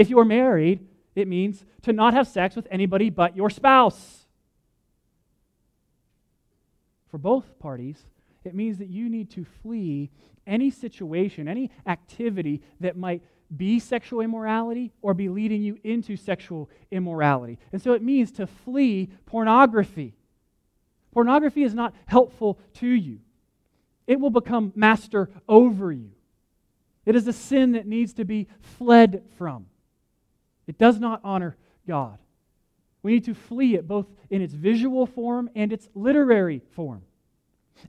If 0.00 0.08
you're 0.08 0.24
married, 0.24 0.80
it 1.14 1.28
means 1.28 1.62
to 1.82 1.92
not 1.92 2.14
have 2.14 2.26
sex 2.26 2.56
with 2.56 2.66
anybody 2.70 3.10
but 3.10 3.36
your 3.36 3.50
spouse. 3.50 4.24
For 7.10 7.18
both 7.18 7.58
parties, 7.58 7.98
it 8.42 8.54
means 8.54 8.78
that 8.78 8.88
you 8.88 9.10
need 9.10 9.30
to 9.32 9.44
flee 9.62 10.10
any 10.46 10.70
situation, 10.70 11.48
any 11.48 11.70
activity 11.86 12.62
that 12.80 12.96
might 12.96 13.22
be 13.54 13.78
sexual 13.78 14.22
immorality 14.22 14.90
or 15.02 15.12
be 15.12 15.28
leading 15.28 15.62
you 15.62 15.76
into 15.84 16.16
sexual 16.16 16.70
immorality. 16.90 17.58
And 17.70 17.82
so 17.82 17.92
it 17.92 18.02
means 18.02 18.32
to 18.32 18.46
flee 18.46 19.10
pornography. 19.26 20.14
Pornography 21.12 21.62
is 21.62 21.74
not 21.74 21.94
helpful 22.06 22.58
to 22.76 22.88
you, 22.88 23.18
it 24.06 24.18
will 24.18 24.30
become 24.30 24.72
master 24.74 25.28
over 25.46 25.92
you. 25.92 26.12
It 27.04 27.16
is 27.16 27.28
a 27.28 27.34
sin 27.34 27.72
that 27.72 27.86
needs 27.86 28.14
to 28.14 28.24
be 28.24 28.48
fled 28.78 29.24
from. 29.36 29.66
It 30.70 30.78
does 30.78 31.00
not 31.00 31.20
honor 31.24 31.56
God. 31.84 32.16
We 33.02 33.10
need 33.10 33.24
to 33.24 33.34
flee 33.34 33.74
it 33.74 33.88
both 33.88 34.06
in 34.30 34.40
its 34.40 34.54
visual 34.54 35.04
form 35.04 35.50
and 35.56 35.72
its 35.72 35.88
literary 35.96 36.62
form. 36.76 37.02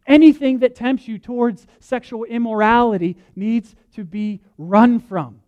Anything 0.07 0.57
that 0.59 0.73
tempts 0.73 1.07
you 1.07 1.19
towards 1.19 1.67
sexual 1.79 2.23
immorality 2.23 3.17
needs 3.35 3.75
to 3.93 4.03
be 4.03 4.41
run 4.57 4.99
from. 4.99 5.41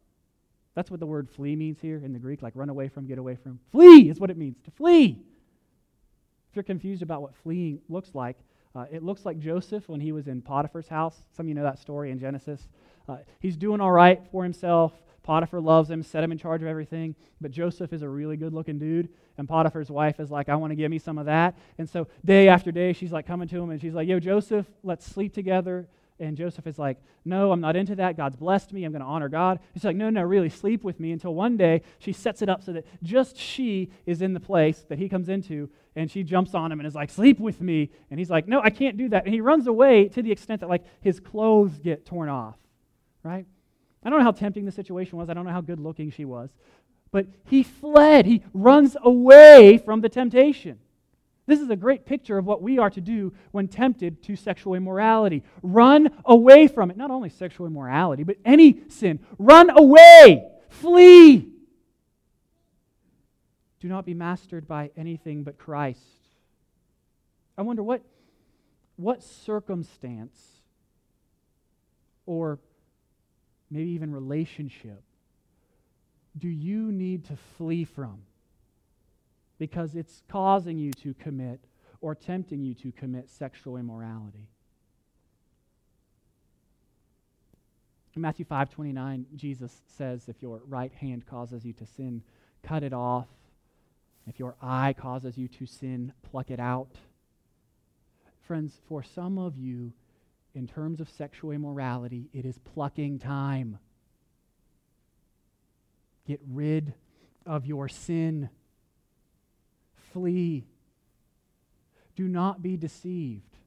That's 0.76 0.92
what 0.92 1.00
the 1.00 1.08
word 1.08 1.28
flee 1.28 1.56
means 1.56 1.80
here 1.82 2.00
in 2.06 2.14
the 2.14 2.20
Greek, 2.20 2.44
like 2.44 2.54
run 2.56 2.70
away 2.70 2.88
from, 2.88 3.08
get 3.08 3.18
away 3.18 3.36
from. 3.36 3.60
Flee 3.72 4.12
is 4.12 4.20
what 4.20 4.30
it 4.30 4.38
means 4.38 4.58
to 4.66 4.70
flee. 4.70 5.18
If 6.52 6.56
you're 6.56 6.62
confused 6.62 7.02
about 7.02 7.24
what 7.24 7.34
fleeing 7.38 7.80
looks 7.90 8.14
like, 8.14 8.38
uh, 8.76 8.86
it 8.92 9.02
looks 9.02 9.26
like 9.26 9.40
Joseph 9.40 9.90
when 9.90 10.02
he 10.02 10.12
was 10.12 10.28
in 10.28 10.44
Potiphar's 10.44 10.88
house. 10.88 11.18
Some 11.36 11.48
of 11.48 11.48
you 11.48 11.56
know 11.56 11.64
that 11.64 11.80
story 11.80 12.12
in 12.12 12.20
Genesis. 12.20 12.68
Uh, 13.08 13.18
he's 13.40 13.58
doing 13.58 13.82
all 13.82 13.92
right 13.92 14.22
for 14.32 14.44
himself. 14.44 14.94
Potiphar 15.24 15.62
loves 15.62 15.90
him, 15.90 16.04
set 16.04 16.24
him 16.24 16.32
in 16.32 16.38
charge 16.38 16.62
of 16.62 16.68
everything. 16.68 17.16
But 17.40 17.52
Joseph 17.52 17.94
is 17.94 18.02
a 18.02 18.10
really 18.10 18.38
good 18.38 18.54
looking 18.54 18.78
dude. 18.78 19.10
And 19.38 19.48
Potiphar's 19.48 19.90
wife 19.90 20.20
is 20.20 20.30
like, 20.30 20.50
I 20.50 20.56
want 20.56 20.72
to 20.72 20.76
give 20.76 20.92
me 20.92 21.00
some 21.00 21.18
of 21.18 21.26
that. 21.26 21.58
And 21.78 21.90
so 21.90 22.08
day 22.24 22.48
after 22.50 22.72
day, 22.72 22.94
she's 22.94 23.12
like 23.12 23.26
coming 23.26 23.48
to 23.48 23.62
him 23.62 23.70
and 23.70 23.82
she's 23.82 23.94
like, 23.94 24.08
Yo, 24.08 24.20
Joseph, 24.20 24.68
let's 24.84 25.06
sleep 25.06 25.34
together. 25.34 25.88
And 26.20 26.38
Joseph 26.38 26.68
is 26.68 26.78
like, 26.78 26.98
No, 27.26 27.52
I'm 27.52 27.62
not 27.62 27.76
into 27.76 27.96
that. 27.96 28.16
God's 28.16 28.36
blessed 28.36 28.74
me. 28.74 28.84
I'm 28.84 28.92
going 28.92 29.02
to 29.02 29.08
honor 29.08 29.30
God. 29.30 29.60
She's 29.74 29.84
like, 29.84 29.96
No, 29.96 30.10
no, 30.10 30.22
really, 30.22 30.50
sleep 30.50 30.84
with 30.84 31.00
me. 31.00 31.12
Until 31.12 31.34
one 31.34 31.58
day, 31.58 31.82
she 32.00 32.14
sets 32.14 32.42
it 32.42 32.50
up 32.50 32.64
so 32.64 32.74
that 32.74 32.86
just 33.02 33.38
she 33.38 33.92
is 34.06 34.22
in 34.22 34.34
the 34.34 34.40
place 34.40 34.86
that 34.90 35.00
he 35.00 35.10
comes 35.10 35.30
into. 35.30 35.70
And 35.96 36.10
she 36.10 36.24
jumps 36.24 36.56
on 36.56 36.72
him 36.72 36.80
and 36.80 36.88
is 36.88 36.96
like, 36.96 37.10
Sleep 37.10 37.40
with 37.40 37.60
me. 37.60 37.90
And 38.12 38.20
he's 38.20 38.30
like, 38.30 38.48
No, 38.48 38.62
I 38.62 38.70
can't 38.70 38.98
do 38.98 39.10
that. 39.10 39.26
And 39.26 39.34
he 39.34 39.42
runs 39.42 39.66
away 39.68 40.10
to 40.10 40.22
the 40.22 40.32
extent 40.32 40.62
that, 40.62 40.70
like, 40.70 40.84
his 41.02 41.20
clothes 41.20 41.80
get 41.80 42.06
torn 42.06 42.30
off, 42.30 42.58
right? 43.24 43.46
I 44.04 44.10
don't 44.10 44.20
know 44.20 44.26
how 44.26 44.32
tempting 44.32 44.66
the 44.66 44.72
situation 44.72 45.18
was. 45.18 45.30
I 45.30 45.34
don't 45.34 45.46
know 45.46 45.52
how 45.52 45.62
good 45.62 45.80
looking 45.80 46.12
she 46.12 46.26
was. 46.26 46.50
But 47.12 47.28
he 47.46 47.64
fled. 47.64 48.26
He 48.26 48.44
runs 48.54 48.98
away 49.02 49.78
from 49.78 50.02
the 50.02 50.10
temptation. 50.10 50.80
This 51.46 51.60
is 51.60 51.70
a 51.70 51.76
great 51.76 52.06
picture 52.06 52.38
of 52.38 52.46
what 52.46 52.62
we 52.62 52.80
are 52.80 52.90
to 52.90 53.02
do 53.02 53.34
when 53.52 53.68
tempted 53.68 54.24
to 54.24 54.36
sexual 54.36 54.76
immorality. 54.76 55.44
Run 55.62 56.10
away 56.26 56.68
from 56.68 56.90
it. 56.90 56.98
Not 56.98 57.12
only 57.12 57.30
sexual 57.30 57.68
immorality, 57.68 58.24
but 58.24 58.38
any 58.46 58.90
sin. 58.90 59.20
Run 59.38 59.70
away. 59.78 60.50
Flee. 60.70 61.50
Do 63.80 63.90
not 63.90 64.06
be 64.06 64.14
mastered 64.14 64.68
by 64.68 64.92
anything 64.96 65.44
but 65.44 65.58
Christ. 65.58 66.00
I 67.58 67.62
wonder 67.62 67.84
what, 67.84 68.02
what 68.96 69.22
circumstance 69.22 70.40
or 72.26 72.60
maybe 73.74 73.90
even 73.92 74.14
relationship, 74.14 75.02
do 76.38 76.48
you 76.48 76.92
need 76.92 77.26
to 77.26 77.38
flee 77.58 77.84
from? 77.84 78.20
Because 79.58 79.96
it's 79.96 80.22
causing 80.30 80.78
you 80.78 80.94
to 80.94 81.14
commit 81.16 81.60
or 82.02 82.16
tempting 82.16 82.64
you 82.64 82.74
to 82.76 82.92
commit 82.92 83.30
sexual 83.30 83.78
immorality. 83.78 84.48
In 88.16 88.22
Matthew 88.22 88.46
5 88.46 88.70
29, 88.70 89.26
Jesus 89.36 89.82
says, 89.88 90.28
If 90.28 90.42
your 90.42 90.62
right 90.68 90.94
hand 90.94 91.26
causes 91.26 91.66
you 91.66 91.74
to 91.74 91.86
sin, 91.86 92.22
cut 92.62 92.84
it 92.84 92.94
off. 92.94 93.28
If 94.28 94.40
your 94.40 94.56
eye 94.62 94.94
causes 94.98 95.38
you 95.38 95.48
to 95.48 95.66
sin, 95.66 96.14
pluck 96.30 96.52
it 96.52 96.60
out. 96.60 96.96
Friends, 98.48 98.78
for 98.88 99.04
some 99.04 99.38
of 99.38 99.58
you, 99.58 99.94
in 100.56 100.68
terms 100.68 101.00
of 101.00 101.10
sexual 101.10 101.52
immorality, 101.52 102.30
it 102.34 102.46
is 102.46 102.58
plucking 102.60 103.20
time. 103.20 103.80
Get 106.28 106.40
rid 106.48 106.94
of 107.46 107.66
your 107.66 107.90
sin. 107.90 108.50
Flee. 110.12 110.66
Do 112.16 112.28
not 112.28 112.62
be 112.62 112.78
deceived. 112.78 113.58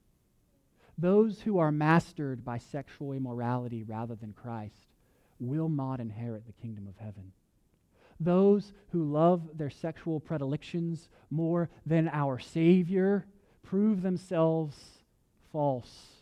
Those 0.96 1.40
who 1.40 1.58
are 1.58 1.72
mastered 1.72 2.44
by 2.44 2.58
sexual 2.58 3.12
immorality 3.12 3.82
rather 3.82 4.14
than 4.14 4.32
Christ 4.32 4.94
will 5.38 5.68
not 5.68 6.00
inherit 6.00 6.46
the 6.46 6.52
kingdom 6.52 6.86
of 6.86 6.96
heaven. 6.96 7.32
Those 8.18 8.72
who 8.92 9.04
love 9.04 9.58
their 9.58 9.68
sexual 9.68 10.20
predilections 10.20 11.08
more 11.30 11.68
than 11.84 12.08
our 12.08 12.38
Savior 12.38 13.26
prove 13.62 14.00
themselves 14.00 14.76
false. 15.52 16.15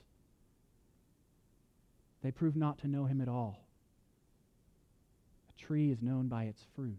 They 2.24 2.30
prove 2.30 2.56
not 2.56 2.78
to 2.78 2.88
know 2.88 3.04
him 3.04 3.20
at 3.20 3.28
all. 3.28 3.66
A 5.50 5.60
tree 5.60 5.90
is 5.90 6.00
known 6.00 6.28
by 6.28 6.44
its 6.44 6.64
fruit. 6.74 6.96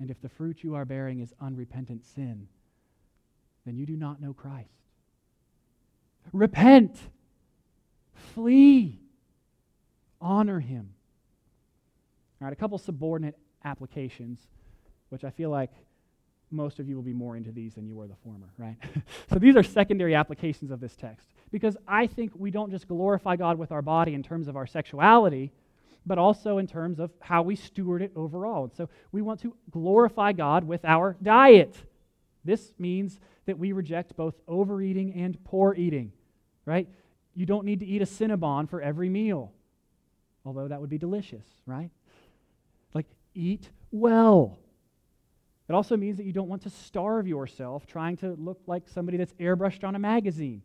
And 0.00 0.10
if 0.10 0.22
the 0.22 0.30
fruit 0.30 0.64
you 0.64 0.74
are 0.74 0.86
bearing 0.86 1.20
is 1.20 1.34
unrepentant 1.38 2.06
sin, 2.06 2.48
then 3.66 3.76
you 3.76 3.84
do 3.84 3.94
not 3.94 4.22
know 4.22 4.32
Christ. 4.32 4.70
Repent. 6.32 6.96
Flee. 8.14 9.00
Honor 10.18 10.60
him. 10.60 10.94
All 12.40 12.46
right, 12.46 12.54
a 12.54 12.56
couple 12.56 12.78
subordinate 12.78 13.36
applications, 13.66 14.40
which 15.10 15.24
I 15.24 15.30
feel 15.30 15.50
like 15.50 15.72
most 16.54 16.78
of 16.78 16.88
you 16.88 16.96
will 16.96 17.02
be 17.02 17.12
more 17.12 17.36
into 17.36 17.52
these 17.52 17.74
than 17.74 17.86
you 17.86 17.94
were 17.94 18.06
the 18.06 18.16
former, 18.22 18.48
right? 18.58 18.76
so 19.30 19.38
these 19.38 19.56
are 19.56 19.62
secondary 19.62 20.14
applications 20.14 20.70
of 20.70 20.80
this 20.80 20.96
text 20.96 21.28
because 21.50 21.76
I 21.86 22.06
think 22.06 22.32
we 22.34 22.50
don't 22.50 22.70
just 22.70 22.88
glorify 22.88 23.36
God 23.36 23.58
with 23.58 23.72
our 23.72 23.82
body 23.82 24.14
in 24.14 24.22
terms 24.22 24.48
of 24.48 24.56
our 24.56 24.66
sexuality, 24.66 25.52
but 26.06 26.18
also 26.18 26.58
in 26.58 26.66
terms 26.66 26.98
of 26.98 27.10
how 27.20 27.42
we 27.42 27.56
steward 27.56 28.02
it 28.02 28.12
overall. 28.16 28.64
And 28.64 28.74
so 28.74 28.88
we 29.12 29.22
want 29.22 29.40
to 29.40 29.54
glorify 29.70 30.32
God 30.32 30.64
with 30.64 30.84
our 30.84 31.16
diet. 31.22 31.76
This 32.44 32.74
means 32.78 33.18
that 33.46 33.58
we 33.58 33.72
reject 33.72 34.16
both 34.16 34.34
overeating 34.48 35.14
and 35.14 35.42
poor 35.44 35.74
eating, 35.74 36.12
right? 36.64 36.88
You 37.34 37.46
don't 37.46 37.64
need 37.64 37.80
to 37.80 37.86
eat 37.86 38.02
a 38.02 38.06
Cinnabon 38.06 38.68
for 38.68 38.80
every 38.80 39.08
meal, 39.08 39.52
although 40.44 40.68
that 40.68 40.80
would 40.80 40.90
be 40.90 40.98
delicious, 40.98 41.46
right? 41.66 41.90
Like, 42.94 43.06
eat 43.34 43.68
well. 43.90 44.58
It 45.68 45.72
also 45.72 45.96
means 45.96 46.18
that 46.18 46.24
you 46.24 46.32
don't 46.32 46.48
want 46.48 46.62
to 46.62 46.70
starve 46.70 47.26
yourself 47.26 47.86
trying 47.86 48.16
to 48.18 48.36
look 48.38 48.60
like 48.66 48.82
somebody 48.86 49.16
that's 49.16 49.32
airbrushed 49.34 49.82
on 49.82 49.94
a 49.94 49.98
magazine. 49.98 50.62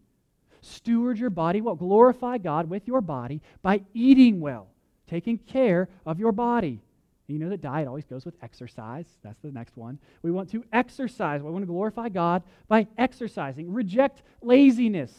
Steward 0.62 1.18
your 1.18 1.30
body 1.30 1.62
well. 1.62 1.76
Glorify 1.76 2.38
God 2.38 2.70
with 2.70 2.86
your 2.88 3.00
body 3.00 3.42
by 3.62 3.82
eating 3.94 4.42
well, 4.42 4.68
taking 5.08 5.38
care 5.38 5.88
of 6.06 6.20
your 6.20 6.34
body. 6.34 6.82
And 7.28 7.38
you 7.38 7.44
know 7.44 7.50
that 7.50 7.62
diet 7.62 7.88
always 7.88 8.06
goes 8.06 8.26
with 8.26 8.36
exercise. 8.42 9.06
That's 9.24 9.40
the 9.42 9.52
next 9.52 9.78
one. 9.78 10.00
We 10.22 10.32
want 10.32 10.50
to 10.52 10.66
exercise. 10.74 11.42
We 11.42 11.52
want 11.52 11.62
to 11.62 11.68
glorify 11.68 12.10
God 12.10 12.44
by 12.68 12.88
exercising. 12.98 13.72
Reject 13.72 14.24
laziness. 14.42 15.14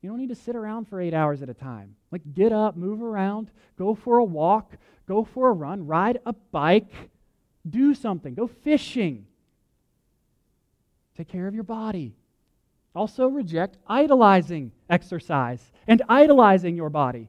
You 0.00 0.08
don't 0.10 0.18
need 0.18 0.30
to 0.30 0.34
sit 0.34 0.56
around 0.56 0.88
for 0.88 1.00
eight 1.00 1.14
hours 1.14 1.42
at 1.42 1.48
a 1.48 1.54
time. 1.54 1.94
Like, 2.10 2.22
get 2.34 2.50
up, 2.50 2.76
move 2.76 3.00
around, 3.00 3.52
go 3.78 3.94
for 3.94 4.18
a 4.18 4.24
walk, 4.24 4.76
go 5.06 5.22
for 5.22 5.50
a 5.50 5.52
run, 5.52 5.86
ride 5.86 6.18
a 6.26 6.32
bike, 6.32 6.90
do 7.68 7.94
something, 7.94 8.34
go 8.34 8.46
fishing. 8.46 9.26
Take 11.16 11.28
care 11.28 11.46
of 11.46 11.54
your 11.54 11.64
body. 11.64 12.14
Also, 12.94 13.26
reject 13.26 13.78
idolizing 13.86 14.72
exercise 14.90 15.72
and 15.86 16.02
idolizing 16.08 16.76
your 16.76 16.90
body, 16.90 17.28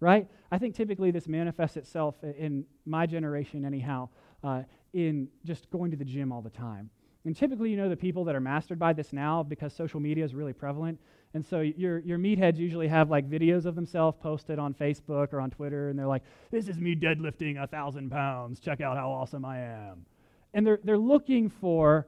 right? 0.00 0.26
I 0.50 0.58
think 0.58 0.74
typically 0.74 1.10
this 1.10 1.28
manifests 1.28 1.76
itself 1.76 2.16
in 2.22 2.64
my 2.84 3.06
generation, 3.06 3.64
anyhow, 3.64 4.08
uh, 4.42 4.62
in 4.92 5.28
just 5.44 5.70
going 5.70 5.90
to 5.92 5.96
the 5.96 6.04
gym 6.04 6.32
all 6.32 6.42
the 6.42 6.50
time. 6.50 6.90
And 7.24 7.36
typically, 7.36 7.70
you 7.70 7.76
know, 7.76 7.88
the 7.88 7.96
people 7.96 8.24
that 8.24 8.34
are 8.34 8.40
mastered 8.40 8.78
by 8.78 8.92
this 8.92 9.12
now 9.12 9.42
because 9.42 9.72
social 9.72 10.00
media 10.00 10.24
is 10.24 10.34
really 10.34 10.52
prevalent. 10.52 10.98
And 11.34 11.44
so 11.44 11.60
your, 11.60 11.98
your 11.98 12.16
meatheads 12.16 12.58
usually 12.58 12.86
have 12.86 13.10
like 13.10 13.28
videos 13.28 13.66
of 13.66 13.74
themselves 13.74 14.16
posted 14.22 14.60
on 14.60 14.72
Facebook 14.72 15.32
or 15.32 15.40
on 15.40 15.50
Twitter, 15.50 15.90
and 15.90 15.98
they're 15.98 16.06
like, 16.06 16.22
This 16.52 16.68
is 16.68 16.78
me 16.78 16.94
deadlifting 16.94 17.62
a 17.62 17.66
thousand 17.66 18.10
pounds. 18.10 18.60
Check 18.60 18.80
out 18.80 18.96
how 18.96 19.10
awesome 19.10 19.44
I 19.44 19.58
am. 19.58 20.06
And 20.54 20.64
they're, 20.64 20.78
they're 20.84 20.96
looking 20.96 21.50
for 21.50 22.06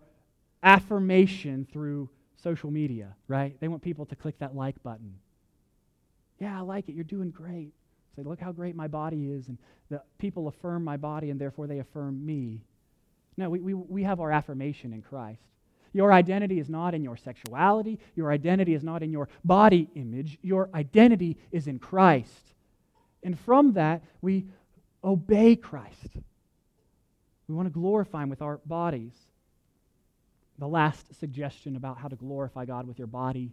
affirmation 0.62 1.66
through 1.72 2.09
social 2.37 2.70
media, 2.70 3.16
right? 3.27 3.59
They 3.61 3.66
want 3.66 3.83
people 3.83 4.07
to 4.07 4.16
click 4.16 4.39
that 4.39 4.55
like 4.55 4.81
button. 4.85 5.14
Yeah, 6.39 6.57
I 6.57 6.61
like 6.61 6.89
it. 6.89 6.95
You're 6.95 7.05
doing 7.05 7.31
great. 7.31 7.72
Say, 8.14 8.22
look 8.22 8.41
how 8.41 8.53
great 8.53 8.77
my 8.77 8.87
body 8.87 9.31
is. 9.31 9.49
And 9.49 9.59
the 9.91 10.03
people 10.18 10.47
affirm 10.47 10.85
my 10.85 10.97
body, 10.97 11.31
and 11.31 11.41
therefore 11.41 11.66
they 11.66 11.81
affirm 11.81 12.24
me. 12.24 12.62
No, 13.37 13.51
we, 13.51 13.61
we, 13.61 13.74
we 13.74 14.03
have 14.05 14.20
our 14.20 14.31
affirmation 14.31 14.93
in 14.93 15.03
Christ. 15.03 15.43
Your 15.93 16.12
identity 16.12 16.59
is 16.59 16.68
not 16.68 16.95
in 16.95 17.03
your 17.03 17.16
sexuality. 17.16 17.99
Your 18.14 18.30
identity 18.30 18.74
is 18.74 18.84
not 18.84 19.03
in 19.03 19.11
your 19.11 19.28
body 19.45 19.89
image. 19.95 20.39
Your 20.43 20.68
identity 20.74 21.39
is 21.51 21.66
in 21.66 21.78
Christ. 21.78 22.53
And 23.22 23.39
from 23.41 23.72
that, 23.74 24.03
we 24.20 24.47
obey 25.03 25.57
Christ. 25.57 26.16
We 27.49 27.55
want 27.55 27.66
to 27.66 27.72
glorify 27.72 28.22
Him 28.22 28.30
with 28.30 28.43
our 28.43 28.59
bodies. 28.66 29.14
The 30.59 30.68
last 30.68 31.14
suggestion 31.18 31.76
about 31.76 31.99
how 31.99 32.09
to 32.09 32.16
glorify 32.16 32.64
God 32.64 32.87
with 32.87 32.99
your 32.99 33.09
body 33.09 33.53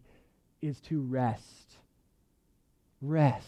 is 0.61 0.79
to 0.81 1.01
rest. 1.01 1.77
Rest. 3.01 3.47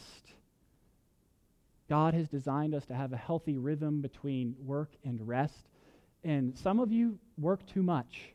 God 1.89 2.13
has 2.13 2.27
designed 2.27 2.73
us 2.73 2.85
to 2.87 2.93
have 2.93 3.13
a 3.13 3.17
healthy 3.17 3.57
rhythm 3.57 4.01
between 4.01 4.55
work 4.65 4.89
and 5.03 5.25
rest. 5.27 5.67
And 6.23 6.57
some 6.57 6.79
of 6.79 6.91
you 6.91 7.19
work 7.37 7.65
too 7.67 7.83
much. 7.83 8.34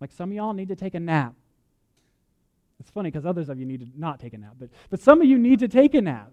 Like 0.00 0.12
some 0.12 0.30
of 0.30 0.36
y'all 0.36 0.52
need 0.52 0.68
to 0.68 0.76
take 0.76 0.94
a 0.94 1.00
nap. 1.00 1.34
It's 2.80 2.90
funny 2.90 3.10
because 3.10 3.24
others 3.24 3.48
of 3.48 3.58
you 3.58 3.64
need 3.64 3.80
to 3.80 3.86
not 3.96 4.20
take 4.20 4.34
a 4.34 4.38
nap, 4.38 4.54
but, 4.58 4.68
but 4.90 5.00
some 5.00 5.20
of 5.20 5.26
you 5.26 5.38
need 5.38 5.60
to 5.60 5.68
take 5.68 5.94
a 5.94 6.02
nap. 6.02 6.30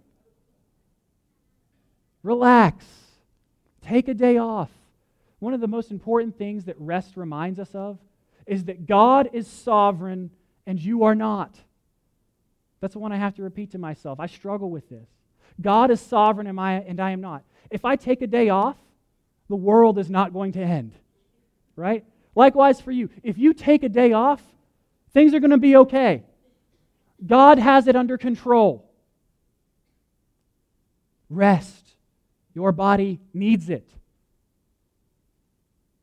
Relax. 2.22 2.86
Take 3.82 4.08
a 4.08 4.14
day 4.14 4.38
off. 4.38 4.70
One 5.40 5.54
of 5.54 5.62
the 5.62 5.68
most 5.68 5.92
important 5.92 6.38
things 6.38 6.66
that 6.66 6.76
rest 6.80 7.18
reminds 7.18 7.60
us 7.60 7.74
of 7.74 7.98
is 8.46 8.66
that 8.66 8.86
God 8.86 9.30
is 9.34 9.48
sovereign 9.48 10.32
and 10.66 10.80
you 10.80 11.04
are 11.04 11.16
not. 11.16 11.58
That's 12.80 12.94
the 12.94 13.00
one 13.00 13.12
I 13.12 13.18
have 13.18 13.36
to 13.36 13.44
repeat 13.44 13.72
to 13.72 13.78
myself. 13.78 14.20
I 14.20 14.28
struggle 14.28 14.70
with 14.70 14.90
this. 14.90 15.08
God 15.62 15.92
is 15.92 16.02
sovereign 16.02 16.48
and 16.48 16.60
I, 16.60 16.74
and 16.74 17.00
I 17.00 17.12
am 17.12 17.22
not. 17.22 17.44
If 17.70 17.86
I 17.86 17.96
take 17.96 18.22
a 18.22 18.28
day 18.28 18.50
off, 18.50 18.78
the 19.50 19.56
world 19.56 19.98
is 19.98 20.10
not 20.10 20.34
going 20.34 20.54
to 20.54 20.62
end, 20.62 20.94
right? 21.76 22.06
Likewise 22.36 22.82
for 22.82 22.92
you. 22.92 23.10
If 23.22 23.38
you 23.38 23.54
take 23.54 23.84
a 23.84 23.90
day 23.90 24.14
off, 24.14 24.42
things 25.14 25.34
are 25.34 25.40
going 25.40 25.52
to 25.52 25.58
be 25.58 25.76
okay. 25.78 26.24
God 27.26 27.60
has 27.60 27.88
it 27.88 27.96
under 27.96 28.18
control. 28.18 28.90
Rest. 31.30 31.96
Your 32.54 32.72
body 32.72 33.20
needs 33.34 33.70
it. 33.70 33.88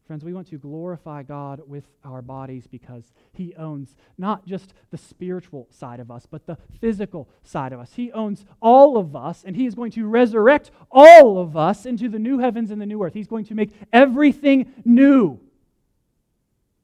Friends, 0.06 0.24
we 0.24 0.32
want 0.32 0.48
to 0.48 0.58
glorify 0.58 1.22
God 1.22 1.62
with 1.68 1.84
our 2.04 2.20
bodies 2.20 2.66
because 2.66 3.12
He 3.32 3.54
owns 3.54 3.94
not 4.18 4.44
just 4.44 4.74
the 4.90 4.98
spiritual 4.98 5.68
side 5.70 6.00
of 6.00 6.10
us, 6.10 6.26
but 6.28 6.46
the 6.46 6.58
physical 6.80 7.28
side 7.44 7.72
of 7.72 7.78
us. 7.78 7.92
He 7.94 8.10
owns 8.10 8.44
all 8.60 8.96
of 8.96 9.14
us, 9.14 9.44
and 9.44 9.54
He 9.54 9.66
is 9.66 9.76
going 9.76 9.92
to 9.92 10.08
resurrect 10.08 10.72
all 10.90 11.38
of 11.38 11.56
us 11.56 11.86
into 11.86 12.08
the 12.08 12.18
new 12.18 12.40
heavens 12.40 12.72
and 12.72 12.80
the 12.80 12.86
new 12.86 13.00
earth. 13.00 13.14
He's 13.14 13.28
going 13.28 13.44
to 13.44 13.54
make 13.54 13.70
everything 13.92 14.72
new. 14.84 15.38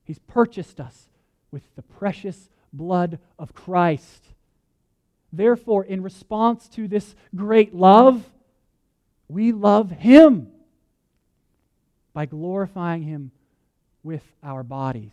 He's 0.07 0.19
purchased 0.21 0.81
us 0.81 1.09
with 1.51 1.63
the 1.75 1.83
precious 1.83 2.49
blood 2.73 3.19
of 3.39 3.55
Christ. 3.55 4.25
Therefore, 5.33 5.85
in 5.85 6.03
response 6.03 6.69
to 6.71 6.87
this 6.87 7.15
great 7.35 7.75
love, 7.75 8.25
we 9.29 9.51
love 9.51 9.91
Him 9.91 10.49
by 12.13 12.27
glorifying 12.27 13.03
Him 13.03 13.33
with 14.05 14.23
our 14.45 14.63
bodies. 14.63 15.13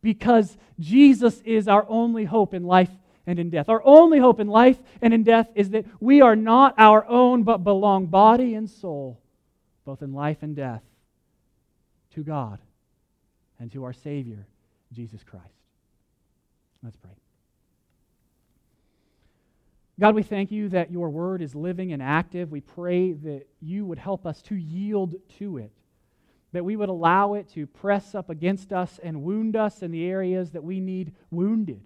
Because 0.00 0.56
Jesus 0.80 1.40
is 1.42 1.68
our 1.68 1.84
only 1.88 2.24
hope 2.24 2.54
in 2.54 2.64
life 2.64 2.90
and 3.26 3.38
in 3.38 3.50
death. 3.50 3.68
Our 3.68 3.82
only 3.84 4.18
hope 4.18 4.40
in 4.40 4.48
life 4.48 4.78
and 5.02 5.12
in 5.12 5.24
death 5.24 5.48
is 5.54 5.70
that 5.70 5.84
we 6.00 6.22
are 6.22 6.34
not 6.34 6.74
our 6.78 7.06
own, 7.06 7.42
but 7.42 7.58
belong 7.58 8.06
body 8.06 8.54
and 8.54 8.68
soul, 8.68 9.20
both 9.84 10.02
in 10.02 10.14
life 10.14 10.38
and 10.40 10.56
death, 10.56 10.82
to 12.14 12.24
God 12.24 12.58
and 13.62 13.70
to 13.70 13.84
our 13.84 13.92
Savior, 13.92 14.44
Jesus 14.92 15.22
Christ. 15.22 15.46
Let's 16.82 16.96
pray. 16.96 17.12
God, 20.00 20.16
we 20.16 20.24
thank 20.24 20.50
you 20.50 20.68
that 20.70 20.90
your 20.90 21.10
word 21.10 21.40
is 21.40 21.54
living 21.54 21.92
and 21.92 22.02
active. 22.02 22.50
We 22.50 22.60
pray 22.60 23.12
that 23.12 23.46
you 23.60 23.86
would 23.86 24.00
help 24.00 24.26
us 24.26 24.42
to 24.42 24.56
yield 24.56 25.14
to 25.38 25.58
it, 25.58 25.70
that 26.50 26.64
we 26.64 26.74
would 26.74 26.88
allow 26.88 27.34
it 27.34 27.48
to 27.50 27.68
press 27.68 28.16
up 28.16 28.28
against 28.30 28.72
us 28.72 28.98
and 29.00 29.22
wound 29.22 29.54
us 29.54 29.80
in 29.80 29.92
the 29.92 30.06
areas 30.06 30.50
that 30.50 30.64
we 30.64 30.80
need 30.80 31.14
wounded, 31.30 31.82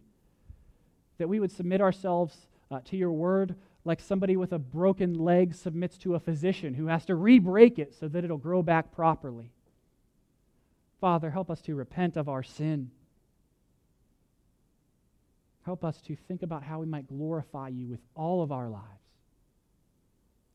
that 1.18 1.28
we 1.28 1.40
would 1.40 1.52
submit 1.52 1.82
ourselves 1.82 2.46
uh, 2.70 2.80
to 2.86 2.96
your 2.96 3.12
word 3.12 3.54
like 3.84 4.00
somebody 4.00 4.38
with 4.38 4.54
a 4.54 4.58
broken 4.58 5.12
leg 5.12 5.54
submits 5.54 5.98
to 5.98 6.14
a 6.14 6.20
physician 6.20 6.72
who 6.72 6.86
has 6.86 7.04
to 7.04 7.14
re 7.14 7.38
break 7.38 7.78
it 7.78 7.94
so 7.94 8.08
that 8.08 8.24
it'll 8.24 8.38
grow 8.38 8.62
back 8.62 8.92
properly. 8.92 9.52
Father, 11.00 11.30
help 11.30 11.50
us 11.50 11.60
to 11.62 11.74
repent 11.74 12.16
of 12.16 12.28
our 12.28 12.42
sin. 12.42 12.90
Help 15.64 15.84
us 15.84 16.00
to 16.02 16.16
think 16.28 16.42
about 16.42 16.62
how 16.62 16.78
we 16.78 16.86
might 16.86 17.08
glorify 17.08 17.68
you 17.68 17.86
with 17.88 18.00
all 18.14 18.42
of 18.42 18.52
our 18.52 18.68
lives. 18.68 18.84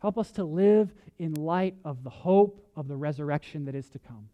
Help 0.01 0.17
us 0.17 0.31
to 0.31 0.43
live 0.43 0.89
in 1.19 1.33
light 1.33 1.75
of 1.85 2.03
the 2.03 2.09
hope 2.09 2.65
of 2.75 2.87
the 2.87 2.95
resurrection 2.95 3.65
that 3.65 3.75
is 3.75 3.87
to 3.89 3.99
come. 3.99 4.29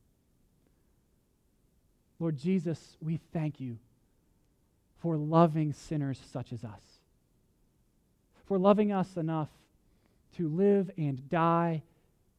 Lord 2.20 2.38
Jesus, 2.38 2.96
we 3.02 3.20
thank 3.34 3.60
you 3.60 3.78
for 5.02 5.18
loving 5.18 5.74
sinners 5.74 6.20
such 6.32 6.54
as 6.54 6.64
us, 6.64 6.82
for 8.46 8.58
loving 8.58 8.92
us 8.92 9.18
enough 9.18 9.50
to 10.38 10.48
live 10.48 10.90
and 10.98 11.30
die 11.30 11.84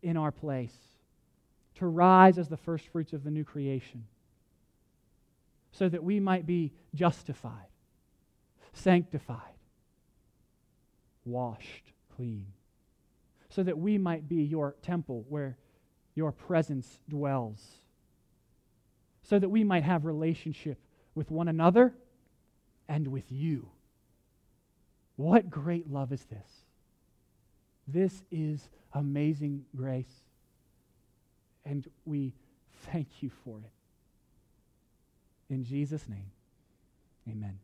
in 0.03 0.17
our 0.17 0.33
place, 0.33 0.75
to 1.79 1.87
rise 1.87 2.39
as 2.39 2.49
the 2.49 2.57
first 2.57 2.87
fruits 2.89 3.13
of 3.13 3.25
the 3.25 3.31
new 3.31 3.45
creation, 3.45 4.05
so 5.73 5.89
that 5.89 6.03
we 6.03 6.21
might 6.21 6.47
be 6.47 6.73
justified 6.95 7.69
sanctified, 8.79 9.41
washed 11.25 11.93
clean, 12.17 12.47
so 13.51 13.63
that 13.63 13.79
we 13.79 13.99
might 13.99 14.29
be 14.29 14.43
your 14.43 14.75
temple 14.83 15.25
where 15.29 15.57
your 16.15 16.33
presence 16.33 16.99
dwells, 17.09 17.61
so 19.23 19.39
that 19.39 19.49
we 19.49 19.65
might 19.65 19.85
have 19.85 20.05
relationship 20.05 20.79
with 21.15 21.31
one 21.31 21.49
another 21.49 21.93
and 22.89 23.09
with 23.09 23.31
you. 23.31 23.69
What 25.17 25.51
great 25.51 25.91
love 25.91 26.13
is 26.13 26.25
this? 26.25 26.51
This 27.87 28.23
is 28.31 28.69
amazing 28.93 29.65
grace. 29.75 30.25
And 31.69 31.87
we 32.07 32.33
thank 32.91 33.23
you 33.23 33.31
for 33.45 33.59
it. 33.59 33.71
In 35.53 35.65
Jesus' 35.65 36.09
name, 36.09 36.31
amen. 37.29 37.59